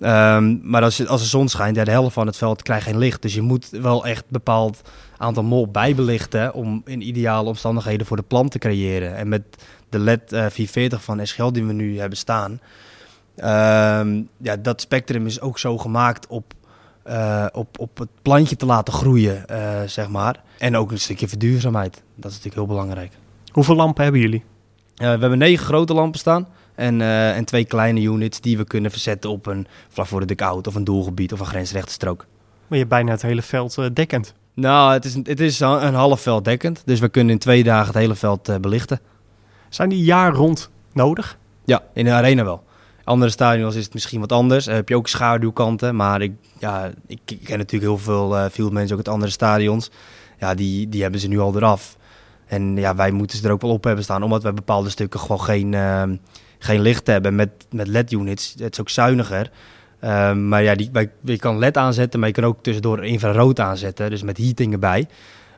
Um, 0.00 0.60
maar 0.62 0.82
als, 0.82 1.06
als 1.06 1.20
de 1.20 1.28
zon 1.28 1.48
schijnt, 1.48 1.76
ja, 1.76 1.84
de 1.84 1.90
helft 1.90 2.14
van 2.14 2.26
het 2.26 2.36
veld 2.36 2.62
krijgt 2.62 2.86
geen 2.86 2.98
licht. 2.98 3.22
Dus 3.22 3.34
je 3.34 3.42
moet 3.42 3.68
wel 3.70 4.06
echt 4.06 4.20
een 4.20 4.26
bepaald 4.28 4.80
aantal 5.16 5.42
mol 5.42 5.68
bijbelichten 5.70 6.54
om 6.54 6.82
in 6.84 7.08
ideale 7.08 7.48
omstandigheden 7.48 8.06
voor 8.06 8.16
de 8.16 8.22
plant 8.22 8.50
te 8.50 8.58
creëren. 8.58 9.16
En 9.16 9.28
met 9.28 9.42
de 9.88 9.98
LED 9.98 10.22
440 10.28 11.02
van 11.02 11.26
SGL 11.26 11.50
die 11.50 11.64
we 11.64 11.72
nu 11.72 11.98
hebben 11.98 12.18
staan, 12.18 12.60
ja, 13.36 14.56
dat 14.58 14.80
spectrum 14.80 15.26
is 15.26 15.40
ook 15.40 15.58
zo 15.58 15.78
gemaakt 15.78 16.26
op 16.26 16.54
uh, 17.08 17.46
op, 17.52 17.78
op 17.78 17.98
het 17.98 18.08
plantje 18.22 18.56
te 18.56 18.66
laten 18.66 18.94
groeien, 18.94 19.44
uh, 19.50 19.80
zeg 19.86 20.08
maar. 20.08 20.42
En 20.58 20.76
ook 20.76 20.90
een 20.90 21.00
stukje 21.00 21.28
verduurzaamheid. 21.28 22.02
Dat 22.14 22.30
is 22.30 22.36
natuurlijk 22.36 22.54
heel 22.54 22.66
belangrijk. 22.66 23.12
Hoeveel 23.50 23.74
lampen 23.74 24.02
hebben 24.02 24.20
jullie? 24.20 24.40
Uh, 24.40 24.96
we 24.96 25.20
hebben 25.20 25.38
negen 25.38 25.66
grote 25.66 25.94
lampen 25.94 26.18
staan. 26.18 26.48
En, 26.74 27.00
en 27.00 27.44
twee 27.44 27.64
kleine 27.64 28.00
units 28.00 28.40
die 28.40 28.56
we 28.56 28.64
kunnen 28.64 28.90
verzetten 28.90 29.30
op 29.30 29.46
een 29.46 29.66
vlak 29.88 30.06
voor 30.06 30.20
de 30.20 30.34
dugout 30.34 30.66
of 30.66 30.74
een 30.74 30.84
doelgebied 30.84 31.32
of 31.32 31.40
een 31.40 31.46
grensrechte 31.46 31.92
strook. 31.92 32.18
Maar 32.18 32.66
je 32.68 32.76
hebt 32.76 32.88
bijna 32.88 33.10
het 33.10 33.22
hele 33.22 33.42
veld 33.42 33.96
dekkend. 33.96 34.34
Nou, 34.54 34.92
het 34.92 35.04
is, 35.04 35.14
een, 35.14 35.24
het 35.28 35.40
is 35.40 35.60
een 35.60 35.94
half 35.94 36.20
veld 36.20 36.44
dekkend. 36.44 36.82
Dus 36.84 37.00
we 37.00 37.08
kunnen 37.08 37.32
in 37.32 37.38
twee 37.38 37.64
dagen 37.64 37.86
het 37.86 37.94
hele 37.94 38.14
veld 38.14 38.60
belichten. 38.60 39.00
Zijn 39.68 39.88
die 39.88 40.04
jaar 40.04 40.32
rond 40.32 40.70
nodig? 40.92 41.38
Ja, 41.64 41.82
in 41.92 42.04
de 42.04 42.10
arena 42.10 42.44
wel. 42.44 42.64
Andere 43.06 43.30
stadions 43.30 43.74
is 43.74 43.84
het 43.84 43.94
misschien 43.94 44.20
wat 44.20 44.32
anders. 44.32 44.64
Dan 44.64 44.74
heb 44.74 44.88
je 44.88 44.96
ook 44.96 45.08
schaduwkanten. 45.08 45.96
Maar 45.96 46.22
ik, 46.22 46.32
ja, 46.58 46.90
ik, 47.06 47.20
ken 47.24 47.58
natuurlijk 47.58 47.90
heel 47.90 47.98
veel, 47.98 48.36
uh, 48.36 48.44
veel 48.50 48.70
mensen 48.70 48.92
ook 48.92 49.06
uit 49.06 49.14
andere 49.14 49.32
stadions. 49.32 49.90
Ja, 50.38 50.54
die, 50.54 50.88
die 50.88 51.02
hebben 51.02 51.20
ze 51.20 51.28
nu 51.28 51.38
al 51.38 51.56
eraf. 51.56 51.96
En 52.46 52.76
ja, 52.76 52.94
wij 52.94 53.10
moeten 53.10 53.38
ze 53.38 53.46
er 53.46 53.52
ook 53.52 53.60
wel 53.60 53.70
op 53.70 53.84
hebben 53.84 54.04
staan. 54.04 54.22
Omdat 54.22 54.42
wij 54.42 54.54
bepaalde 54.54 54.90
stukken 54.90 55.20
gewoon 55.20 55.40
geen, 55.40 55.72
uh, 55.72 56.02
geen 56.58 56.80
licht 56.80 57.06
hebben. 57.06 57.34
Met, 57.34 57.50
met 57.70 57.88
LED-units. 57.88 58.54
Het 58.58 58.72
is 58.72 58.80
ook 58.80 58.88
zuiniger. 58.88 59.50
Uh, 60.00 60.32
maar 60.32 60.62
ja, 60.62 60.74
die, 60.74 60.88
wij, 60.92 61.10
je 61.20 61.38
kan 61.38 61.58
LED 61.58 61.76
aanzetten. 61.76 62.20
Maar 62.20 62.28
je 62.28 62.34
kan 62.34 62.44
ook 62.44 62.62
tussendoor 62.62 63.04
infrarood 63.04 63.60
aanzetten. 63.60 64.10
Dus 64.10 64.22
met 64.22 64.38
heating 64.38 64.72
erbij. 64.72 65.06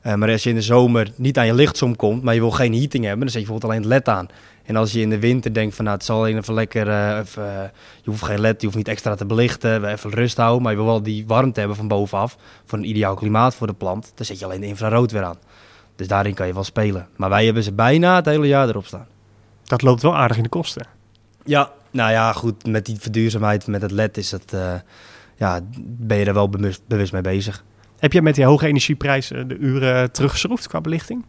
Uh, 0.08 0.14
maar 0.14 0.30
als 0.30 0.42
je 0.42 0.48
in 0.48 0.54
de 0.54 0.62
zomer 0.62 1.10
niet 1.16 1.38
aan 1.38 1.46
je 1.46 1.54
lichtsom 1.54 1.96
komt, 1.96 2.22
maar 2.22 2.34
je 2.34 2.40
wil 2.40 2.50
geen 2.50 2.74
heating 2.74 3.04
hebben, 3.04 3.20
dan 3.20 3.30
zet 3.30 3.40
je 3.40 3.46
bijvoorbeeld 3.46 3.72
alleen 3.72 3.90
het 3.90 4.06
LED 4.06 4.16
aan. 4.16 4.28
En 4.64 4.76
als 4.76 4.92
je 4.92 5.00
in 5.00 5.10
de 5.10 5.18
winter 5.18 5.54
denkt 5.54 5.74
van 5.74 5.84
nou, 5.84 5.96
het 5.96 6.06
zal 6.06 6.26
even 6.26 6.54
lekker, 6.54 6.86
uh, 6.86 7.18
even, 7.18 7.44
uh, 7.44 7.62
je 8.02 8.10
hoeft 8.10 8.22
geen 8.22 8.40
LED, 8.40 8.60
je 8.60 8.66
hoeft 8.66 8.78
niet 8.78 8.88
extra 8.88 9.14
te 9.14 9.26
belichten, 9.26 9.84
even 9.84 10.10
rust 10.10 10.36
houden, 10.36 10.62
maar 10.62 10.72
je 10.72 10.78
wil 10.78 10.86
wel 10.86 11.02
die 11.02 11.26
warmte 11.26 11.58
hebben 11.58 11.76
van 11.76 11.88
bovenaf, 11.88 12.36
voor 12.64 12.78
een 12.78 12.88
ideaal 12.88 13.14
klimaat 13.14 13.54
voor 13.54 13.66
de 13.66 13.72
plant, 13.72 14.12
dan 14.14 14.26
zet 14.26 14.38
je 14.38 14.44
alleen 14.44 14.60
de 14.60 14.66
infrarood 14.66 15.10
weer 15.10 15.24
aan. 15.24 15.38
Dus 15.96 16.08
daarin 16.08 16.34
kan 16.34 16.46
je 16.46 16.54
wel 16.54 16.64
spelen. 16.64 17.08
Maar 17.16 17.28
wij 17.28 17.44
hebben 17.44 17.62
ze 17.62 17.72
bijna 17.72 18.16
het 18.16 18.26
hele 18.26 18.46
jaar 18.46 18.68
erop 18.68 18.86
staan. 18.86 19.06
Dat 19.64 19.82
loopt 19.82 20.02
wel 20.02 20.16
aardig 20.16 20.36
in 20.36 20.42
de 20.42 20.48
kosten. 20.48 20.86
Ja, 21.44 21.70
nou 21.90 22.10
ja, 22.10 22.32
goed, 22.32 22.66
met 22.66 22.86
die 22.86 22.96
verduurzaamheid, 22.98 23.66
met 23.66 23.82
het 23.82 23.90
LED 23.90 24.16
is 24.16 24.34
uh, 24.54 24.74
ja, 25.36 25.60
ben 25.80 26.16
je 26.16 26.24
er 26.24 26.34
wel 26.34 26.48
bewust, 26.48 26.80
bewust 26.86 27.12
mee 27.12 27.22
bezig. 27.22 27.64
Heb 27.98 28.12
jij 28.12 28.22
met 28.22 28.34
die 28.34 28.44
hoge 28.44 28.66
energieprijs 28.66 29.30
eh, 29.30 29.40
de 29.46 29.56
uren 29.56 30.12
teruggeschroefd 30.12 30.68
qua 30.68 30.80
belichting? 30.80 31.24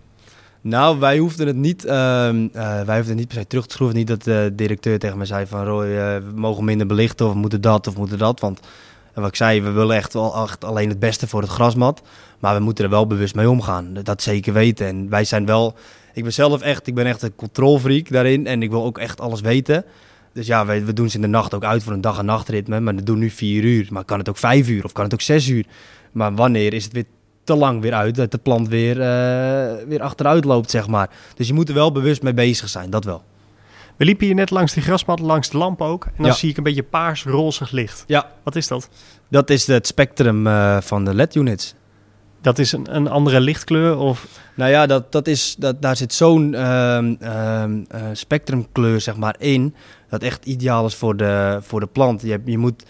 Nou, 0.61 0.99
wij 0.99 1.17
hoefden 1.17 1.47
het 1.47 1.55
niet, 1.55 1.85
ehm, 1.85 2.47
eh, 2.53 2.81
wij 2.81 2.95
hoefden 2.95 3.07
het 3.07 3.15
niet 3.15 3.27
per 3.27 3.37
se 3.37 3.47
terug 3.47 3.67
te 3.67 3.73
schroeven. 3.73 3.97
Niet 3.97 4.07
dat 4.07 4.23
de 4.23 4.51
directeur 4.53 4.99
tegen 4.99 5.17
me 5.17 5.25
zei 5.25 5.45
van 5.45 5.65
Roy, 5.65 5.85
eh, 5.85 6.17
we 6.17 6.31
mogen 6.35 6.63
minder 6.63 6.87
belichten 6.87 7.25
of 7.25 7.33
we 7.33 7.39
moeten 7.39 7.61
dat 7.61 7.87
of 7.87 7.93
we 7.93 7.99
moeten 7.99 8.17
dat. 8.17 8.39
Want 8.39 8.59
wat 9.13 9.27
ik 9.27 9.35
zei, 9.35 9.61
we 9.61 9.71
willen 9.71 9.95
echt, 9.95 10.13
wel, 10.13 10.43
echt 10.43 10.63
alleen 10.63 10.89
het 10.89 10.99
beste 10.99 11.27
voor 11.27 11.41
het 11.41 11.49
grasmat. 11.49 12.01
Maar 12.39 12.55
we 12.55 12.61
moeten 12.61 12.83
er 12.83 12.89
wel 12.89 13.07
bewust 13.07 13.35
mee 13.35 13.49
omgaan. 13.49 13.93
Dat 14.03 14.21
zeker 14.21 14.53
weten. 14.53 14.87
En 14.87 15.09
wij 15.09 15.23
zijn 15.23 15.45
wel, 15.45 15.75
ik 16.13 16.23
ben 16.23 16.33
zelf 16.33 16.61
echt, 16.61 16.87
ik 16.87 16.95
ben 16.95 17.05
echt 17.05 17.21
een 17.21 17.35
controlfreak 17.35 18.09
daarin. 18.09 18.47
En 18.47 18.63
ik 18.63 18.69
wil 18.69 18.83
ook 18.83 18.97
echt 18.97 19.21
alles 19.21 19.41
weten. 19.41 19.85
Dus 20.33 20.47
ja, 20.47 20.65
we, 20.65 20.83
we 20.85 20.93
doen 20.93 21.09
ze 21.09 21.15
in 21.15 21.21
de 21.21 21.27
nacht 21.27 21.53
ook 21.53 21.63
uit 21.63 21.83
voor 21.83 21.93
een 21.93 22.01
dag- 22.01 22.17
en 22.19 22.25
nachtritme. 22.25 22.79
Maar 22.79 22.95
dat 22.95 23.05
doen 23.05 23.19
nu 23.19 23.29
vier 23.29 23.63
uur. 23.63 23.87
Maar 23.89 24.03
kan 24.05 24.19
het 24.19 24.29
ook 24.29 24.37
vijf 24.37 24.67
uur 24.69 24.83
of 24.83 24.91
kan 24.91 25.03
het 25.03 25.13
ook 25.13 25.21
zes 25.21 25.47
uur? 25.47 25.65
Maar 26.11 26.35
wanneer 26.35 26.73
is 26.73 26.83
het 26.83 26.93
weer 26.93 27.05
te 27.43 27.55
lang 27.55 27.81
weer 27.81 27.93
uit 27.93 28.15
dat 28.15 28.31
de 28.31 28.37
plant 28.37 28.67
weer, 28.67 29.01
eh, 29.01 29.85
weer 29.87 30.01
achteruit 30.01 30.45
loopt, 30.45 30.69
zeg 30.71 30.87
maar. 30.87 31.09
Dus 31.35 31.47
je 31.47 31.53
moet 31.53 31.67
er 31.69 31.75
wel 31.75 31.91
bewust 31.91 32.21
mee 32.23 32.33
bezig 32.33 32.69
zijn, 32.69 32.89
dat 32.89 33.03
wel. 33.05 33.23
We 33.97 34.05
liepen 34.05 34.25
hier 34.25 34.35
net 34.35 34.49
langs 34.49 34.73
die 34.73 34.83
grasmat, 34.83 35.19
langs 35.19 35.49
de 35.49 35.57
lamp 35.57 35.81
ook. 35.81 36.05
En 36.05 36.11
dan 36.17 36.25
Ja. 36.25 36.31
zie 36.33 36.49
ik 36.49 36.57
een 36.57 36.63
beetje 36.63 36.83
paars-rozig 36.83 37.71
licht. 37.71 38.03
Ja. 38.07 38.31
Wat 38.43 38.55
is 38.55 38.67
dat? 38.67 38.89
Dat 39.29 39.49
is 39.49 39.67
het 39.67 39.87
spectrum 39.87 40.47
eh, 40.47 40.77
van 40.81 41.05
de 41.05 41.13
LED-units. 41.13 41.73
Dat 42.41 42.59
is 42.59 42.71
een, 42.71 42.95
een 42.95 43.07
andere 43.07 43.39
lichtkleur 43.39 43.97
of... 43.97 44.27
Nou 44.55 44.71
ja, 44.71 44.85
dat, 44.85 45.11
dat 45.11 45.27
is, 45.27 45.55
dat, 45.57 45.81
daar 45.81 45.95
zit 45.95 46.13
zo'n 46.13 46.53
ehm, 46.55 47.15
ehm, 47.19 47.79
eh, 47.89 48.01
spectrumkleur 48.13 49.01
zeg 49.01 49.15
maar, 49.17 49.35
in. 49.39 49.75
Dat 50.09 50.23
echt 50.23 50.45
ideaal 50.45 50.85
is 50.85 50.95
voor 50.95 51.15
de, 51.15 51.59
voor 51.61 51.79
de 51.79 51.87
plant. 51.87 52.21
Je, 52.21 52.41
je 52.45 52.57
moet, 52.57 52.83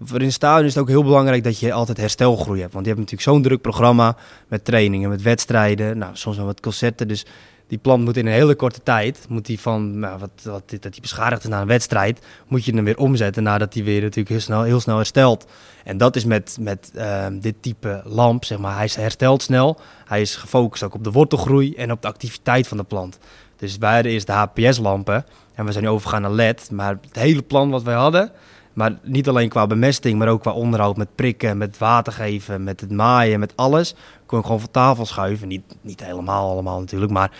voor 0.00 0.22
in 0.22 0.32
stadion 0.32 0.66
is 0.66 0.74
het 0.74 0.82
ook 0.82 0.88
heel 0.88 1.02
belangrijk 1.02 1.44
dat 1.44 1.58
je 1.58 1.72
altijd 1.72 1.96
herstelgroei 1.96 2.60
hebt. 2.60 2.72
Want 2.72 2.86
je 2.86 2.92
hebt 2.92 3.02
natuurlijk 3.02 3.30
zo'n 3.30 3.42
druk 3.42 3.60
programma 3.60 4.16
met 4.48 4.64
trainingen, 4.64 5.08
met 5.08 5.22
wedstrijden. 5.22 5.98
Nou, 5.98 6.10
soms 6.16 6.36
wel 6.36 6.46
wat 6.46 6.60
concerten. 6.60 7.08
Dus 7.08 7.26
die 7.66 7.78
plant 7.78 8.04
moet 8.04 8.16
in 8.16 8.26
een 8.26 8.32
hele 8.32 8.54
korte 8.54 8.82
tijd, 8.82 9.26
moet 9.28 9.46
die 9.46 9.60
van 9.60 9.98
nou, 9.98 10.18
wat, 10.18 10.30
wat, 10.42 10.70
dat 10.70 10.82
hij 10.82 10.98
beschadigd 11.00 11.42
is 11.42 11.48
na 11.48 11.60
een 11.60 11.66
wedstrijd, 11.66 12.26
moet 12.48 12.64
je 12.64 12.74
hem 12.74 12.84
weer 12.84 12.98
omzetten 12.98 13.42
nadat 13.42 13.74
hij 13.74 13.84
weer 13.84 14.00
natuurlijk 14.00 14.28
heel 14.28 14.40
snel, 14.40 14.62
heel 14.62 14.80
snel 14.80 14.96
herstelt. 14.96 15.46
En 15.84 15.98
dat 15.98 16.16
is 16.16 16.24
met, 16.24 16.56
met 16.60 16.90
ehm, 16.94 17.38
dit 17.38 17.54
type 17.60 18.02
lamp, 18.04 18.44
zeg 18.44 18.58
maar, 18.58 18.76
hij 18.76 18.90
herstelt 18.94 19.42
snel. 19.42 19.80
Hij 20.04 20.20
is 20.20 20.36
gefocust 20.36 20.82
ook 20.82 20.94
op 20.94 21.04
de 21.04 21.10
wortelgroei 21.10 21.74
en 21.74 21.92
op 21.92 22.02
de 22.02 22.08
activiteit 22.08 22.68
van 22.68 22.76
de 22.76 22.84
plant. 22.84 23.18
Dus 23.56 23.76
hadden 23.80 24.12
eerst 24.12 24.26
de 24.26 24.32
HPS-lampen 24.32 25.24
en 25.56 25.64
we 25.64 25.72
zijn 25.72 25.84
nu 25.84 25.90
overgegaan 25.90 26.22
naar 26.22 26.30
LED. 26.30 26.70
Maar 26.70 26.98
het 27.00 27.18
hele 27.18 27.42
plan 27.42 27.70
wat 27.70 27.82
wij 27.82 27.94
hadden, 27.94 28.30
maar 28.72 28.98
niet 29.02 29.28
alleen 29.28 29.48
qua 29.48 29.66
bemesting, 29.66 30.18
maar 30.18 30.28
ook 30.28 30.40
qua 30.40 30.52
onderhoud 30.52 30.96
met 30.96 31.14
prikken, 31.14 31.58
met 31.58 31.78
water 31.78 32.12
geven, 32.12 32.64
met 32.64 32.80
het 32.80 32.90
maaien, 32.90 33.40
met 33.40 33.52
alles, 33.56 33.94
kon 34.26 34.38
ik 34.38 34.44
gewoon 34.44 34.60
van 34.60 34.70
tafel 34.70 35.06
schuiven. 35.06 35.48
Niet, 35.48 35.76
niet 35.80 36.04
helemaal 36.04 36.50
allemaal 36.50 36.80
natuurlijk, 36.80 37.12
maar 37.12 37.30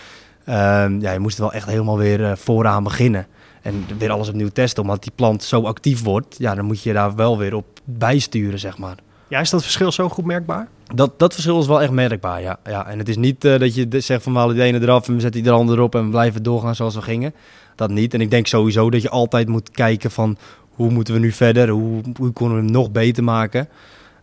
ehm, 0.45 1.01
ja, 1.01 1.13
je 1.13 1.19
moest 1.19 1.39
wel 1.39 1.53
echt 1.53 1.67
helemaal 1.67 1.99
weer 1.99 2.25
eh, 2.25 2.37
vooraan 2.37 2.85
beginnen. 2.85 3.27
En 3.63 3.85
weer 3.99 4.11
alles 4.11 4.29
opnieuw 4.29 4.49
testen, 4.49 4.83
omdat 4.83 5.03
die 5.03 5.13
plant 5.15 5.43
zo 5.43 5.63
actief 5.63 6.03
wordt. 6.03 6.35
Ja, 6.39 6.55
dan 6.55 6.65
moet 6.65 6.83
je 6.83 6.93
daar 6.93 7.15
wel 7.15 7.39
weer 7.39 7.55
op 7.55 7.67
bijsturen, 7.85 8.59
zeg 8.59 8.79
maar. 8.79 8.97
Ja, 9.29 9.41
is 9.41 9.51
dat 9.51 9.63
verschil 9.63 9.93
zo 9.93 10.09
goed 10.09 10.25
merkbaar? 10.25 10.69
Dat, 10.95 11.19
dat 11.19 11.33
verschil 11.33 11.61
is 11.61 11.67
wel 11.67 11.83
echt 11.83 11.91
merkbaar, 11.91 12.41
ja. 12.41 12.59
ja. 12.65 12.87
En 12.87 12.99
het 12.99 13.09
is 13.09 13.17
niet 13.17 13.45
eh, 13.45 13.59
dat 13.59 13.75
je 13.75 13.87
zegt 14.01 14.23
van 14.23 14.33
we 14.33 14.39
halen 14.39 14.55
die 14.55 14.65
ene 14.65 14.81
eraf 14.81 15.09
en 15.09 15.15
we 15.15 15.21
zetten 15.21 15.43
die 15.43 15.51
de 15.51 15.57
andere 15.57 15.79
erop 15.79 15.95
en 15.95 16.05
we 16.05 16.11
blijven 16.11 16.43
doorgaan 16.43 16.75
zoals 16.75 16.95
we 16.95 17.03
gingen. 17.03 17.35
Dat 17.77 17.91
niet. 17.91 18.15
En 18.15 18.21
ik 18.21 18.31
denk 18.31 18.47
sowieso 18.47 18.91
dat 18.91 19.03
je 19.03 19.11
altijd 19.11 19.49
moet 19.49 19.71
kijken 19.71 20.11
van 20.11 20.37
hoe 20.71 20.91
moeten 20.91 21.15
we 21.15 21.21
nu 21.21 21.33
verder, 21.33 21.69
hoe, 21.69 22.03
hoe 22.17 22.33
kunnen 22.33 22.57
we 22.57 22.63
hem 22.63 22.73
nog 22.73 22.91
beter 22.91 23.25
maken. 23.25 23.69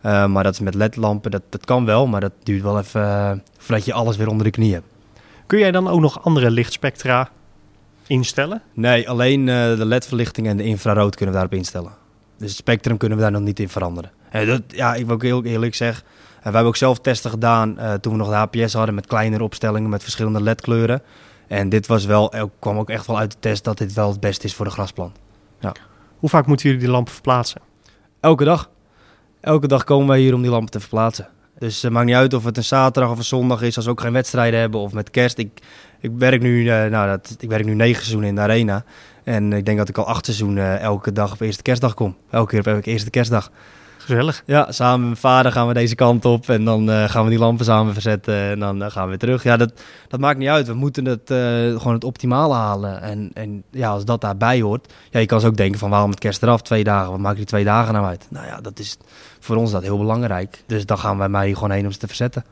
Eh, 0.04 0.26
maar 0.26 0.42
dat 0.42 0.52
is 0.52 0.60
met 0.60 0.74
ledlampen, 0.74 1.30
dat, 1.30 1.42
dat 1.48 1.64
kan 1.64 1.84
wel, 1.84 2.06
maar 2.06 2.20
dat 2.20 2.32
duurt 2.42 2.62
wel 2.62 2.78
even 2.78 3.02
eh, 3.02 3.32
voordat 3.58 3.84
je 3.84 3.92
alles 3.92 4.16
weer 4.16 4.28
onder 4.28 4.44
de 4.44 4.50
knie 4.50 4.72
hebt. 4.72 4.86
Kun 5.46 5.58
jij 5.58 5.70
dan 5.70 5.88
ook 5.88 6.00
nog 6.00 6.24
andere 6.24 6.50
lichtspectra 6.50 7.30
instellen? 8.06 8.62
Nee, 8.72 9.08
alleen 9.08 9.48
eh, 9.48 9.76
de 9.76 9.84
ledverlichting 9.84 10.46
en 10.46 10.56
de 10.56 10.64
infrarood 10.64 11.16
kunnen 11.16 11.34
we 11.34 11.40
daarop 11.40 11.58
instellen. 11.58 11.92
Dus 12.38 12.48
het 12.48 12.58
spectrum 12.58 12.96
kunnen 12.96 13.18
we 13.18 13.24
daar 13.24 13.32
nog 13.32 13.42
niet 13.42 13.60
in 13.60 13.68
veranderen. 13.68 14.10
En 14.30 14.46
dat, 14.46 14.62
ja, 14.66 14.94
ik 14.94 15.06
wil 15.06 15.14
ook 15.14 15.22
heel 15.22 15.44
eerlijk 15.44 15.74
zeggen, 15.74 16.04
we 16.36 16.40
hebben 16.42 16.64
ook 16.64 16.76
zelf 16.76 17.00
testen 17.00 17.30
gedaan 17.30 17.76
toen 18.00 18.12
we 18.12 18.18
nog 18.18 18.28
de 18.28 18.60
HPS 18.60 18.72
hadden 18.72 18.94
met 18.94 19.06
kleinere 19.06 19.42
opstellingen 19.42 19.90
met 19.90 20.02
verschillende 20.02 20.42
ledkleuren. 20.42 21.02
En 21.46 21.68
dit 21.68 21.86
was 21.86 22.04
wel, 22.04 22.32
er 22.32 22.48
kwam 22.58 22.78
ook 22.78 22.90
echt 22.90 23.06
wel 23.06 23.18
uit 23.18 23.30
de 23.32 23.38
test 23.40 23.64
dat 23.64 23.78
dit 23.78 23.92
wel 23.92 24.10
het 24.10 24.20
beste 24.20 24.46
is 24.46 24.54
voor 24.54 24.64
de 24.64 24.70
grasplant. 24.70 25.18
Hoe 26.18 26.28
vaak 26.28 26.46
moeten 26.46 26.66
jullie 26.66 26.82
die 26.82 26.90
lampen 26.90 27.12
verplaatsen? 27.12 27.60
Elke 28.20 28.44
dag. 28.44 28.70
Elke 29.40 29.66
dag 29.66 29.84
komen 29.84 30.06
wij 30.06 30.20
hier 30.20 30.34
om 30.34 30.42
die 30.42 30.50
lampen 30.50 30.70
te 30.70 30.80
verplaatsen. 30.80 31.28
Dus 31.58 31.82
het 31.82 31.92
maakt 31.92 32.06
niet 32.06 32.14
uit 32.14 32.34
of 32.34 32.44
het 32.44 32.56
een 32.56 32.64
zaterdag 32.64 33.12
of 33.12 33.18
een 33.18 33.24
zondag 33.24 33.62
is, 33.62 33.76
als 33.76 33.84
we 33.84 33.90
ook 33.90 34.00
geen 34.00 34.12
wedstrijden 34.12 34.60
hebben 34.60 34.80
of 34.80 34.92
met 34.92 35.10
kerst. 35.10 35.38
Ik, 35.38 35.60
ik, 36.00 36.10
werk, 36.18 36.42
nu, 36.42 36.68
eh, 36.68 36.90
nou, 36.90 37.08
dat, 37.08 37.36
ik 37.38 37.48
werk 37.48 37.64
nu 37.64 37.74
negen 37.74 37.96
seizoenen 37.96 38.28
in 38.28 38.34
de 38.34 38.40
arena. 38.40 38.84
En 39.24 39.52
ik 39.52 39.64
denk 39.64 39.78
dat 39.78 39.88
ik 39.88 39.98
al 39.98 40.06
acht 40.06 40.24
seizoenen 40.24 40.80
elke 40.80 41.12
dag 41.12 41.32
op 41.32 41.40
eerste 41.40 41.62
kerstdag 41.62 41.94
kom. 41.94 42.16
Elke 42.30 42.50
keer 42.50 42.58
op 42.58 42.66
elke 42.66 42.90
eerste 42.90 43.10
kerstdag. 43.10 43.50
Gezellig. 44.04 44.42
Ja, 44.46 44.72
samen 44.72 44.98
met 45.00 45.08
mijn 45.08 45.32
vader 45.32 45.52
gaan 45.52 45.68
we 45.68 45.74
deze 45.74 45.94
kant 45.94 46.24
op 46.24 46.48
en 46.48 46.64
dan 46.64 46.90
eh, 46.90 47.08
gaan 47.08 47.24
we 47.24 47.30
die 47.30 47.38
lampen 47.38 47.64
samen 47.64 47.92
verzetten 47.92 48.34
en 48.34 48.58
dan 48.58 48.82
eh, 48.82 48.90
gaan 48.90 49.02
we 49.02 49.08
weer 49.08 49.18
terug. 49.18 49.42
Ja, 49.42 49.56
dat, 49.56 49.72
dat 50.08 50.20
maakt 50.20 50.38
niet 50.38 50.48
uit. 50.48 50.66
We 50.66 50.74
moeten 50.74 51.04
het 51.04 51.30
eh, 51.30 51.38
gewoon 51.78 51.92
het 51.92 52.04
optimale 52.04 52.54
halen. 52.54 53.02
En, 53.02 53.30
en 53.34 53.62
ja, 53.70 53.88
als 53.88 54.04
dat 54.04 54.20
daarbij 54.20 54.60
hoort, 54.60 54.92
ja, 55.10 55.20
je 55.20 55.26
kan 55.26 55.40
zo 55.40 55.46
ook 55.46 55.56
denken 55.56 55.78
van 55.78 55.90
waarom 55.90 56.10
het 56.10 56.18
kerst 56.18 56.42
eraf 56.42 56.62
twee 56.62 56.84
dagen? 56.84 57.10
Wat 57.10 57.20
maakt 57.20 57.36
die 57.36 57.46
twee 57.46 57.64
dagen 57.64 57.92
nou 57.92 58.06
uit? 58.06 58.26
Nou 58.30 58.46
ja, 58.46 58.60
dat 58.60 58.78
is 58.78 58.96
voor 59.40 59.56
ons 59.56 59.70
dat 59.70 59.82
heel 59.82 59.98
belangrijk. 59.98 60.62
Dus 60.66 60.86
dan 60.86 60.98
gaan 60.98 61.18
wij 61.18 61.28
mij 61.28 61.54
gewoon 61.54 61.70
heen 61.70 61.84
om 61.84 61.92
ze 61.92 61.98
te 61.98 62.06
verzetten. 62.06 62.44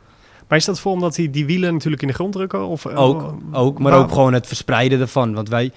Maar 0.48 0.58
is 0.58 0.66
dat 0.66 0.80
voor 0.80 0.92
omdat 0.92 1.14
die, 1.14 1.30
die 1.30 1.46
wielen 1.46 1.72
natuurlijk 1.72 2.02
in 2.02 2.08
de 2.08 2.14
grond 2.14 2.32
drukken? 2.32 2.66
Of, 2.66 2.86
Ook, 2.86 3.34
ook 3.52 3.78
maar 3.78 3.92
ook 3.92 4.08
gewoon 4.08 4.32
het 4.32 4.46
verspreiden 4.46 5.00
ervan. 5.00 5.34
Want 5.34 5.48
wij, 5.48 5.72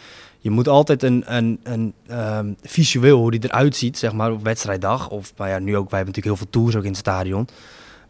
je 0.46 0.52
moet 0.52 0.68
altijd 0.68 1.04
een, 1.04 1.24
een, 1.26 1.60
een 1.64 1.94
ehm, 2.08 2.54
visueel 2.62 3.20
hoe 3.20 3.32
die 3.32 3.44
eruit 3.44 3.76
ziet, 3.76 3.98
zeg 3.98 4.14
maar, 4.14 4.32
op 4.32 4.44
wedstrijddag. 4.44 5.10
Of 5.10 5.34
nou 5.38 5.50
ja, 5.50 5.60
nu 5.60 5.78
ook, 5.78 5.90
wij 5.90 5.98
hebben 6.00 6.14
natuurlijk 6.14 6.26
heel 6.26 6.36
veel 6.36 6.50
tours 6.50 6.76
ook 6.76 6.84
in 6.84 6.90
het 6.90 6.98
stadion. 6.98 7.48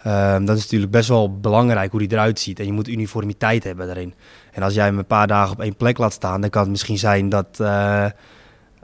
Ehm, 0.04 0.45
dat 0.45 0.58
is 0.58 0.63
natuurlijk 0.63 0.91
best 0.91 1.10
wel 1.10 1.39
belangrijk 1.39 1.91
hoe 1.91 2.00
die 2.00 2.12
eruit 2.12 2.39
ziet. 2.39 2.60
En 2.60 2.65
je 2.65 2.71
moet 2.71 2.88
uniformiteit 2.88 3.63
hebben 3.63 3.86
daarin. 3.86 4.13
En 4.52 4.63
als 4.63 4.74
jij 4.74 4.86
hem 4.86 4.98
een 4.98 5.06
paar 5.06 5.28
dagen 5.28 5.54
op 5.54 5.62
één 5.62 5.76
plek 5.76 5.98
laat 5.98 6.13
staan, 6.13 6.41
dan 6.41 6.50
kan 6.50 6.62
het 6.62 6.71
misschien 6.71 6.98
zijn 6.98 7.30
dat, 7.30 7.60
eh, 7.60 8.06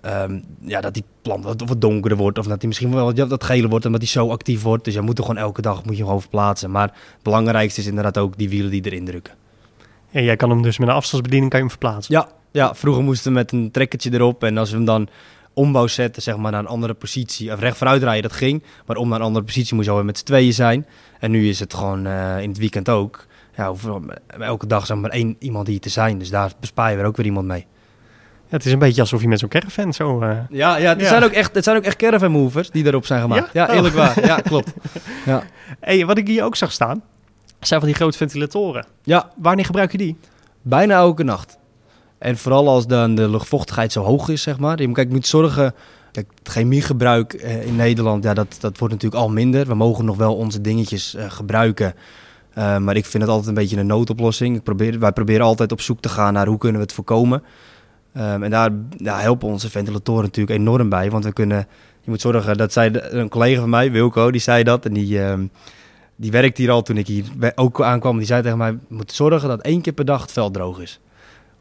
ehm, 0.01 0.39
ja, 0.59 0.81
dat 0.81 0.93
die 0.93 1.05
plant 1.21 1.43
wat, 1.43 1.81
donkerder 1.81 2.17
wordt. 2.17 2.37
Of 2.37 2.47
dat 2.47 2.59
hij 2.59 2.67
misschien 2.67 2.93
wel 2.93 3.13
wat, 3.13 3.27
wat 3.27 3.43
geler 3.43 3.69
wordt, 3.69 3.85
omdat 3.85 4.01
hij 4.01 4.09
zo 4.09 4.29
actief 4.29 4.61
wordt. 4.61 4.85
Dus 4.85 4.93
je 4.93 5.01
moet 5.01 5.17
er 5.17 5.23
gewoon 5.23 5.41
elke 5.41 5.61
dag 5.61 5.75
moet 5.75 5.91
je 5.91 5.95
hem 5.95 6.05
gewoon 6.05 6.21
verplaatsen. 6.21 6.71
Maar 6.71 6.87
het 6.87 7.23
belangrijkste 7.23 7.81
is 7.81 7.87
inderdaad 7.87 8.17
ook 8.17 8.37
die 8.37 8.49
wielen 8.49 8.71
die 8.71 8.85
erin 8.85 9.05
drukken. 9.05 9.33
En 10.11 10.23
jij 10.23 10.35
kan 10.35 10.49
hem 10.49 10.61
dus 10.61 10.77
met 10.77 10.87
een 10.87 10.93
afstandsbediening 10.93 11.51
kan 11.51 11.59
je 11.59 11.65
hem 11.67 11.77
verplaatsen. 11.77 12.13
Ja, 12.15 12.27
ja, 12.51 12.75
vroeger 12.75 13.03
moesten 13.03 13.31
we 13.31 13.37
met 13.37 13.51
een 13.51 13.71
trekkertje 13.71 14.13
erop. 14.13 14.43
En 14.43 14.57
als 14.57 14.69
we 14.69 14.75
hem 14.75 14.85
dan 14.85 15.07
ombouw 15.53 15.87
zetten, 15.87 16.21
zeg 16.21 16.37
maar, 16.37 16.51
naar 16.51 16.59
een 16.59 16.67
andere 16.67 16.93
positie. 16.93 17.53
Of 17.53 17.59
recht 17.59 17.77
vooruit 17.77 18.03
rijden, 18.03 18.21
dat 18.29 18.33
ging. 18.37 18.63
Maar 18.85 18.97
om 18.97 19.09
naar 19.09 19.19
een 19.19 19.25
andere 19.25 19.45
positie 19.45 19.73
moest 19.73 19.85
je 19.85 19.91
alweer 19.91 20.07
met 20.07 20.17
z'n 20.17 20.25
tweeën 20.25 20.53
zijn. 20.53 20.85
En 21.19 21.31
nu 21.31 21.49
is 21.49 21.59
het 21.59 21.73
gewoon 21.73 22.05
eh, 22.05 22.41
in 22.41 22.49
het 22.49 22.57
weekend 22.57 22.89
ook. 22.89 23.25
Ja, 23.55 23.73
elke 24.39 24.67
dag 24.67 24.85
zeg 24.85 24.97
maar 24.97 25.09
één 25.09 25.35
iemand 25.39 25.67
hier 25.67 25.79
te 25.79 25.89
zijn. 25.89 26.17
Dus 26.17 26.29
daar 26.29 26.51
bespaar 26.59 26.89
je 26.91 26.97
weer 26.97 27.05
ook 27.05 27.17
weer 27.17 27.25
iemand 27.25 27.47
mee. 27.47 27.65
Ja, 28.49 28.57
het 28.57 28.65
is 28.65 28.71
een 28.71 28.79
beetje 28.79 29.01
alsof 29.01 29.21
je 29.21 29.27
met 29.27 29.39
zo'n 29.39 29.49
caravan 29.49 29.93
zo... 29.93 30.21
eh, 30.21 30.37
Ja, 30.49 30.77
ja, 30.77 30.89
het, 30.89 30.99
Ja. 31.01 31.07
Zijn 31.07 31.23
ook 31.23 31.31
echt, 31.31 31.55
het 31.55 31.63
zijn 31.63 31.77
ook 31.77 31.83
echt 31.83 31.95
caravan 31.95 32.31
movers 32.31 32.69
die 32.69 32.85
erop 32.85 33.05
zijn 33.05 33.21
gemaakt. 33.21 33.53
Ja? 33.53 33.67
Ja, 33.67 33.73
eerlijk 33.75 33.95
waar. 33.95 34.25
Ja, 34.25 34.35
klopt. 34.35 34.73
Ja. 35.25 35.43
Hey, 35.79 36.05
wat 36.05 36.17
ik 36.17 36.27
hier 36.27 36.43
ook 36.43 36.55
zag 36.55 36.71
staan, 36.71 37.03
zijn 37.67 37.79
van 37.79 37.89
die 37.89 37.97
grote 37.97 38.17
ventilatoren. 38.17 38.85
ja, 39.03 39.31
Wanneer 39.35 39.65
gebruik 39.65 39.91
je 39.91 39.97
die? 39.97 40.17
Bijna 40.61 40.95
elke 40.95 41.23
nacht. 41.23 41.57
En 42.17 42.37
vooral 42.37 42.67
als 42.67 42.87
dan 42.87 43.15
de 43.15 43.29
luchtvochtigheid 43.29 43.91
zo 43.91 44.03
hoog 44.03 44.29
is, 44.29 44.41
zeg 44.41 44.59
maar. 44.59 44.79
Je 44.81 44.87
moet, 44.87 44.95
kijk, 44.95 45.07
je 45.07 45.13
moet 45.13 45.27
zorgen... 45.27 45.73
Kijk, 46.11 46.27
het 46.43 46.49
chemiegebruik 46.53 47.33
eh, 47.33 47.65
in 47.65 47.75
Nederland, 47.75 48.23
ja, 48.23 48.33
dat, 48.33 48.57
dat 48.59 48.77
wordt 48.77 48.93
natuurlijk 48.93 49.21
al 49.21 49.29
minder. 49.29 49.67
We 49.67 49.73
mogen 49.73 50.05
nog 50.05 50.17
wel 50.17 50.35
onze 50.35 50.61
dingetjes 50.61 51.15
eh, 51.15 51.31
gebruiken. 51.31 51.93
Eh, 52.53 52.77
maar 52.77 52.95
ik 52.95 53.05
vind 53.05 53.23
het 53.23 53.31
altijd 53.31 53.49
een 53.49 53.53
beetje 53.53 53.77
een 53.77 53.85
noodoplossing. 53.87 54.55
Ik 54.55 54.63
probeer, 54.63 54.99
wij 54.99 55.11
proberen 55.11 55.45
altijd 55.45 55.71
op 55.71 55.81
zoek 55.81 56.01
te 56.01 56.09
gaan 56.09 56.33
naar 56.33 56.47
hoe 56.47 56.57
kunnen 56.57 56.77
we 56.77 56.85
het 56.85 56.95
voorkomen. 56.95 57.43
Ehm, 58.13 58.43
en 58.43 58.49
daar 58.49 58.71
ja, 58.97 59.19
helpen 59.19 59.47
onze 59.47 59.69
ventilatoren 59.69 60.23
natuurlijk 60.23 60.59
enorm 60.59 60.89
bij. 60.89 61.11
Want 61.11 61.23
we 61.23 61.33
kunnen... 61.33 61.67
Je 62.01 62.09
moet 62.09 62.21
zorgen, 62.21 62.57
dat 62.57 62.73
de- 62.73 63.09
een 63.09 63.29
collega 63.29 63.59
van 63.59 63.69
mij, 63.69 63.91
Wilco, 63.91 64.31
die 64.31 64.41
zei 64.41 64.63
dat. 64.63 64.85
En 64.85 64.93
die, 64.93 65.21
ehm, 65.23 65.45
die 66.21 66.31
werkt 66.31 66.57
hier 66.57 66.71
al 66.71 66.81
toen 66.81 66.97
ik 66.97 67.07
hier 67.07 67.25
ook 67.55 67.81
aankwam. 67.81 68.17
Die 68.17 68.25
zei 68.25 68.41
tegen 68.41 68.57
mij, 68.57 68.71
we 68.73 68.79
moeten 68.87 69.15
zorgen 69.15 69.49
dat 69.49 69.61
één 69.61 69.81
keer 69.81 69.93
per 69.93 70.05
dag 70.05 70.21
het 70.21 70.31
veld 70.31 70.53
droog 70.53 70.79
is. 70.79 70.99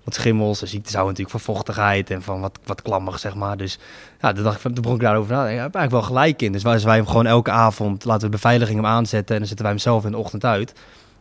Want 0.04 0.14
schimmels 0.14 0.62
en 0.62 0.68
ziektes 0.68 0.94
houden 0.94 1.14
natuurlijk 1.14 1.44
van 1.44 1.54
vochtigheid 1.54 2.10
en 2.10 2.22
van 2.22 2.40
wat, 2.40 2.58
wat 2.64 2.82
klammig, 2.82 3.18
zeg 3.18 3.34
maar. 3.34 3.56
Dus 3.56 3.78
ja, 4.20 4.32
toen, 4.32 4.44
dacht 4.44 4.56
ik, 4.56 4.62
toen 4.62 4.74
begon 4.74 4.94
ik 4.94 5.00
daarover 5.00 5.32
na. 5.32 5.42
Daar 5.42 5.48
heb 5.48 5.68
ik 5.68 5.74
eigenlijk 5.74 5.90
wel 5.90 6.02
gelijk 6.02 6.42
in. 6.42 6.52
Dus 6.52 6.62
wij, 6.62 6.72
als 6.72 6.84
wij 6.84 6.96
hem 6.96 7.06
gewoon 7.06 7.26
elke 7.26 7.50
avond, 7.50 8.04
laten 8.04 8.20
we 8.20 8.26
de 8.26 8.36
beveiliging 8.36 8.76
hem 8.76 8.86
aanzetten... 8.86 9.34
en 9.34 9.38
dan 9.38 9.48
zetten 9.48 9.66
wij 9.66 9.74
hem 9.74 9.84
zelf 9.84 10.04
in 10.04 10.10
de 10.10 10.16
ochtend 10.16 10.44
uit. 10.44 10.72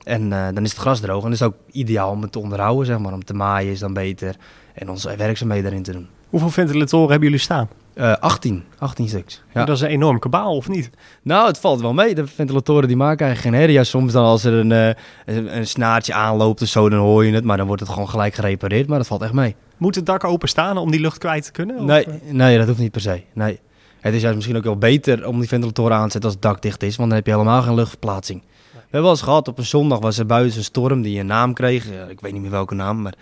En 0.04 0.34
eh, 0.34 0.48
dan 0.54 0.64
is 0.64 0.72
het 0.72 0.80
gras 0.80 1.00
droog. 1.00 1.24
En 1.24 1.30
dat 1.30 1.40
is 1.40 1.46
ook 1.46 1.56
ideaal 1.72 2.12
om 2.12 2.22
het 2.22 2.32
te 2.32 2.40
onderhouden, 2.40 2.86
zeg 2.86 3.00
maar. 3.00 3.14
Om 3.14 3.24
te 3.24 3.34
maaien 3.34 3.72
is 3.72 3.80
dan 3.80 3.94
beter. 3.94 4.36
En 4.74 4.90
onze 4.90 5.16
werkzaamheden 5.16 5.72
erin 5.72 5.84
te 5.84 5.92
doen. 5.92 6.08
Hoeveel 6.30 6.50
ventilatoren 6.50 7.10
hebben 7.10 7.28
jullie 7.28 7.44
staan? 7.44 7.70
Eh 8.00 8.14
18, 8.20 8.64
18 8.78 9.08
stuks. 9.08 9.42
Ja. 9.54 9.66
Dat 9.66 9.76
is 9.76 9.82
een 9.82 9.88
enorm 9.90 10.20
kabaal, 10.20 10.56
of 10.56 10.68
niet? 10.68 10.90
Nou, 11.22 11.48
het 11.48 11.60
valt 11.60 11.82
wel 11.82 11.94
mee. 11.94 12.16
De 12.16 12.28
ventilatoren 12.28 12.88
die 12.88 12.98
maken 12.98 13.26
eigenlijk 13.26 13.56
geen 13.56 13.62
herrie. 13.64 13.78
Ja, 13.80 13.84
soms 13.84 14.14
dan 14.14 14.24
als 14.26 14.44
er 14.44 14.54
een, 14.54 14.72
eh, 14.72 14.88
een, 15.36 15.58
een 15.58 15.68
snaartje 15.68 16.14
aanloopt 16.14 16.62
of 16.62 16.68
zo, 16.68 16.90
dan 16.90 17.00
hoor 17.00 17.26
je 17.26 17.34
het. 17.34 17.44
Maar 17.44 17.58
dan 17.58 17.68
wordt 17.68 17.82
het 17.82 17.92
gewoon 17.92 18.10
gelijk 18.10 18.34
gerepareerd. 18.34 18.88
Maar 18.88 18.98
dat 18.98 19.08
valt 19.08 19.22
echt 19.22 19.34
mee. 19.34 19.56
Moet 19.78 19.96
het 19.96 20.06
dak 20.06 20.24
openstaan 20.24 20.78
om 20.78 20.92
die 20.92 21.00
lucht 21.00 21.18
kwijt 21.18 21.44
te 21.44 21.52
kunnen? 21.52 21.76
Of, 21.78 21.84
Nee, 21.86 22.04
eh? 22.06 22.14
nee, 22.32 22.58
dat 22.58 22.68
hoeft 22.68 22.80
niet 22.80 22.92
per 22.92 23.02
se. 23.02 23.22
Nee. 23.34 23.60
Het 24.00 24.14
is 24.14 24.22
juist 24.22 24.36
misschien 24.36 24.58
ook 24.58 24.64
wel 24.64 24.78
beter 24.78 25.28
om 25.28 25.40
die 25.40 25.48
ventilatoren 25.48 25.96
aan 25.98 26.06
te 26.06 26.12
zetten 26.12 26.30
als 26.30 26.34
het 26.34 26.42
dak 26.42 26.62
dicht 26.62 26.84
is. 26.84 26.96
Want 26.96 27.08
dan 27.10 27.18
heb 27.18 27.28
je 27.28 27.34
helemaal 27.34 27.62
geen 27.62 27.76
luchtverplaatsing. 27.76 28.42
We 28.74 28.96
hebben 28.96 29.02
wel 29.02 29.10
eens 29.12 29.22
gehad, 29.22 29.48
op 29.48 29.58
een 29.58 29.66
zondag 29.66 30.00
was 30.00 30.18
er 30.18 30.26
buiten 30.26 30.58
een 30.58 30.64
storm 30.64 31.02
die 31.02 31.20
een 31.20 31.26
naam 31.26 31.54
kreeg. 31.54 31.86
Ik 32.10 32.20
weet 32.20 32.32
niet 32.34 32.42
meer 32.42 32.52
welke 32.52 32.76
naam, 32.76 33.02
maar 33.02 33.14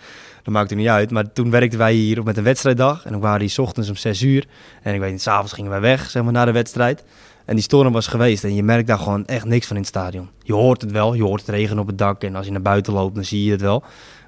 dat 0.48 0.56
maakt 0.56 0.70
het 0.70 0.78
niet 0.78 0.88
uit. 0.88 1.10
Maar 1.10 1.32
toen 1.32 1.50
werkten 1.50 1.78
wij 1.78 1.92
hier 1.92 2.22
met 2.22 2.36
een 2.36 2.44
wedstrijddag. 2.44 3.04
En 3.04 3.12
dan 3.12 3.20
waren 3.20 3.46
die 3.46 3.62
ochtends 3.62 3.88
om 3.88 3.96
6 3.96 4.22
uur. 4.22 4.46
En 4.82 4.94
ik 4.94 5.00
weet 5.00 5.10
niet, 5.10 5.22
s'avonds 5.22 5.52
gingen 5.52 5.70
wij 5.70 5.80
weg, 5.80 6.10
zeg 6.10 6.22
maar, 6.22 6.32
na 6.32 6.44
de 6.44 6.52
wedstrijd. 6.52 7.04
En 7.44 7.54
die 7.54 7.64
storm 7.64 7.92
was 7.92 8.06
geweest 8.06 8.44
en 8.44 8.54
je 8.54 8.62
merkt 8.62 8.86
daar 8.86 8.98
gewoon 8.98 9.26
echt 9.26 9.44
niks 9.44 9.66
van 9.66 9.76
in 9.76 9.82
het 9.82 9.90
stadion. 9.90 10.28
Je 10.42 10.52
hoort 10.52 10.80
het 10.80 10.90
wel, 10.90 11.14
je 11.14 11.22
hoort 11.22 11.40
het 11.40 11.50
regen 11.50 11.78
op 11.78 11.86
het 11.86 11.98
dak 11.98 12.22
en 12.22 12.36
als 12.36 12.46
je 12.46 12.52
naar 12.52 12.62
buiten 12.62 12.92
loopt 12.92 13.14
dan 13.14 13.24
zie 13.24 13.44
je 13.44 13.50
het 13.50 13.60
wel. 13.60 13.82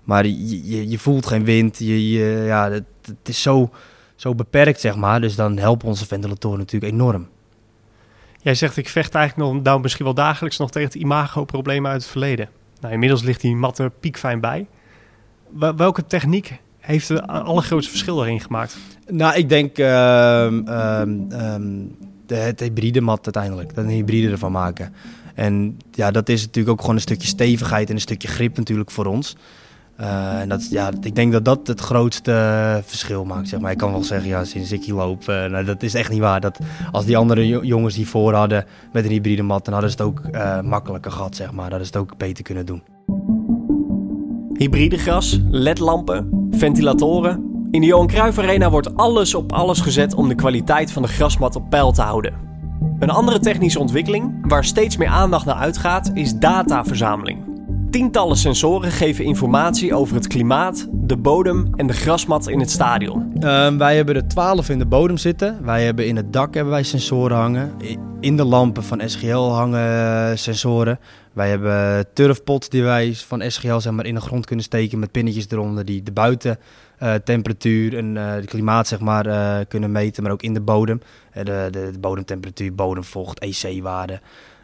Maar 0.05 0.27
je, 0.27 0.69
je, 0.71 0.89
je 0.89 0.99
voelt 0.99 1.27
geen 1.27 1.45
wind, 1.45 1.79
je, 1.79 1.99
ja, 2.47 2.71
het, 2.71 2.85
is 3.25 3.43
zo, 3.43 3.71
zo 4.17 4.35
beperkt 4.35 4.81
zeg 4.81 4.97
maar. 4.97 5.21
Dus 5.21 5.35
dan 5.35 5.59
helpen 5.59 5.89
onze 5.89 6.07
ventilatoren 6.07 6.59
natuurlijk 6.59 6.93
enorm. 6.93 7.29
Jij 8.41 8.55
zegt, 8.55 8.77
ik 8.77 8.89
vecht 8.89 9.15
eigenlijk 9.15 9.53
nog, 9.53 9.63
nou 9.63 9.81
misschien 9.81 10.05
wel 10.05 10.15
dagelijks 10.15 10.59
nog 10.59 10.71
tegen 10.71 10.89
het 10.89 11.01
imago-problemen 11.01 11.91
uit 11.91 12.03
het 12.03 12.11
verleden. 12.11 12.49
Nou, 12.81 12.93
inmiddels 12.93 13.23
ligt 13.23 13.41
die 13.41 13.57
mat 13.57 13.79
er 13.79 13.91
piekfijn 13.91 14.41
bij. 14.41 14.67
Wel- 15.53 15.77
welke 15.77 16.07
techniek 16.07 16.61
heeft 16.79 17.09
het 17.09 17.27
allergrootste 17.27 17.91
verschil 17.91 18.17
daarin 18.17 18.41
gemaakt? 18.41 18.79
Nou, 19.09 19.37
ik 19.37 19.49
denk 19.49 19.79
ehm, 19.79 20.61
ehm, 20.67 21.19
ehm, 21.31 21.63
de, 22.27 22.35
het 22.35 22.61
hybride 22.61 23.01
mat 23.01 23.25
uiteindelijk. 23.25 23.75
Dat 23.75 23.85
een 23.85 23.91
hybride 23.91 24.31
ervan 24.31 24.53
maken. 24.53 24.93
En 25.35 25.79
ja, 25.93 26.11
dat 26.11 26.29
is 26.29 26.41
natuurlijk 26.41 26.75
ook 26.75 26.81
gewoon 26.81 26.95
een 26.95 27.01
stukje 27.01 27.29
stevigheid 27.29 27.89
en 27.89 27.95
een 27.95 28.01
stukje 28.01 28.29
grip 28.29 28.57
natuurlijk 28.57 28.91
voor 28.91 29.07
ons. 29.07 29.37
Eh, 29.97 30.41
en 30.41 30.49
dat, 30.49 30.71
ja, 30.71 30.91
ik 31.01 31.15
denk 31.15 31.33
dat 31.33 31.45
dat 31.45 31.67
het 31.67 31.81
grootste 31.81 32.33
verschil 32.87 33.25
maakt. 33.25 33.49
Zeg 33.49 33.61
maar. 33.61 33.71
Ik 33.71 33.79
kan 33.79 33.93
wel 33.93 34.05
zeggen, 34.05 34.29
ja, 34.29 34.45
sinds 34.45 34.73
ik 34.73 34.85
hier 34.85 34.95
loop, 34.95 35.29
eh, 35.29 35.45
nou, 35.45 35.65
dat 35.65 35.83
is 35.83 35.95
echt 35.95 36.11
niet 36.11 36.21
waar. 36.21 36.41
Dat, 36.41 36.59
als 36.93 37.05
die 37.05 37.17
andere 37.17 37.47
jo- 37.47 37.63
jongens 37.63 37.95
die 37.95 38.09
voor 38.09 38.35
hadden 38.35 38.65
met 38.93 39.05
een 39.05 39.11
hybride 39.11 39.43
mat, 39.43 39.65
dan 39.65 39.73
hadden 39.73 39.91
ze 39.91 39.97
het 39.97 40.07
ook 40.07 40.21
eh, 40.21 40.61
makkelijker 40.61 41.11
gehad, 41.13 41.37
zeg 41.37 41.53
maar. 41.53 41.71
Dat 41.71 41.81
is 41.81 41.87
het 41.87 41.97
ook 41.97 42.17
beter 42.17 42.45
kunnen 42.45 42.67
doen. 42.67 42.83
Hybride 44.61 44.99
gras, 44.99 45.41
ledlampen, 45.51 46.49
ventilatoren. 46.51 47.69
In 47.71 47.81
de 47.81 47.87
Johan 47.87 48.07
Cruijff 48.07 48.39
Arena 48.39 48.71
wordt 48.71 48.97
alles 48.97 49.35
op 49.35 49.53
alles 49.53 49.81
gezet 49.81 50.15
om 50.15 50.29
de 50.29 50.35
kwaliteit 50.35 50.93
van 50.93 51.03
de 51.03 51.09
grasmat 51.09 51.57
op 51.57 51.71
peil 51.71 51.93
te 51.93 52.03
houden. 52.03 52.35
Een 52.99 53.11
andere 53.11 53.39
technische 53.39 53.79
ontwikkeling 53.79 54.49
waar 54.49 54.65
steeds 54.65 54.97
meer 54.97 55.09
aandacht 55.09 55.47
naar 55.47 55.55
uitgaat 55.55 56.11
is 56.15 56.35
dataverzameling. 56.35 57.40
Tientallen 57.91 58.37
sensoren 58.37 58.91
geven 58.91 59.25
informatie 59.25 59.95
over 59.95 60.15
het 60.15 60.27
klimaat, 60.27 60.89
de 60.93 61.17
bodem 61.17 61.71
en 61.75 61.87
de 61.87 61.93
grasmat 61.93 62.49
in 62.49 62.61
het 62.61 62.71
stadion. 62.71 63.33
Ehm, 63.41 63.77
wij 63.77 63.97
hebben 63.97 64.15
er 64.15 64.29
12 64.29 64.69
in 64.69 64.79
de 64.79 64.87
bodem 64.87 65.17
zitten. 65.17 65.65
Wij 65.65 65.85
hebben 65.85 66.07
in 66.07 66.17
het 66.17 66.33
dak 66.33 66.55
hebben 66.55 66.73
wij 66.73 66.83
sensoren 66.83 67.37
hangen. 67.37 67.73
In 68.21 68.37
de 68.37 68.45
lampen 68.45 68.83
van 68.83 69.01
SGL 69.09 69.37
hangen 69.37 70.31
eh, 70.31 70.37
sensoren. 70.37 70.99
Wij 71.33 71.49
hebben 71.49 72.07
turfpots 72.13 72.69
die 72.69 72.83
wij 72.83 73.15
van 73.15 73.51
SGL 73.51 73.79
zeg 73.79 73.93
maar, 73.93 74.07
in 74.07 74.15
de 74.15 74.21
grond 74.21 74.47
kunnen 74.47 74.65
steken 74.65 74.99
met 74.99 75.11
pinnetjes 75.11 75.51
eronder 75.51 75.85
die 75.85 76.03
de 76.03 76.13
buitentemperatuur 76.13 77.97
en 77.97 78.17
eh 78.17 78.33
het 78.33 78.45
klimaat 78.45 78.89
zeg 78.89 79.01
maar, 79.01 79.27
eh, 79.27 79.67
kunnen 79.69 79.93
meten, 79.93 80.23
maar 80.23 80.33
ook 80.33 80.43
in 80.43 80.55
de 80.55 80.61
bodem. 80.61 81.01
Eh, 81.31 81.45
de, 81.45 81.69
de, 81.71 81.91
de 81.93 81.99
bodemtemperatuur, 81.99 82.75
bodemvocht, 82.75 83.39
EC-waarde. 83.39 84.21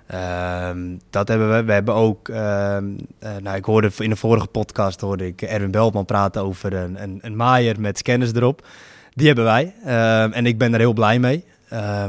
Ehm, 0.06 0.78
dat 1.10 1.28
hebben 1.28 1.56
we. 1.56 1.64
We 1.64 1.72
hebben 1.72 1.94
ook, 1.94 2.28
ehm, 2.28 2.84
eh, 3.18 3.36
nou, 3.42 3.56
ik 3.56 3.64
hoorde 3.64 3.90
in 3.98 4.10
de 4.10 4.16
vorige 4.16 4.46
podcast 4.46 5.00
hoorde 5.00 5.26
ik 5.26 5.42
Erwin 5.42 5.70
Beltman 5.70 6.04
praten 6.04 6.42
over 6.42 6.72
een, 6.72 7.02
een, 7.02 7.18
een 7.22 7.36
maaier 7.36 7.80
met 7.80 7.98
scanners 7.98 8.32
erop. 8.32 8.66
Die 9.14 9.26
hebben 9.26 9.44
wij. 9.44 9.74
Ehm, 9.84 10.32
en 10.32 10.46
ik 10.46 10.58
ben 10.58 10.72
er 10.72 10.78
heel 10.78 10.92
blij 10.92 11.18
mee. 11.18 11.44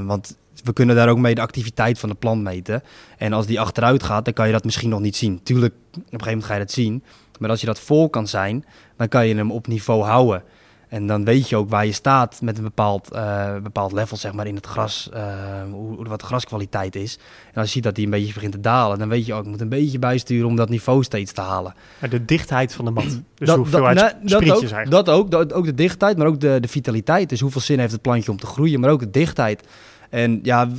Want 0.06 0.38
we 0.64 0.74
kunnen 0.74 0.96
daar 0.96 1.10
ook 1.10 1.18
mee 1.18 1.36
de 1.36 1.42
activiteit 1.42 2.00
van 2.00 2.10
de 2.10 2.16
plant 2.16 2.42
meten. 2.42 2.84
En 3.18 3.34
als 3.34 3.46
die 3.46 3.60
achteruit 3.60 4.04
gaat, 4.04 4.26
dan 4.26 4.34
kan 4.34 4.46
je 4.46 4.52
dat 4.52 4.64
misschien 4.64 4.90
nog 4.90 5.00
niet 5.00 5.16
zien. 5.16 5.44
Tuurlijk, 5.44 5.74
op 5.74 5.96
een 5.96 6.02
gegeven 6.04 6.26
moment 6.26 6.46
ga 6.46 6.54
je 6.54 6.60
dat 6.60 6.72
zien. 6.72 7.04
Maar 7.40 7.50
als 7.50 7.60
je 7.60 7.66
dat 7.66 7.80
vol 7.80 8.10
kan 8.10 8.28
zijn, 8.28 8.66
dan 8.98 9.08
kan 9.08 9.28
je 9.28 9.36
hem 9.36 9.52
op 9.52 9.68
niveau 9.68 10.04
houden. 10.04 10.44
En 10.88 11.08
dan 11.08 11.26
weet 11.26 11.50
je 11.50 11.56
ook 11.56 11.70
waar 11.70 11.86
je 11.86 11.92
staat 11.92 12.42
met 12.42 12.58
een 12.58 12.64
bepaald, 12.64 13.12
eh, 13.12 13.58
bepaald 13.64 13.92
level 13.92 14.18
zeg 14.18 14.34
maar, 14.34 14.48
in 14.48 14.56
het 14.56 14.66
gras, 14.66 15.10
eh, 15.14 15.24
hoe, 15.72 16.08
wat 16.08 16.20
de 16.20 16.26
graskwaliteit 16.26 16.96
is. 16.96 17.18
En 17.48 17.54
als 17.54 17.66
je 17.66 17.72
ziet 17.72 17.84
dat 17.84 17.96
die 17.96 18.06
een 18.06 18.12
beetje 18.12 18.34
begint 18.34 18.52
te 18.52 18.60
dalen, 18.60 19.00
dan 19.00 19.10
weet 19.10 19.26
je 19.26 19.34
ook, 19.34 19.44
ik 19.44 19.50
moet 19.50 19.62
een 19.62 19.70
beetje 19.70 20.00
bijsturen 20.00 20.48
om 20.48 20.56
dat 20.56 20.70
niveau 20.70 21.04
steeds 21.04 21.32
te 21.32 21.42
halen. 21.42 21.74
Maar 22.00 22.10
De 22.10 22.26
dichtheid 22.26 22.74
van 22.74 22.86
de 22.86 22.92
mat. 22.92 23.22
Dus 23.36 23.48
Dat- 23.48 23.58
hoeveelheid 23.58 23.98
dat, 24.00 24.14
dat, 24.22 24.32
sprietjes 24.32 24.56
ook, 24.56 24.62
eigenlijk. 24.62 24.92
dat 25.06 25.10
ook, 25.10 25.32
dat, 25.32 25.54
ook 25.54 25.66
de 25.66 25.74
dichtheid, 25.76 26.18
maar 26.18 26.28
ook 26.28 26.40
de, 26.40 26.58
de 26.60 26.68
vitaliteit. 26.68 27.30
Dus 27.30 27.40
hoeveel 27.40 27.62
zin 27.62 27.80
heeft 27.80 27.92
het 27.92 28.02
plantje 28.02 28.32
om 28.32 28.38
te 28.38 28.46
groeien, 28.46 28.80
maar 28.80 28.90
ook 28.90 29.00
de 29.00 29.10
dichtheid. 29.10 29.64
En 30.10 30.40
ja, 30.44 30.70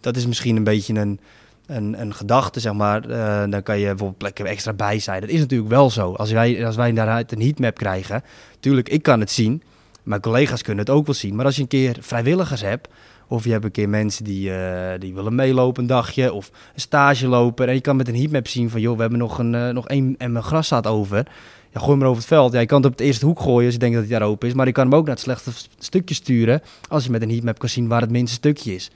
dat 0.00 0.16
is 0.16 0.26
misschien 0.26 0.56
een 0.56 0.64
beetje 0.64 0.94
een, 0.94 1.20
een, 1.66 2.00
een 2.00 2.14
gedachte, 2.14 2.60
zeg 2.60 2.72
maar. 2.72 3.10
Eh, 3.10 3.50
dan 3.50 3.62
kan 3.62 3.78
je 3.78 3.86
bijvoorbeeld 3.86 4.18
plekken 4.18 4.46
extra 4.46 4.72
bij 4.72 4.98
zijn. 4.98 5.20
Dat 5.20 5.30
is 5.30 5.38
natuurlijk 5.38 5.70
wel 5.70 5.90
zo. 5.90 6.12
Als 6.12 6.30
wij, 6.30 6.66
als 6.66 6.76
wij 6.76 6.92
daaruit 6.92 7.32
een 7.32 7.40
heatmap 7.40 7.74
krijgen, 7.74 8.22
tuurlijk, 8.60 8.88
ik 8.88 9.02
kan 9.02 9.20
het 9.20 9.30
zien. 9.30 9.62
Mijn 10.02 10.20
collega's 10.20 10.62
kunnen 10.62 10.84
het 10.84 10.94
ook 10.94 11.06
wel 11.06 11.14
zien. 11.14 11.34
Maar 11.34 11.44
als 11.44 11.56
je 11.56 11.62
een 11.62 11.68
keer 11.68 11.96
vrijwilligers 12.00 12.60
hebt, 12.60 12.88
of 13.28 13.44
je 13.44 13.50
hebt 13.50 13.64
een 13.64 13.70
keer 13.70 13.88
mensen 13.88 14.24
die, 14.24 14.52
eh, 14.54 15.00
die 15.00 15.14
willen 15.14 15.34
meelopen 15.34 15.82
een 15.82 15.88
dagje, 15.88 16.32
of 16.32 16.50
een 16.74 16.80
stage 16.80 17.28
lopen. 17.28 17.68
En 17.68 17.74
je 17.74 17.80
kan 17.80 17.96
met 17.96 18.08
een 18.08 18.16
heatmap 18.16 18.48
zien 18.48 18.70
van, 18.70 18.80
joh, 18.80 18.94
we 18.94 19.00
hebben 19.00 19.18
nog, 19.18 19.38
een, 19.38 19.54
eh, 19.54 19.68
nog 19.68 19.88
één 19.88 20.14
en 20.18 20.42
gras 20.42 20.66
staat 20.66 20.86
over. 20.86 21.26
Ja, 21.72 21.80
gooi 21.80 21.96
maar 21.96 22.06
over 22.06 22.18
het 22.18 22.28
veld. 22.28 22.52
Ja, 22.52 22.60
je 22.60 22.66
kan 22.66 22.76
het 22.76 22.86
op 22.86 22.98
het 22.98 23.06
eerste 23.06 23.26
hoek 23.26 23.40
gooien 23.40 23.64
als 23.64 23.72
je 23.72 23.78
denkt 23.78 23.96
dat 23.96 24.08
hij 24.08 24.18
daar 24.18 24.28
open 24.28 24.48
is. 24.48 24.54
Maar 24.54 24.66
je 24.66 24.72
kan 24.72 24.84
hem 24.84 24.94
ook 24.94 25.06
naar 25.06 25.14
het 25.14 25.24
slechte 25.24 25.50
stukje 25.78 26.14
sturen 26.14 26.62
als 26.88 27.04
je 27.04 27.10
met 27.10 27.22
een 27.22 27.30
heatmap 27.30 27.58
kan 27.58 27.68
zien 27.68 27.88
waar 27.88 28.00
het 28.00 28.10
minste 28.10 28.34
stukje 28.34 28.74
is. 28.74 28.90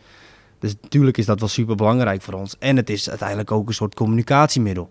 Dus 0.61 0.75
natuurlijk 0.83 1.17
is 1.19 1.27
dat 1.27 1.41
wel 1.41 1.49
super 1.49 1.75
belangrijk 1.77 2.23
voor 2.23 2.35
ons. 2.35 2.57
En 2.59 2.77
het 2.77 2.91
is 2.91 3.09
uiteindelijk 3.09 3.51
ook 3.51 3.69
een 3.69 3.75
soort 3.75 3.95
communicatiemiddel. 3.95 4.91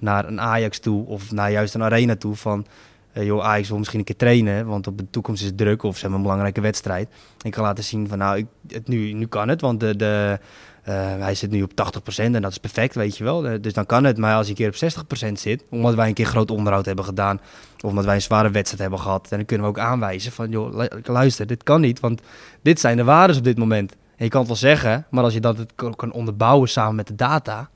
Naar 0.00 0.28
een 0.28 0.40
Ajax 0.40 0.78
toe 0.78 1.06
of 1.06 1.32
naar 1.32 1.50
juist 1.50 1.74
een 1.74 1.82
arena 1.82 2.16
toe 2.16 2.36
van... 2.36 2.66
eh, 3.12 3.24
joh, 3.24 3.44
Ajax 3.44 3.68
wil 3.68 3.78
misschien 3.78 3.98
een 3.98 4.04
keer 4.04 4.16
trainen, 4.16 4.66
want 4.66 4.86
op 4.86 4.98
de 4.98 5.10
toekomst 5.10 5.40
is 5.42 5.48
het 5.48 5.56
druk 5.56 5.82
of 5.82 5.94
ze 5.94 6.00
hebben 6.00 6.18
een 6.18 6.24
belangrijke 6.24 6.60
wedstrijd. 6.60 7.08
Ik 7.42 7.50
kan 7.52 7.64
laten 7.64 7.84
zien 7.84 8.08
van 8.08 8.18
nou, 8.18 8.36
ik, 8.36 8.46
het, 8.68 8.88
nu, 8.88 9.12
nu 9.12 9.26
kan 9.26 9.48
het, 9.48 9.60
want 9.60 9.80
de, 9.80 9.96
de, 9.96 10.38
eh, 10.82 10.94
hij 11.18 11.34
zit 11.34 11.50
nu 11.50 11.62
op 11.62 11.70
80% 11.70 12.16
en 12.16 12.32
dat 12.42 12.50
is 12.50 12.58
perfect, 12.58 12.94
weet 12.94 13.16
je 13.16 13.24
wel. 13.24 13.46
Eh, 13.48 13.60
dus 13.60 13.72
dan 13.72 13.86
kan 13.86 14.04
het, 14.04 14.18
maar 14.18 14.34
als 14.34 14.44
je 14.46 14.50
een 14.50 14.72
keer 14.72 14.88
op 15.04 15.26
60% 15.28 15.32
zit, 15.32 15.64
omdat 15.70 15.94
wij 15.94 16.08
een 16.08 16.14
keer 16.14 16.26
groot 16.26 16.50
onderhoud 16.50 16.86
hebben 16.86 17.04
gedaan, 17.04 17.40
of 17.76 17.90
omdat 17.90 18.04
wij 18.04 18.14
een 18.14 18.22
zware 18.22 18.50
wedstrijd 18.50 18.80
hebben 18.82 19.00
gehad, 19.00 19.28
dan 19.28 19.44
kunnen 19.44 19.66
we 19.66 19.72
ook 19.72 19.84
aanwijzen 19.86 20.32
van 20.32 20.50
joh, 20.50 20.76
lu- 20.76 20.88
luister, 21.12 21.46
dit 21.46 21.62
kan 21.62 21.80
niet, 21.80 22.00
want 22.00 22.20
dit 22.62 22.80
zijn 22.80 22.96
de 22.96 23.04
waardes 23.04 23.36
op 23.38 23.44
dit 23.44 23.58
moment. 23.58 23.96
En 24.16 24.24
je 24.24 24.28
kan 24.28 24.38
het 24.38 24.48
wel 24.48 24.58
zeggen, 24.58 25.06
maar 25.10 25.24
als 25.24 25.34
je 25.34 25.40
dat 25.40 25.58
het 25.58 25.72
kan 25.96 26.12
onderbouwen 26.12 26.68
samen 26.68 26.94
met 26.94 27.06
de 27.06 27.14
data, 27.14 27.68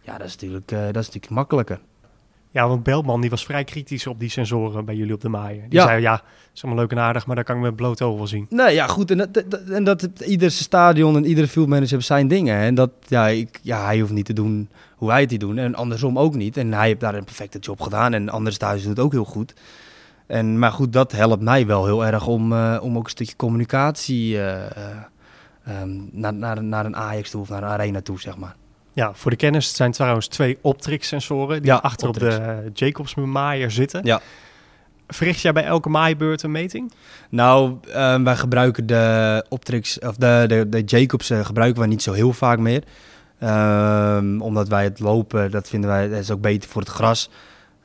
ja, 0.00 0.18
dat 0.18 0.26
is 0.26 0.32
natuurlijk, 0.32 0.70
eh, 0.72 0.78
dat 0.78 0.96
is 0.96 1.06
natuurlijk 1.06 1.32
makkelijker. 1.32 1.80
Ja, 2.52 2.68
want 2.68 2.82
Beltman 2.82 3.20
die 3.20 3.30
was 3.30 3.44
vrij 3.44 3.64
kritisch 3.64 4.06
op 4.06 4.20
die 4.20 4.28
sensoren 4.28 4.84
bij 4.84 4.94
jullie 4.94 5.14
op 5.14 5.20
de 5.20 5.28
maaien. 5.28 5.68
Die 5.68 5.78
Ja. 5.78 5.86
zei, 5.86 6.00
ja, 6.00 6.22
is 6.54 6.62
allemaal 6.64 6.80
leuk 6.82 6.90
en 6.92 6.98
aardig, 6.98 7.26
maar 7.26 7.36
dat 7.36 7.44
kan 7.44 7.56
ik 7.56 7.62
met 7.62 7.76
bloot 7.76 8.02
oog 8.02 8.16
wel 8.16 8.26
zien. 8.26 8.46
Nee, 8.48 8.74
ja, 8.74 8.86
goed. 8.86 9.10
En 9.10 9.18
dat, 9.18 9.34
dat, 9.34 9.60
en 9.62 9.84
dat 9.84 10.02
ieder 10.02 10.50
zijn 10.50 10.62
stadion 10.64 11.16
en 11.16 11.24
iedere 11.24 11.48
fieldmanager 11.48 11.92
heeft 11.94 12.06
zijn 12.06 12.28
dingen. 12.28 12.56
En 12.56 12.74
dat, 12.74 12.90
ja, 13.06 13.26
ik, 13.28 13.58
ja, 13.62 13.84
hij 13.84 14.00
hoeft 14.00 14.12
niet 14.12 14.24
te 14.24 14.32
doen 14.32 14.68
hoe 14.96 15.08
wij 15.08 15.20
het 15.20 15.28
die 15.28 15.38
doen. 15.38 15.58
En 15.58 15.74
andersom 15.74 16.18
ook 16.18 16.34
niet. 16.34 16.56
En 16.56 16.72
hij 16.72 16.86
heeft 16.86 17.00
daar 17.00 17.14
een 17.14 17.24
perfecte 17.24 17.58
job 17.58 17.80
gedaan. 17.80 18.12
En 18.14 18.28
andere 18.28 18.54
stadions 18.54 18.82
doen 18.82 18.92
het 18.92 19.00
ook 19.00 19.12
heel 19.12 19.24
goed. 19.24 19.54
En, 20.26 20.58
maar 20.58 20.72
goed, 20.72 20.92
dat 20.92 21.12
helpt 21.12 21.42
mij 21.42 21.66
wel 21.66 21.84
heel 21.84 22.06
erg 22.06 22.26
om, 22.26 22.52
eh, 22.52 22.78
om 22.82 22.96
ook 22.96 23.04
een 23.04 23.10
stukje 23.10 23.36
communicatie 23.36 24.42
eh, 24.42 24.86
eh, 25.64 25.80
ehm, 25.80 25.90
naar, 26.10 26.34
naar, 26.34 26.62
naar 26.62 26.86
een 26.86 26.96
Ajax 26.96 27.30
toe 27.30 27.40
of 27.40 27.48
naar 27.48 27.62
een 27.62 27.68
Arena 27.68 28.00
toe, 28.00 28.20
zeg 28.20 28.36
maar. 28.36 28.54
Ja, 28.92 29.14
voor 29.14 29.30
de 29.30 29.36
kennis, 29.36 29.66
het 29.66 29.76
zijn 29.76 29.92
trouwens 29.92 30.26
twee 30.26 30.58
Optrix 30.60 31.08
sensoren 31.08 31.62
die 31.62 31.70
Ja, 31.70 31.76
achter 31.76 32.08
op 32.08 32.18
de 32.18 32.70
Jacobs 32.74 33.14
maaier 33.14 33.70
zitten. 33.70 34.04
Ja. 34.04 34.20
Verricht 35.08 35.40
jij 35.40 35.52
bij 35.52 35.64
elke 35.64 35.88
maaibeurt 35.88 36.42
een 36.42 36.50
meting? 36.50 36.92
Nou, 37.28 37.76
ehm, 37.92 38.24
wij 38.24 38.36
gebruiken 38.36 38.86
de 38.86 39.44
Optrix, 39.48 39.98
of 39.98 40.16
de, 40.16 40.44
de, 40.48 40.68
de 40.68 40.82
Jacobs 40.82 41.30
eh, 41.30 41.44
gebruiken 41.44 41.82
we 41.82 41.88
niet 41.88 42.02
zo 42.02 42.12
heel 42.12 42.32
vaak 42.32 42.58
meer. 42.58 42.82
Ehm, 43.38 44.40
omdat 44.40 44.68
wij 44.68 44.84
het 44.84 45.00
lopen, 45.00 45.50
dat 45.50 45.68
vinden 45.68 45.90
wij, 45.90 46.08
dat 46.08 46.18
is 46.18 46.30
ook 46.30 46.40
beter 46.40 46.70
voor 46.70 46.80
het 46.80 46.90
gras. 46.90 47.30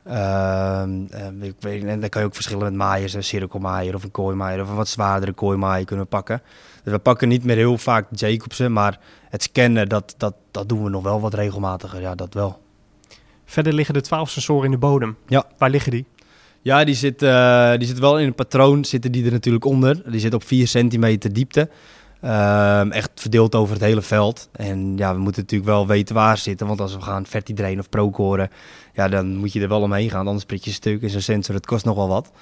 Ehm, 0.06 1.06
ehm, 1.10 1.42
ik 1.42 1.54
weet, 1.58 1.84
en 1.84 2.00
dan 2.00 2.08
kan 2.08 2.20
je 2.20 2.26
ook 2.26 2.34
verschillen 2.34 2.64
met 2.64 2.74
maaiers, 2.74 3.14
een 3.14 3.24
cirkelmaaier 3.24 3.94
of 3.94 4.02
een 4.02 4.10
kooimaaier 4.10 4.62
of 4.62 4.68
een 4.68 4.74
wat 4.74 4.88
zwaardere 4.88 5.32
kooimaaier 5.32 5.84
kunnen 5.84 6.06
pakken. 6.06 6.42
Dus 6.82 6.92
we 6.92 6.98
pakken 6.98 7.28
niet 7.28 7.44
meer 7.44 7.56
heel 7.56 7.78
vaak 7.78 8.06
de 8.10 8.16
Jacobsen, 8.16 8.72
maar 8.72 8.98
het 9.30 9.42
scannen, 9.42 9.88
dat, 9.88 10.14
dat, 10.16 10.34
dat 10.50 10.68
doen 10.68 10.84
we 10.84 10.90
nog 10.90 11.02
wel 11.02 11.20
wat 11.20 11.34
regelmatiger. 11.34 12.00
Ja, 12.00 12.14
dat 12.14 12.34
wel. 12.34 12.58
Verder 13.44 13.72
liggen 13.72 13.94
er 13.94 14.02
twaalf 14.02 14.30
sensoren 14.30 14.64
in 14.64 14.70
de 14.70 14.78
bodem. 14.78 15.16
Ja. 15.26 15.44
Waar 15.58 15.70
liggen 15.70 15.90
die? 15.90 16.06
Ja, 16.62 16.84
die 16.84 16.94
zit, 16.94 17.22
eh, 17.22 17.76
die 17.76 17.86
zit 17.86 17.98
wel 17.98 18.18
in 18.18 18.26
een 18.26 18.34
patroon, 18.34 18.84
zitten 18.84 19.12
die 19.12 19.24
er 19.24 19.32
natuurlijk 19.32 19.64
onder. 19.64 20.10
Die 20.10 20.20
zit 20.20 20.34
op 20.34 20.44
4 20.44 20.66
centimeter 20.66 21.32
diepte. 21.32 21.68
Ehm, 22.26 22.90
echt 22.90 23.10
verdeeld 23.14 23.54
over 23.54 23.74
het 23.74 23.82
hele 23.82 24.02
veld. 24.02 24.48
En 24.52 24.96
ja, 24.96 25.14
we 25.14 25.20
moeten 25.20 25.42
natuurlijk 25.42 25.70
wel 25.70 25.86
weten 25.86 26.14
waar 26.14 26.36
ze 26.36 26.42
zitten. 26.42 26.66
Want 26.66 26.80
als 26.80 26.94
we 26.94 27.00
gaan 27.00 27.26
vertidrain 27.26 27.78
of 27.78 27.88
procoren, 27.88 28.50
ja, 28.94 29.08
dan 29.08 29.36
moet 29.36 29.52
je 29.52 29.60
er 29.60 29.68
wel 29.68 29.80
omheen 29.80 30.10
gaan. 30.10 30.26
Anders 30.26 30.44
prik 30.44 30.64
je 30.64 30.70
stuk. 30.70 31.02
En 31.02 31.10
zo'n 31.10 31.20
sensor, 31.20 31.60
kost 31.60 31.84
nog 31.84 31.96
wel 31.96 32.08
wat. 32.08 32.32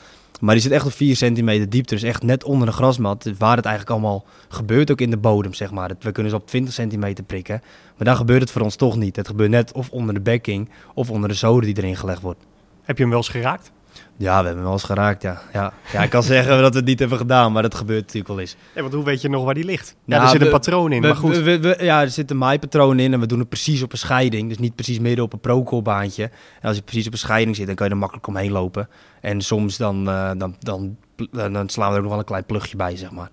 Maar 0.40 0.54
die 0.54 0.62
zit 0.62 0.72
echt 0.72 0.86
op 0.86 0.92
4 0.92 1.16
centimeter 1.16 1.70
diepte. 1.70 1.94
Dus 1.94 2.02
echt 2.02 2.22
net 2.22 2.44
onder 2.44 2.66
de 2.66 2.72
grasmat. 2.72 3.30
Waar 3.38 3.56
het 3.56 3.64
eigenlijk 3.64 3.96
allemaal 3.96 4.24
gebeurt, 4.48 4.90
ook 4.90 5.00
in 5.00 5.10
de 5.10 5.16
bodem, 5.16 5.54
zeg 5.54 5.70
maar. 5.70 5.90
We 6.00 6.12
kunnen 6.12 6.32
ze 6.32 6.38
op 6.38 6.46
20 6.46 6.74
centimeter 6.74 7.24
prikken. 7.24 7.62
Maar 7.96 8.06
daar 8.06 8.16
gebeurt 8.16 8.40
het 8.40 8.50
voor 8.50 8.62
ons 8.62 8.76
toch 8.76 8.96
niet. 8.96 9.16
Het 9.16 9.26
gebeurt 9.26 9.50
net 9.50 9.72
of 9.72 9.90
onder 9.90 10.14
de 10.14 10.20
bekking 10.20 10.68
of 10.94 11.10
onder 11.10 11.28
de 11.28 11.34
zoden 11.34 11.74
die 11.74 11.82
erin 11.82 11.96
gelegd 11.96 12.22
wordt. 12.22 12.40
Heb 12.82 12.96
je 12.96 13.02
hem 13.02 13.12
wel 13.12 13.20
eens 13.20 13.28
geraakt? 13.28 13.70
Ja, 14.16 14.28
we 14.30 14.34
hebben 14.34 14.54
hem 14.54 14.62
wel 14.62 14.72
eens 14.72 14.82
geraakt, 14.82 15.22
ja. 15.22 15.40
Ja, 15.52 15.72
ja 15.92 16.02
ik 16.02 16.10
kan 16.10 16.22
zeggen 16.22 16.60
dat 16.60 16.70
we 16.72 16.76
het 16.78 16.86
niet 16.86 16.98
hebben 16.98 17.18
gedaan, 17.18 17.52
maar 17.52 17.62
dat 17.62 17.74
gebeurt 17.74 18.00
natuurlijk 18.00 18.28
wel 18.28 18.40
eens. 18.40 18.56
Nee, 18.74 18.82
want 18.82 18.94
hoe 18.94 19.04
weet 19.04 19.20
je 19.20 19.28
nog 19.28 19.44
waar 19.44 19.54
die 19.54 19.64
ligt? 19.64 19.88
Ja, 19.88 19.94
Nou, 20.04 20.22
er 20.22 20.28
zit 20.28 20.40
een 20.40 20.50
patroon 20.50 20.92
in, 20.92 21.00
We- 21.00 21.06
maar 21.06 21.16
goed. 21.16 21.36
we- 21.38 21.76
ja, 21.80 22.00
er 22.00 22.10
zit 22.10 22.30
een 22.30 22.38
maaipatroon 22.38 22.98
in 22.98 23.12
en 23.12 23.20
we 23.20 23.26
doen 23.26 23.38
het 23.38 23.48
precies 23.48 23.82
op 23.82 23.92
een 23.92 23.98
scheiding. 23.98 24.48
Dus 24.48 24.58
niet 24.58 24.74
precies 24.74 24.98
midden 24.98 25.24
op 25.24 25.32
een 25.32 25.40
procolbaantje. 25.40 26.22
En 26.60 26.68
als 26.68 26.76
je 26.76 26.82
precies 26.82 27.06
op 27.06 27.12
een 27.12 27.18
scheiding 27.18 27.56
zit, 27.56 27.66
dan 27.66 27.74
kan 27.74 27.86
je 27.86 27.92
er 27.92 27.98
makkelijk 27.98 28.26
omheen 28.26 28.50
lopen. 28.52 28.88
En 29.20 29.40
soms 29.40 29.76
dan, 29.76 30.08
eh, 30.08 30.30
dan, 30.36 30.56
dan, 30.58 30.96
dan, 31.32 31.52
dan 31.52 31.68
slaan 31.68 31.88
we 31.88 31.92
er 31.92 31.96
ook 31.96 32.02
nog 32.02 32.10
wel 32.10 32.18
een 32.20 32.24
klein 32.24 32.44
plugje 32.44 32.76
bij, 32.76 32.96
zeg 32.96 33.10
maar. 33.10 33.30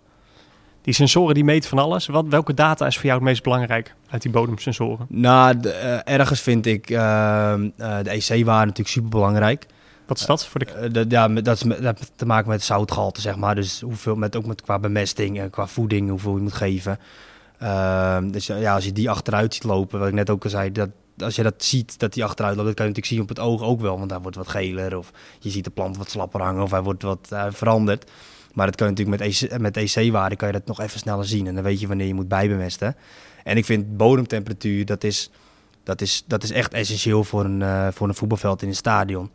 Die 0.81 0.93
sensoren 0.93 1.33
die 1.33 1.43
meten 1.43 1.69
van 1.69 1.79
alles. 1.79 2.07
Wat, 2.07 2.25
welke 2.29 2.53
data 2.53 2.85
is 2.85 2.95
voor 2.95 3.05
jou 3.05 3.15
het 3.17 3.27
meest 3.27 3.43
belangrijk 3.43 3.95
uit 4.09 4.21
die 4.21 4.31
bodemsensoren? 4.31 5.05
Nou, 5.09 5.57
de, 5.59 5.71
eh, 5.71 6.13
ergens 6.13 6.41
vind 6.41 6.65
ik 6.65 6.89
eh, 6.89 7.53
eh, 7.53 7.59
de 7.77 8.11
EC-waarde 8.13 8.65
natuurlijk 8.65 8.87
super 8.87 9.09
belangrijk. 9.09 9.65
Wat 10.11 10.19
is 10.19 10.25
dat 10.25 10.45
voor 10.45 10.59
de... 10.59 10.65
Eh, 10.65 10.93
dat, 10.93 11.11
ja, 11.11 11.27
dat, 11.27 11.55
is 11.55 11.75
heeft 11.79 12.11
te 12.15 12.25
maken 12.25 12.49
met 12.49 12.63
zoutgehalte, 12.63 13.21
zeg 13.21 13.35
maar. 13.35 13.55
Dus 13.55 13.81
hoeveel, 13.81 14.15
met, 14.15 14.35
ook 14.35 14.45
met, 14.45 14.61
qua 14.61 14.79
bemesting 14.79 15.39
en 15.39 15.49
qua 15.49 15.67
voeding, 15.67 16.09
hoeveel 16.09 16.35
je 16.35 16.41
moet 16.41 16.53
geven. 16.53 16.99
Ehm, 17.59 18.31
dus 18.31 18.47
ja, 18.47 18.73
als 18.73 18.85
je 18.85 18.91
die 18.91 19.09
achteruit 19.09 19.53
ziet 19.53 19.63
lopen, 19.63 19.99
wat 19.99 20.07
ik 20.07 20.13
net 20.13 20.29
ook 20.29 20.43
al 20.43 20.49
zei, 20.49 20.71
dat, 20.71 20.89
als 21.17 21.35
je 21.35 21.43
dat 21.43 21.63
ziet, 21.63 21.99
dat 21.99 22.13
die 22.13 22.23
achteruit 22.23 22.55
loopt, 22.55 22.67
dat 22.67 22.75
kan 22.75 22.85
je 22.85 22.91
natuurlijk 22.91 23.21
zien 23.21 23.21
op 23.21 23.29
het 23.29 23.39
oog 23.39 23.69
ook 23.69 23.81
wel. 23.81 23.97
Want 23.97 24.11
hij 24.11 24.19
wordt 24.19 24.37
wat 24.37 24.47
geler 24.47 24.97
of 24.97 25.11
je 25.39 25.49
ziet 25.49 25.63
de 25.63 25.69
plant 25.69 25.97
wat 25.97 26.09
slapper 26.09 26.41
hangen 26.41 26.63
of 26.63 26.71
hij 26.71 26.81
wordt 26.81 27.03
wat 27.03 27.27
eh, 27.29 27.45
veranderd. 27.49 28.11
Maar 28.53 28.65
dat 28.65 28.75
kan 28.75 28.87
je 28.87 28.93
natuurlijk 28.93 29.23
met, 29.23 29.41
EC, 29.41 29.59
met 29.59 29.77
EC-waarde 29.77 30.35
kan 30.35 30.47
je 30.47 30.53
dat 30.53 30.65
nog 30.65 30.79
even 30.79 30.99
sneller 30.99 31.25
zien. 31.25 31.47
En 31.47 31.55
dan 31.55 31.63
weet 31.63 31.79
je 31.79 31.87
wanneer 31.87 32.07
je 32.07 32.13
moet 32.13 32.27
bijbemesten. 32.27 32.95
En 33.43 33.57
ik 33.57 33.65
vind 33.65 33.97
bodemtemperatuur, 33.97 34.85
dat 34.85 35.03
is, 35.03 35.29
dat 35.83 36.01
is, 36.01 36.23
dat 36.27 36.43
is 36.43 36.51
echt 36.51 36.73
essentieel 36.73 37.23
voor 37.23 37.45
een, 37.45 37.61
eh, 37.61 37.87
voor 37.91 38.07
een 38.07 38.15
voetbalveld 38.15 38.61
in 38.61 38.67
een 38.67 38.75
stadion. 38.75 39.29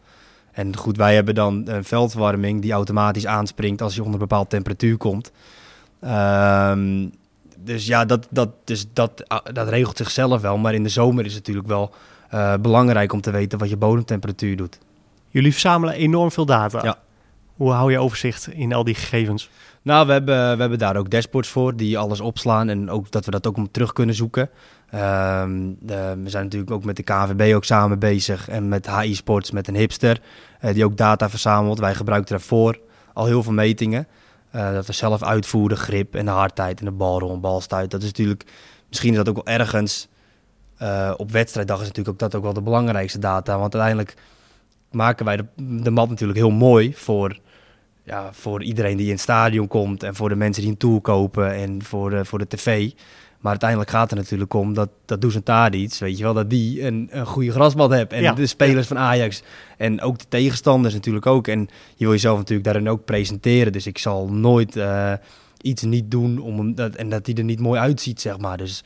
En 0.57 0.77
goed, 0.77 0.97
wij 0.97 1.15
hebben 1.15 1.35
dan 1.35 1.63
een 1.69 1.85
veldverwarming 1.85 2.63
die 2.63 2.73
automatisch 2.73 3.27
aanspringt 3.27 3.83
als 3.83 3.95
je 3.95 4.01
onder 4.01 4.15
een 4.15 4.27
bepaalde 4.27 4.49
temperatuur 4.49 4.97
komt. 4.97 5.33
Ehm, 6.01 7.09
dus 7.59 7.87
ja, 7.87 8.05
dat, 8.05 8.27
dat, 8.31 8.51
dus 8.65 8.87
dat, 8.93 9.29
ah, 9.29 9.45
dat 9.53 9.69
regelt 9.69 9.97
zichzelf 9.97 10.41
wel. 10.41 10.59
Maar 10.59 10.75
in 10.75 10.83
de 10.83 10.89
zomer 10.89 11.25
is 11.25 11.35
het 11.35 11.47
natuurlijk 11.47 11.69
wel 11.69 11.95
eh, 12.31 12.55
belangrijk 12.61 13.13
om 13.13 13.21
te 13.21 13.31
weten 13.31 13.59
wat 13.59 13.69
je 13.69 13.77
bodemtemperatuur 13.77 14.57
doet. 14.57 14.79
Jullie 15.29 15.53
verzamelen 15.53 15.95
enorm 15.95 16.31
veel 16.31 16.47
data. 16.47 16.83
Ja. 16.83 16.99
Hoe 17.57 17.71
hou 17.71 17.93
je 17.93 17.99
overzicht 17.99 18.49
in 18.49 18.73
al 18.73 18.85
die 18.85 18.95
gegevens? 18.95 19.51
Nou, 19.83 20.07
we 20.07 20.13
hebben, 20.13 20.55
we 20.55 20.61
hebben 20.61 20.79
daar 20.79 20.97
ook 20.97 21.11
dashboards 21.11 21.49
voor 21.49 21.77
die 21.77 21.99
alles 21.99 22.21
opslaan 22.21 22.69
en 22.69 22.91
ook 22.91 23.11
dat 23.11 23.25
we 23.25 23.31
dat 23.31 23.47
ook 23.47 23.57
om 23.57 23.71
terug 23.71 23.93
kunnen 23.93 24.15
zoeken. 24.15 24.51
Ehm, 24.91 25.73
we 26.23 26.31
zijn 26.31 26.45
natuurlijk 26.45 26.71
ook 26.71 26.85
met 26.85 26.97
de 26.97 27.03
KVB 27.03 27.55
ook 27.55 27.65
samen 27.65 27.99
bezig 27.99 28.49
en 28.49 28.69
met 28.69 28.91
HI 28.91 29.15
Sports, 29.15 29.51
met 29.51 29.69
een 29.69 29.75
hipster, 29.75 30.21
eh, 30.61 30.75
die 30.75 30.85
ook 30.85 30.97
data 30.97 31.31
verzamelt. 31.31 31.79
Wij 31.79 31.95
gebruiken 31.95 32.31
daarvoor 32.31 32.79
al 33.13 33.27
heel 33.27 33.43
veel 33.43 33.53
metingen. 33.53 34.07
Eh, 34.51 34.73
dat 34.73 34.87
we 34.87 34.93
zelf 34.93 35.23
uitvoeren, 35.23 35.77
grip 35.77 36.15
en 36.15 36.25
de 36.25 36.31
hardheid 36.31 36.79
en 36.81 36.85
de 36.85 37.37
balstuit. 37.41 37.91
Dat 37.91 38.01
is 38.01 38.07
natuurlijk, 38.07 38.45
misschien 38.89 39.11
is 39.11 39.17
dat 39.17 39.29
ook 39.29 39.45
wel 39.45 39.55
ergens, 39.55 40.09
eh, 40.77 41.15
op 41.17 41.31
wedstrijddag 41.31 41.81
is 41.81 41.87
natuurlijk 41.87 42.09
ook 42.09 42.19
dat 42.19 42.35
ook 42.35 42.43
wel 42.43 42.53
de 42.53 42.63
belangrijkste 42.63 43.19
data. 43.19 43.59
Want 43.59 43.75
uiteindelijk 43.75 44.15
maken 44.91 45.25
wij 45.25 45.41
de, 45.57 45.91
mat 45.91 46.09
natuurlijk 46.09 46.39
heel 46.39 46.51
mooi 46.51 46.95
voor 46.95 47.39
ja, 48.03 48.33
voor 48.33 48.63
iedereen 48.63 48.97
die 48.97 49.07
in 49.07 49.13
het 49.13 49.21
stadion 49.21 49.69
komt 49.69 50.03
en 50.03 50.15
voor 50.15 50.29
de 50.29 50.37
mensen 50.37 50.63
die 50.63 50.71
een 50.71 50.79
tour 50.79 51.01
kopen 51.01 51.55
en 51.55 51.83
voor 51.83 52.27
voor 52.27 52.39
de 52.39 52.49
tv. 52.49 52.91
Maar 53.41 53.51
uiteindelijk 53.51 53.91
gaat 53.91 54.11
het 54.11 54.19
natuurlijk 54.19 54.55
om 54.55 54.75
dat, 54.75 54.89
dat 55.05 55.21
Dusan 55.21 55.43
Tadic, 55.43 55.95
weet 55.99 56.17
je 56.19 56.23
wel, 56.25 56.35
dat 56.35 56.51
die 56.51 56.83
een, 56.87 57.09
een 57.11 57.27
goede 57.27 57.51
grasmat 57.51 57.91
heeft. 57.91 58.13
En 58.13 58.23
Ja. 58.23 58.33
de 58.33 58.47
spelers 58.47 58.87
van 58.87 58.99
Ajax 58.99 59.43
en 59.77 60.01
ook 60.01 60.19
de 60.19 60.25
tegenstanders 60.29 60.95
natuurlijk 60.95 61.27
ook. 61.27 61.49
En 61.49 61.61
je 61.95 62.05
wil 62.05 62.11
jezelf 62.11 62.39
natuurlijk 62.39 62.65
daarin 62.67 62.89
ook 62.89 63.05
presenteren. 63.05 63.73
Dus 63.73 63.87
ik 63.87 63.99
zal 63.99 64.29
nooit 64.29 64.77
eh, 64.77 65.13
iets 65.61 65.83
niet 65.83 66.11
doen 66.11 66.39
om 66.39 66.59
hem, 66.59 66.75
dat, 66.75 66.95
en 66.95 67.09
dat 67.09 67.25
die 67.25 67.35
er 67.35 67.45
niet 67.45 67.61
mooi 67.61 67.81
uitziet, 67.81 68.21
zeg 68.21 68.39
maar. 68.39 68.57
Dus 68.57 68.85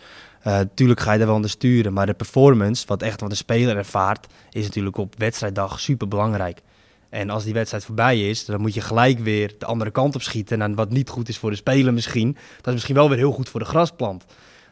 tuurlijk 0.75 1.01
ga 1.01 1.13
je 1.13 1.19
daar 1.19 1.27
wel 1.27 1.37
aan 1.37 1.49
sturen. 1.49 1.93
Maar 1.93 2.07
de 2.07 2.15
performance, 2.15 2.87
wat 2.87 3.03
echt 3.03 3.21
wat 3.21 3.31
de 3.31 3.37
speler 3.37 3.77
ervaart, 3.77 4.27
is 4.51 4.65
natuurlijk 4.65 4.97
op 4.97 5.15
wedstrijddag 5.19 5.81
super 5.81 6.09
belangrijk. 6.09 6.61
En 7.11 7.31
als 7.31 7.45
die 7.45 7.53
wedstrijd 7.53 7.85
voorbij 7.85 8.29
is, 8.29 8.45
dan 8.45 8.61
moet 8.61 8.75
je 8.75 8.81
gelijk 8.81 9.19
weer 9.19 9.55
de 9.59 9.67
andere 9.67 9.91
kant 9.91 10.15
op 10.15 10.23
schieten. 10.23 10.63
En 10.63 10.75
wat 10.75 10.91
niet 10.91 11.09
goed 11.09 11.29
is 11.29 11.39
voor 11.39 11.51
de 11.51 11.57
speler 11.57 11.93
misschien, 11.93 12.33
dat 12.57 12.67
is 12.67 12.73
misschien 12.73 12.95
wel 12.95 13.09
weer 13.09 13.19
heel 13.19 13.33
goed 13.33 13.49
voor 13.49 13.61
de 13.61 13.67
grasplant. 13.67 14.25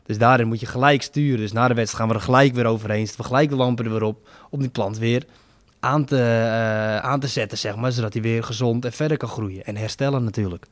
Dus 0.07 0.19
daarin 0.19 0.49
moet 0.49 0.61
je 0.61 0.67
gelijk 0.67 1.03
sturen. 1.03 1.39
Dus 1.39 1.53
na 1.53 1.69
de 1.69 1.75
wedstrijd 1.75 2.05
gaan 2.05 2.09
we 2.09 2.15
er 2.21 2.27
gelijk 2.27 2.55
weer 2.55 2.65
overheen. 2.67 3.07
Zetten 3.07 3.21
we 3.21 3.27
gelijk 3.27 3.49
de 3.49 3.57
lampen 3.57 3.85
er 3.85 3.91
weer 3.91 4.03
op. 4.03 4.29
Om 4.51 4.61
die 4.61 4.69
plant 4.69 4.99
weer 4.99 5.25
aan 5.81 6.05
te, 6.05 6.17
eh, 6.21 6.97
aan 6.97 7.21
te 7.21 7.27
zetten, 7.27 7.59
zeg 7.59 7.77
maar. 7.77 7.93
Zodat 7.93 8.13
hij 8.13 8.23
weer 8.23 8.43
gezond 8.45 8.85
en 8.85 8.93
verder 8.93 9.17
kan 9.17 9.29
groeien. 9.29 9.65
En 9.65 9.77
herstellen 9.77 10.25
natuurlijk. 10.25 10.67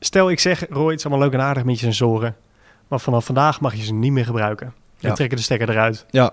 Stel 0.00 0.30
ik 0.30 0.40
zeg, 0.40 0.66
Roy, 0.70 0.90
het 0.90 0.98
is 0.98 1.06
allemaal 1.06 1.24
leuk 1.24 1.32
en 1.38 1.44
aardig 1.46 1.64
met 1.64 1.74
je 1.80 1.84
sensoren. 1.84 2.36
Maar 2.88 3.00
vanaf 3.00 3.24
vandaag 3.24 3.60
mag 3.60 3.74
je 3.74 3.82
ze 3.84 3.92
niet 3.94 4.12
meer 4.12 4.24
gebruiken. 4.24 4.74
We 5.00 5.08
Ja. 5.08 5.14
trekken 5.14 5.36
de 5.36 5.42
stekker 5.42 5.70
eruit. 5.70 6.06
Ja. 6.10 6.32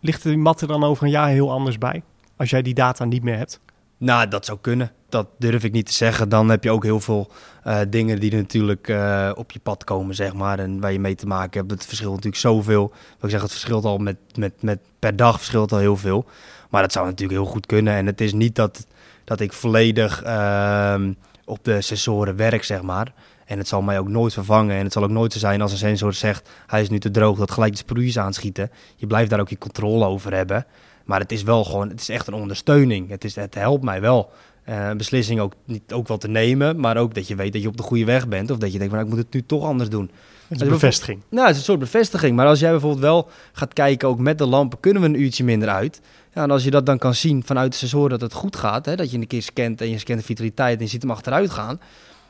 Ligt 0.00 0.22
die 0.22 0.36
mat 0.36 0.60
er 0.60 0.68
dan 0.68 0.84
over 0.84 1.04
een 1.04 1.10
jaar 1.10 1.28
heel 1.28 1.50
anders 1.50 1.78
bij? 1.78 2.02
Als 2.36 2.50
jij 2.50 2.62
die 2.62 2.74
data 2.74 3.04
niet 3.04 3.22
meer 3.22 3.36
hebt? 3.36 3.60
Nou, 3.96 4.28
dat 4.28 4.44
zou 4.44 4.58
kunnen. 4.60 4.92
Dat 5.08 5.28
durf 5.38 5.64
ik 5.64 5.72
niet 5.72 5.86
te 5.86 5.92
zeggen. 5.92 6.28
Dan 6.28 6.48
heb 6.48 6.64
je 6.64 6.70
ook 6.70 6.82
heel 6.84 7.00
veel 7.00 7.30
eh, 7.62 7.80
dingen 7.88 8.20
die 8.20 8.34
natuurlijk 8.34 8.88
eh, 8.88 9.30
op 9.34 9.50
je 9.50 9.58
pad 9.58 9.84
komen, 9.84 10.14
zeg 10.14 10.34
maar. 10.34 10.58
En 10.58 10.80
waar 10.80 10.92
je 10.92 11.00
mee 11.00 11.14
te 11.14 11.26
maken 11.26 11.60
hebt. 11.60 11.70
Het 11.70 11.86
verschilt 11.86 12.14
natuurlijk 12.14 12.42
zoveel. 12.42 12.88
Wat 12.88 13.24
ik 13.24 13.30
zeg, 13.30 13.42
het 13.42 13.50
verschilt 13.50 13.84
al 13.84 13.98
met, 13.98 14.16
met, 14.34 14.62
met 14.62 14.78
per 14.98 15.16
dag 15.16 15.36
verschilt 15.36 15.72
al 15.72 15.78
heel 15.78 15.96
veel. 15.96 16.24
Maar 16.70 16.82
dat 16.82 16.92
zou 16.92 17.06
natuurlijk 17.06 17.40
heel 17.40 17.50
goed 17.50 17.66
kunnen. 17.66 17.94
En 17.94 18.06
het 18.06 18.20
is 18.20 18.32
niet 18.32 18.54
dat, 18.54 18.86
dat 19.24 19.40
ik 19.40 19.52
volledig 19.52 20.22
ehm, 20.22 21.12
op 21.44 21.64
de 21.64 21.80
sensoren 21.80 22.36
werk, 22.36 22.64
zeg 22.64 22.82
maar. 22.82 23.12
En 23.44 23.58
het 23.58 23.68
zal 23.68 23.82
mij 23.82 23.98
ook 23.98 24.08
nooit 24.08 24.32
vervangen. 24.32 24.76
En 24.76 24.84
het 24.84 24.92
zal 24.92 25.02
ook 25.02 25.10
nooit 25.10 25.32
zo 25.32 25.38
zijn 25.38 25.62
als 25.62 25.72
een 25.72 25.78
sensor 25.78 26.12
zegt... 26.12 26.50
hij 26.66 26.80
is 26.80 26.88
nu 26.88 26.98
te 26.98 27.10
droog, 27.10 27.38
dat 27.38 27.50
gelijk 27.50 27.72
de 27.72 27.78
sproeiers 27.78 28.18
aanschieten. 28.18 28.70
Je 28.96 29.06
blijft 29.06 29.30
daar 29.30 29.40
ook 29.40 29.48
je 29.48 29.58
controle 29.58 30.04
over 30.04 30.34
hebben. 30.34 30.66
Maar 31.04 31.20
het 31.20 31.32
is 31.32 31.42
wel 31.42 31.64
gewoon, 31.64 31.88
het 31.88 32.00
is 32.00 32.08
echt 32.08 32.26
een 32.26 32.34
ondersteuning. 32.34 33.10
Het, 33.10 33.24
is, 33.24 33.34
het 33.34 33.54
helpt 33.54 33.84
mij 33.84 34.00
wel. 34.00 34.30
een 34.64 34.96
beslissing 34.96 35.40
ook, 35.40 35.52
niet, 35.64 35.92
ook 35.92 36.08
wel 36.08 36.18
te 36.18 36.28
nemen, 36.28 36.80
maar 36.80 36.96
ook 36.96 37.14
dat 37.14 37.28
je 37.28 37.34
weet 37.34 37.52
dat 37.52 37.62
je 37.62 37.68
op 37.68 37.76
de 37.76 37.82
goede 37.82 38.04
weg 38.04 38.28
bent. 38.28 38.50
Of 38.50 38.58
dat 38.58 38.72
je 38.72 38.78
denkt, 38.78 38.94
van, 38.94 39.02
nou, 39.02 39.10
ik 39.10 39.16
moet 39.16 39.24
het 39.24 39.34
nu 39.34 39.46
toch 39.46 39.64
anders 39.64 39.90
doen. 39.90 40.10
Het 40.48 40.60
is 40.60 40.66
een 40.66 40.72
bevestiging. 40.72 41.22
Nou, 41.28 41.46
het 41.46 41.50
is 41.50 41.58
een 41.58 41.64
soort 41.64 41.78
bevestiging. 41.78 42.36
Maar 42.36 42.46
als 42.46 42.60
jij 42.60 42.70
bijvoorbeeld 42.70 43.02
wel 43.02 43.28
gaat 43.52 43.72
kijken, 43.72 44.08
ook 44.08 44.18
met 44.18 44.38
de 44.38 44.46
lampen, 44.46 44.80
kunnen 44.80 45.02
we 45.02 45.08
een 45.08 45.20
uurtje 45.20 45.44
minder 45.44 45.68
uit. 45.68 46.00
Ja, 46.32 46.42
en 46.42 46.50
als 46.50 46.64
je 46.64 46.70
dat 46.70 46.86
dan 46.86 46.98
kan 46.98 47.14
zien 47.14 47.44
vanuit 47.44 47.72
de 47.72 47.78
sensor 47.78 48.08
dat 48.08 48.20
het 48.20 48.32
goed 48.32 48.56
gaat, 48.56 48.86
hè, 48.86 48.96
dat 48.96 49.10
je 49.10 49.18
een 49.18 49.26
keer 49.26 49.42
scant 49.42 49.80
en 49.80 49.90
je 49.90 49.98
scant 49.98 50.18
de 50.18 50.24
vitaliteit 50.24 50.78
en 50.78 50.84
je 50.84 50.90
ziet 50.90 51.02
hem 51.02 51.10
achteruit 51.10 51.50
gaan. 51.50 51.80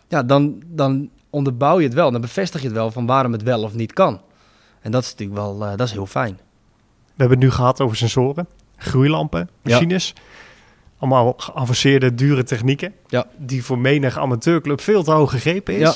Ja, 0.09 0.22
dan, 0.22 0.62
dan 0.66 1.11
onderbouw 1.31 1.79
je 1.79 1.85
het 1.85 1.95
wel. 1.95 2.11
Dan 2.11 2.20
bevestig 2.20 2.61
je 2.61 2.66
het 2.66 2.77
wel 2.77 2.91
van 2.91 3.07
waarom 3.07 3.33
het 3.33 3.43
wel 3.43 3.62
of 3.62 3.75
niet 3.75 3.93
kan. 3.93 4.20
En 4.81 4.91
dat 4.91 5.03
is 5.03 5.11
natuurlijk 5.11 5.39
wel, 5.39 5.64
eh, 5.64 5.77
dat 5.77 5.87
is 5.87 5.93
heel 5.93 6.07
fijn. 6.07 6.35
We 6.35 7.20
hebben 7.20 7.39
het 7.39 7.47
nu 7.47 7.53
gehad 7.53 7.81
over 7.81 7.97
sensoren, 7.97 8.47
groeilampen, 8.77 9.41
Ja. 9.62 9.72
machines. 9.72 10.12
Allemaal 10.99 11.35
geavanceerde, 11.37 12.14
dure 12.14 12.43
technieken. 12.43 12.93
Ja. 13.07 13.27
Die 13.37 13.64
voor 13.64 13.79
menig 13.79 14.18
amateurclub 14.18 14.81
veel 14.81 15.03
te 15.03 15.11
hoog 15.11 15.31
gegrepen 15.31 15.75
is. 15.75 15.81
Ja. 15.81 15.95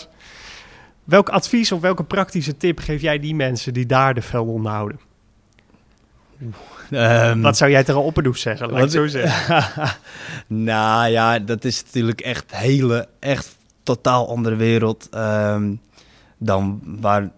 Welk 1.05 1.29
advies 1.29 1.73
of 1.73 1.81
welke 1.81 2.05
praktische 2.05 2.57
tip 2.57 2.79
geef 2.79 3.01
jij 3.01 3.19
die 3.19 3.35
mensen 3.35 3.73
die 3.75 3.87
daar 3.87 4.15
de 4.15 4.23
velden 4.23 4.55
onderhouden? 4.55 5.01
Ehm, 6.91 7.41
Wat 7.41 7.57
zou 7.57 7.71
jij 7.71 7.85
tegen 7.85 8.03
opperdoes 8.03 8.41
zeggen? 8.41 8.71
Laat 8.71 8.85
ik 8.85 8.91
zo 8.91 9.07
zeggen. 9.07 9.65
nou 10.47 11.09
ja, 11.11 11.39
dat 11.39 11.65
is 11.65 11.85
natuurlijk 11.85 12.21
echt 12.21 12.57
hele, 12.57 13.09
echt 13.21 13.57
totaal 13.83 14.29
andere 14.29 14.57
wereld 14.57 15.09
ehm, 15.11 15.75
dan 16.39 16.81
waar 16.85 17.31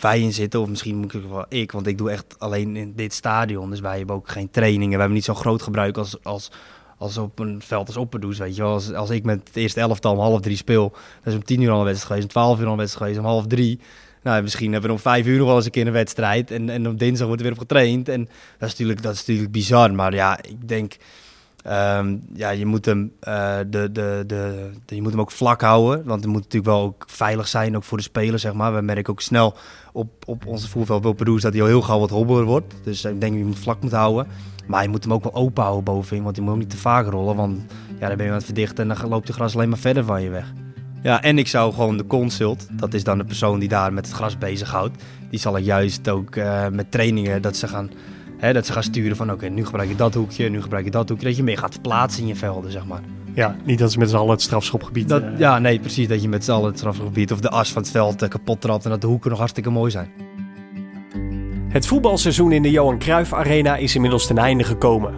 wij 0.00 0.20
in 0.20 0.32
zitten. 0.32 0.60
Of 0.60 0.68
misschien 0.68 0.96
moet 0.96 1.14
ik 1.14 1.22
wel 1.30 1.46
ik, 1.48 1.72
want 1.72 1.86
ik 1.86 1.98
doe 1.98 2.10
echt 2.10 2.24
alleen 2.38 2.76
in 2.76 2.92
dit 2.96 3.12
stadion. 3.12 3.70
Dus 3.70 3.80
wij 3.80 3.98
hebben 3.98 4.16
ook 4.16 4.28
geen 4.28 4.50
trainingen. 4.50 4.90
We 4.90 4.98
hebben 4.98 5.14
niet 5.14 5.24
zo'n 5.24 5.34
groot 5.34 5.62
gebruik 5.62 5.96
als, 5.96 6.24
als, 6.24 6.50
als 6.98 7.18
op 7.18 7.38
een 7.38 7.62
veld 7.62 7.86
als 7.86 7.96
Opperdoes, 7.96 8.38
weet 8.38 8.56
je 8.56 8.62
wel. 8.62 8.72
Als, 8.72 8.92
als 8.92 9.10
ik 9.10 9.24
met 9.24 9.40
het 9.44 9.56
eerste 9.56 9.80
elftal 9.80 10.12
om 10.12 10.18
half 10.18 10.40
drie 10.40 10.56
speel, 10.56 10.88
dan 11.22 11.32
is 11.32 11.38
om 11.38 11.44
tien 11.44 11.60
uur 11.60 11.70
al 11.70 11.78
een 11.78 11.84
wedstrijd 11.84 12.06
geweest, 12.06 12.36
om 12.36 12.42
twaalf 12.42 12.58
uur 12.58 12.66
al 12.66 12.72
een 12.72 12.78
wedstrijd 12.78 13.10
geweest, 13.10 13.26
om 13.26 13.32
half 13.34 13.46
drie. 13.46 13.80
Nou, 14.22 14.42
misschien 14.42 14.72
hebben 14.72 14.90
we 14.90 14.96
om 14.96 15.02
vijf 15.02 15.26
uur 15.26 15.38
nog 15.38 15.46
wel 15.46 15.56
eens 15.56 15.64
een 15.64 15.70
keer 15.70 15.86
een 15.86 15.92
wedstrijd. 15.92 16.50
En, 16.50 16.70
en 16.70 16.88
op 16.88 16.98
dinsdag 16.98 17.26
wordt 17.26 17.42
er 17.42 17.48
weer 17.48 17.56
op 17.56 17.62
getraind. 17.62 18.08
En 18.08 18.24
dat 18.58 18.68
is 18.68 18.70
natuurlijk, 18.70 19.02
dat 19.02 19.14
is 19.14 19.18
natuurlijk 19.18 19.52
bizar. 19.52 19.94
Maar 19.94 20.14
ja, 20.14 20.42
ik 20.42 20.68
denk 20.68 20.96
Ehm, 21.68 22.16
ja, 22.34 22.50
je 22.50 22.66
moet, 22.66 22.84
hem, 22.84 23.12
eh, 23.20 23.58
de, 23.66 23.92
de, 23.92 24.24
de, 24.26 24.70
je 24.86 25.02
moet 25.02 25.10
hem 25.10 25.20
ook 25.20 25.30
vlak 25.30 25.60
houden. 25.60 26.04
Want 26.04 26.20
het 26.20 26.32
moet 26.32 26.42
natuurlijk 26.42 26.72
wel 26.72 26.82
ook 26.82 27.04
veilig 27.06 27.48
zijn, 27.48 27.76
ook 27.76 27.84
voor 27.84 27.96
de 27.96 28.02
speler, 28.02 28.38
zeg 28.38 28.52
maar. 28.52 28.74
We 28.74 28.80
merken 28.80 29.12
ook 29.12 29.20
snel 29.20 29.56
op, 29.92 30.08
op 30.26 30.46
onze 30.46 30.68
voerveld 30.68 31.02
Wilperoes 31.02 31.42
dat 31.42 31.52
hij 31.52 31.62
al 31.62 31.68
heel 31.68 31.82
gauw 31.82 31.98
wat 31.98 32.10
hobbeler 32.10 32.44
wordt. 32.44 32.74
Dus 32.82 33.04
ik 33.04 33.20
denk 33.20 33.32
dat 33.32 33.42
je 33.42 33.46
hem 33.46 33.54
vlak 33.54 33.82
moet 33.82 33.92
houden. 33.92 34.26
Maar 34.66 34.82
je 34.82 34.88
moet 34.88 35.04
hem 35.04 35.12
ook 35.12 35.22
wel 35.22 35.34
open 35.34 35.62
houden 35.62 35.84
bovenin, 35.84 36.22
want 36.22 36.36
je 36.36 36.42
moet 36.42 36.52
ook 36.52 36.58
niet 36.58 36.70
te 36.70 36.76
vaak 36.76 37.06
rollen. 37.06 37.36
Want 37.36 37.58
ja, 37.98 38.08
dan 38.08 38.16
ben 38.16 38.26
je 38.26 38.32
aan 38.32 38.36
het 38.38 38.46
verdichten 38.46 38.90
en 38.90 38.96
dan 38.96 39.08
loopt 39.08 39.26
de 39.26 39.32
gras 39.32 39.54
alleen 39.54 39.68
maar 39.68 39.78
verder 39.78 40.04
van 40.04 40.22
je 40.22 40.30
weg. 40.30 40.52
Ja, 41.02 41.22
en 41.22 41.38
ik 41.38 41.48
zou 41.48 41.72
gewoon 41.72 41.96
de 41.96 42.06
consult, 42.06 42.66
dat 42.70 42.94
is 42.94 43.04
dan 43.04 43.18
de 43.18 43.24
persoon 43.24 43.58
die 43.58 43.68
daar 43.68 43.92
met 43.92 44.06
het 44.06 44.14
gras 44.14 44.38
bezighoudt. 44.38 45.02
Die 45.30 45.40
zal 45.40 45.56
ik 45.56 45.64
juist 45.64 46.08
ook 46.08 46.36
eh, 46.36 46.68
met 46.68 46.90
trainingen, 46.90 47.42
dat 47.42 47.56
ze 47.56 47.68
gaan, 47.68 47.90
hè, 48.38 48.52
dat 48.52 48.66
ze 48.66 48.72
gaan 48.72 48.82
sturen 48.82 49.16
van 49.16 49.32
oké, 49.32 49.48
nu 49.48 49.64
gebruik 49.64 49.88
je 49.88 49.96
dat 49.96 50.14
hoekje, 50.14 50.48
nu 50.48 50.62
gebruik 50.62 50.84
je 50.84 50.90
dat 50.90 51.08
hoekje. 51.08 51.26
Dat 51.26 51.36
je 51.36 51.42
meer 51.42 51.58
gaat 51.58 51.72
verplaatsen 51.72 52.22
in 52.22 52.28
je 52.28 52.36
velden, 52.36 52.70
zeg 52.70 52.86
maar. 52.86 53.00
Ja, 53.34 53.56
niet 53.64 53.78
dat 53.78 53.92
ze 53.92 53.98
met 53.98 54.10
z'n 54.10 54.16
allen 54.16 54.30
het 54.30 54.42
strafschopgebied... 54.42 55.08
Dat, 55.08 55.22
eh, 55.22 55.38
ja, 55.38 55.58
nee, 55.58 55.80
precies. 55.80 56.08
Dat 56.08 56.22
je 56.22 56.28
met 56.28 56.44
z'n 56.44 56.50
allen 56.50 56.68
het 56.68 56.78
strafgebied 56.78 57.32
of 57.32 57.40
de 57.40 57.50
as 57.50 57.72
van 57.72 57.82
het 57.82 57.90
veld 57.90 58.22
eh, 58.22 58.28
kapot 58.28 58.60
trapt 58.60 58.84
en 58.84 58.90
dat 58.90 59.00
de 59.00 59.06
hoeken 59.06 59.30
nog 59.30 59.38
hartstikke 59.38 59.70
mooi 59.70 59.90
zijn. 59.90 60.10
Het 61.68 61.86
voetbalseizoen 61.86 62.52
in 62.52 62.62
de 62.62 62.70
Johan 62.70 62.98
Cruijff 62.98 63.32
Arena 63.32 63.76
is 63.76 63.94
inmiddels 63.94 64.26
ten 64.26 64.38
einde 64.38 64.64
gekomen. 64.64 65.14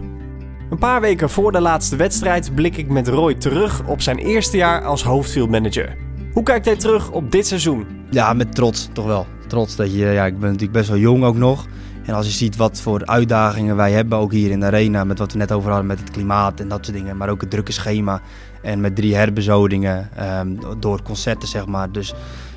Een 0.69 0.77
paar 0.77 1.01
weken 1.01 1.29
voor 1.29 1.51
de 1.51 1.61
laatste 1.61 1.95
wedstrijd 1.95 2.55
blik 2.55 2.77
ik 2.77 2.89
met 2.89 3.07
Roy 3.07 3.33
terug 3.33 3.87
op 3.87 4.01
zijn 4.01 4.17
eerste 4.17 4.57
jaar 4.57 4.83
als 4.83 5.03
hoofdfieldmanager. 5.03 5.97
Hoe 6.33 6.43
kijkt 6.43 6.65
hij 6.65 6.75
terug 6.75 7.11
op 7.11 7.31
dit 7.31 7.47
seizoen? 7.47 7.85
Ja, 8.09 8.33
met 8.33 8.55
trots, 8.55 8.89
toch 8.93 9.05
wel. 9.05 9.25
Trots 9.47 9.75
dat 9.75 9.91
je, 9.93 10.05
ja, 10.05 10.25
ik 10.25 10.39
ben 10.39 10.49
natuurlijk 10.49 10.71
best 10.71 10.89
wel 10.89 10.97
jong 10.97 11.23
ook 11.23 11.35
nog. 11.35 11.67
En 12.11 12.17
als 12.17 12.25
je 12.25 12.31
ziet 12.31 12.55
wat 12.55 12.81
voor 12.81 13.05
uitdagingen 13.05 13.75
wij 13.75 13.91
hebben, 13.91 14.17
ook 14.17 14.31
hier 14.31 14.51
in 14.51 14.59
de 14.59 14.65
arena, 14.65 15.03
met 15.03 15.19
wat 15.19 15.31
we 15.31 15.37
net 15.37 15.51
over 15.51 15.69
hadden 15.69 15.87
met 15.87 15.99
het 15.99 16.11
klimaat 16.11 16.59
en 16.59 16.67
dat 16.67 16.85
soort 16.85 16.97
dingen. 16.97 17.17
Maar 17.17 17.29
ook 17.29 17.41
het 17.41 17.49
drukke 17.49 17.71
schema 17.71 18.21
en 18.61 18.81
met 18.81 18.95
drie 18.95 19.15
herbezodingen 19.15 20.09
ehm, 20.15 20.55
door 20.79 21.01
concerten, 21.01 21.47
zeg 21.47 21.65
maar. 21.65 21.91
Dus 21.91 22.13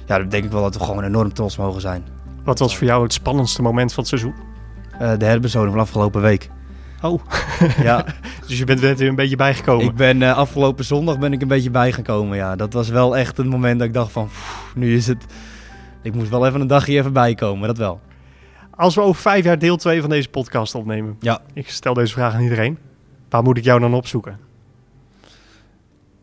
ja, 0.06 0.18
dan 0.18 0.28
denk 0.28 0.44
ik 0.44 0.50
wel 0.50 0.62
dat 0.62 0.76
we 0.76 0.84
gewoon 0.84 1.04
enorm 1.04 1.32
trots 1.32 1.56
mogen 1.56 1.80
zijn. 1.80 2.04
Wat 2.44 2.58
was 2.58 2.76
voor 2.76 2.86
jou 2.86 3.02
het 3.02 3.12
spannendste 3.12 3.62
moment 3.62 3.92
van 3.92 4.02
het 4.02 4.08
seizoen? 4.08 4.34
Eh, 4.98 5.12
de 5.18 5.24
herbezoding 5.24 5.72
van 5.72 5.80
afgelopen 5.80 6.20
week. 6.20 6.50
Oh, 7.02 7.20
Ja, 7.82 8.04
dus 8.46 8.58
je 8.58 8.64
bent 8.64 8.82
er 8.82 8.96
weer 8.96 9.08
een 9.08 9.14
beetje 9.14 9.36
bijgekomen. 9.36 9.84
ik 9.84 9.94
ben 9.94 10.22
eh, 10.22 10.36
afgelopen 10.36 10.84
zondag 10.84 11.18
ben 11.18 11.32
ik 11.32 11.42
een 11.42 11.48
beetje 11.48 11.70
bijgekomen. 11.70 12.36
Ja, 12.36 12.56
dat 12.56 12.72
was 12.72 12.88
wel 12.88 13.16
echt 13.16 13.38
een 13.38 13.48
moment 13.48 13.78
dat 13.78 13.88
ik 13.88 13.94
dacht 13.94 14.12
van, 14.12 14.26
pff, 14.26 14.72
nu 14.74 14.94
is 14.94 15.06
het. 15.06 15.24
Ik 16.02 16.14
moest 16.14 16.30
wel 16.30 16.46
even 16.46 16.60
een 16.60 16.66
dagje 16.66 16.98
even 16.98 17.12
bijkomen, 17.12 17.66
dat 17.68 17.78
wel. 17.78 18.00
Als 18.76 18.94
we 18.94 19.00
over 19.00 19.22
vijf 19.22 19.44
jaar 19.44 19.58
deel 19.58 19.76
2 19.76 20.00
van 20.00 20.10
deze 20.10 20.28
podcast 20.28 20.74
opnemen. 20.74 21.16
Ja. 21.20 21.40
Ik 21.52 21.70
stel 21.70 21.94
deze 21.94 22.12
vraag 22.12 22.34
aan 22.34 22.42
iedereen. 22.42 22.78
Waar 23.28 23.42
moet 23.42 23.56
ik 23.56 23.64
jou 23.64 23.80
dan 23.80 23.94
opzoeken? 23.94 24.38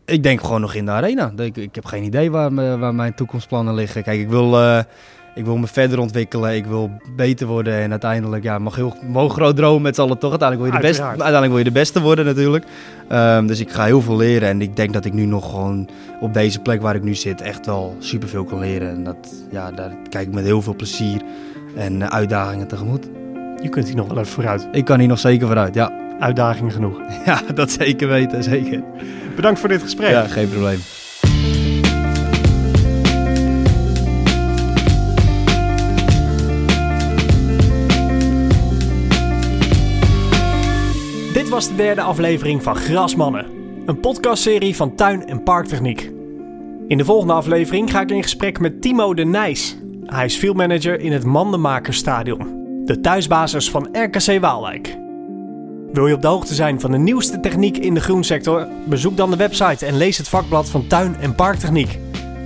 Ik 0.04 0.22
denk 0.22 0.40
gewoon 0.40 0.60
nog 0.60 0.74
in 0.74 0.84
de 0.84 0.90
arena. 0.90 1.32
Ik, 1.36 1.56
ik 1.56 1.74
heb 1.74 1.84
geen 1.84 2.02
idee 2.04 2.30
waar, 2.30 2.52
me- 2.52 2.78
waar 2.78 2.94
mijn 2.94 3.14
toekomstplannen 3.14 3.74
liggen. 3.74 4.02
Kijk, 4.02 4.20
ik 4.20 4.28
wil, 4.28 4.60
eh, 4.60 4.78
ik 5.34 5.44
wil 5.44 5.56
me 5.56 5.66
verder 5.66 5.98
ontwikkelen. 5.98 6.54
Ik 6.54 6.66
wil 6.66 6.90
beter 7.16 7.46
worden. 7.46 7.74
En 7.74 7.90
uiteindelijk, 7.90 8.42
ja, 8.42 8.58
mag 8.58 8.74
heel 8.76 8.96
mogen 9.06 9.30
groot 9.36 9.56
dromen 9.56 9.82
met 9.82 9.94
z'n 9.94 10.00
allen 10.00 10.18
toch. 10.18 10.30
Uiteindelijk 10.30 10.70
wil 10.70 10.78
je 10.80 10.86
de, 10.86 10.88
beste, 10.92 11.04
uiteindelijk 11.06 11.48
wil 11.48 11.58
je 11.58 11.64
de 11.64 11.78
beste 11.78 12.00
worden 12.00 12.24
natuurlijk. 12.24 12.64
Ehm, 13.08 13.46
dus 13.46 13.60
ik 13.60 13.70
ga 13.70 13.84
heel 13.84 14.00
veel 14.02 14.16
leren. 14.16 14.48
En 14.48 14.60
ik 14.62 14.76
denk 14.76 14.92
dat 14.92 15.04
ik 15.04 15.12
nu 15.12 15.24
nog 15.24 15.50
gewoon 15.50 15.88
op 16.20 16.34
deze 16.34 16.58
plek 16.60 16.82
waar 16.82 16.94
ik 16.94 17.02
nu 17.02 17.14
zit 17.14 17.40
echt 17.40 17.66
wel 17.66 17.96
superveel 17.98 18.44
kan 18.44 18.58
leren. 18.58 18.88
En 18.88 19.04
dat, 19.04 19.34
ja, 19.50 19.70
daar 19.70 19.92
kijk 20.08 20.26
ik 20.28 20.34
met 20.34 20.44
heel 20.44 20.62
veel 20.62 20.76
plezier 20.76 21.22
en 21.76 22.02
eh, 22.02 22.08
uitdagingen 22.08 22.68
tegemoet. 22.68 23.08
Je 23.62 23.68
kunt 23.68 23.86
hier 23.86 23.96
nog 23.96 24.08
wel 24.08 24.18
even 24.18 24.32
vooruit. 24.32 24.68
Ik 24.72 24.84
kan 24.84 24.98
hier 24.98 25.08
nog 25.08 25.18
zeker 25.18 25.46
vooruit. 25.46 25.74
Ja, 25.74 26.02
Uitdagingen 26.22 26.72
genoeg. 26.72 27.00
ja 27.26 27.40
dat 27.54 27.70
zeker 27.70 28.08
weten. 28.08 28.42
Zeker. 28.42 28.82
Bedankt 29.36 29.60
voor 29.60 29.68
dit 29.68 29.82
gesprek. 29.82 30.10
Ja, 30.10 30.26
geen 30.26 30.48
probleem. 30.48 30.78
Dit 41.32 41.48
was 41.48 41.68
de 41.68 41.74
derde 41.76 42.00
aflevering 42.00 42.62
van 42.62 42.76
Grasmannen, 42.76 43.46
een 43.86 44.00
podcastserie 44.00 44.76
van 44.76 44.94
Tuin 44.94 45.26
en 45.26 45.42
Parktechniek. 45.42 46.10
In 46.88 46.98
de 46.98 47.04
volgende 47.04 47.32
aflevering 47.32 47.90
ga 47.90 48.00
ik 48.00 48.10
in 48.10 48.22
gesprek 48.22 48.60
met 48.60 48.82
Timo 48.82 49.14
de 49.14 49.24
Nijs. 49.24 49.81
Hij 50.12 50.24
is 50.24 50.36
fieldmanager 50.36 51.00
in 51.00 51.12
het 51.12 51.24
Mandenmakerstadion, 51.24 52.82
de 52.84 53.00
thuisbasis 53.00 53.70
van 53.70 53.88
RKC 53.92 54.40
Waalwijk. 54.40 54.96
Wil 55.92 56.06
je 56.06 56.14
op 56.14 56.22
de 56.22 56.28
hoogte 56.28 56.54
zijn 56.54 56.80
van 56.80 56.90
de 56.90 56.98
nieuwste 56.98 57.40
techniek 57.40 57.76
in 57.76 57.94
de 57.94 58.00
groensector? 58.00 58.68
Bezoek 58.84 59.16
dan 59.16 59.30
de 59.30 59.36
website 59.36 59.86
en 59.86 59.96
lees 59.96 60.18
het 60.18 60.28
vakblad 60.28 60.70
van 60.70 60.86
Tuin 60.86 61.16
en 61.20 61.34
Parktechniek. 61.34 61.98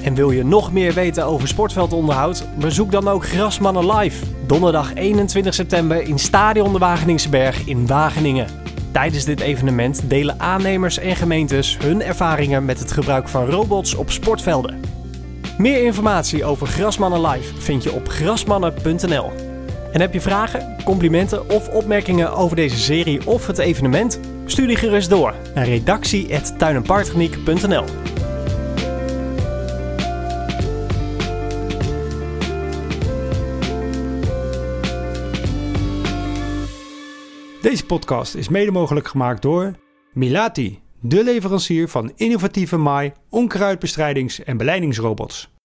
En 0.02 0.14
wil 0.14 0.30
je 0.30 0.44
nog 0.44 0.72
meer 0.72 0.92
weten 0.92 1.24
over 1.24 1.48
sportveldonderhoud? 1.48 2.44
Bezoek 2.58 2.90
dan 2.90 3.08
ook 3.08 3.26
Grasmannen 3.26 3.96
Live, 3.96 4.24
donderdag 4.46 4.94
21 4.94 5.54
september 5.54 6.02
in 6.02 6.18
Stadion 6.18 6.72
de 6.72 6.78
Wageningse 6.78 7.28
Berg 7.28 7.66
in 7.66 7.86
Wageningen. 7.86 8.46
Tijdens 8.92 9.24
dit 9.24 9.40
evenement 9.40 10.10
delen 10.10 10.40
aannemers 10.40 10.98
en 10.98 11.16
gemeentes 11.16 11.78
hun 11.78 12.02
ervaringen 12.02 12.64
met 12.64 12.78
het 12.78 12.92
gebruik 12.92 13.28
van 13.28 13.46
robots 13.46 13.94
op 13.94 14.10
sportvelden. 14.10 14.95
Meer 15.58 15.84
informatie 15.84 16.44
over 16.44 16.66
Grasmannen 16.66 17.26
Live 17.26 17.60
vind 17.60 17.82
je 17.82 17.92
op 17.92 18.08
grasmannen.nl. 18.08 19.32
En 19.92 20.00
heb 20.00 20.12
je 20.12 20.20
vragen, 20.20 20.76
complimenten 20.84 21.50
of 21.50 21.68
opmerkingen 21.68 22.32
over 22.32 22.56
deze 22.56 22.78
serie 22.78 23.26
of 23.26 23.46
het 23.46 23.58
evenement? 23.58 24.20
Stuur 24.44 24.66
die 24.66 24.76
gerust 24.76 25.10
door 25.10 25.34
naar 25.54 25.64
redactie.tuinenparktechniek.nl. 25.64 27.84
Deze 37.62 37.86
podcast 37.86 38.34
is 38.34 38.48
mede 38.48 38.70
mogelijk 38.70 39.08
gemaakt 39.08 39.42
door 39.42 39.74
Milati, 40.12 40.84
de 41.00 41.24
leverancier 41.24 41.88
van 41.88 42.12
innovatieve 42.16 42.76
maai, 42.76 43.12
onkruidbestrijdings- 43.30 44.44
en 44.44 44.56
beleidingsrobots. 44.56 45.55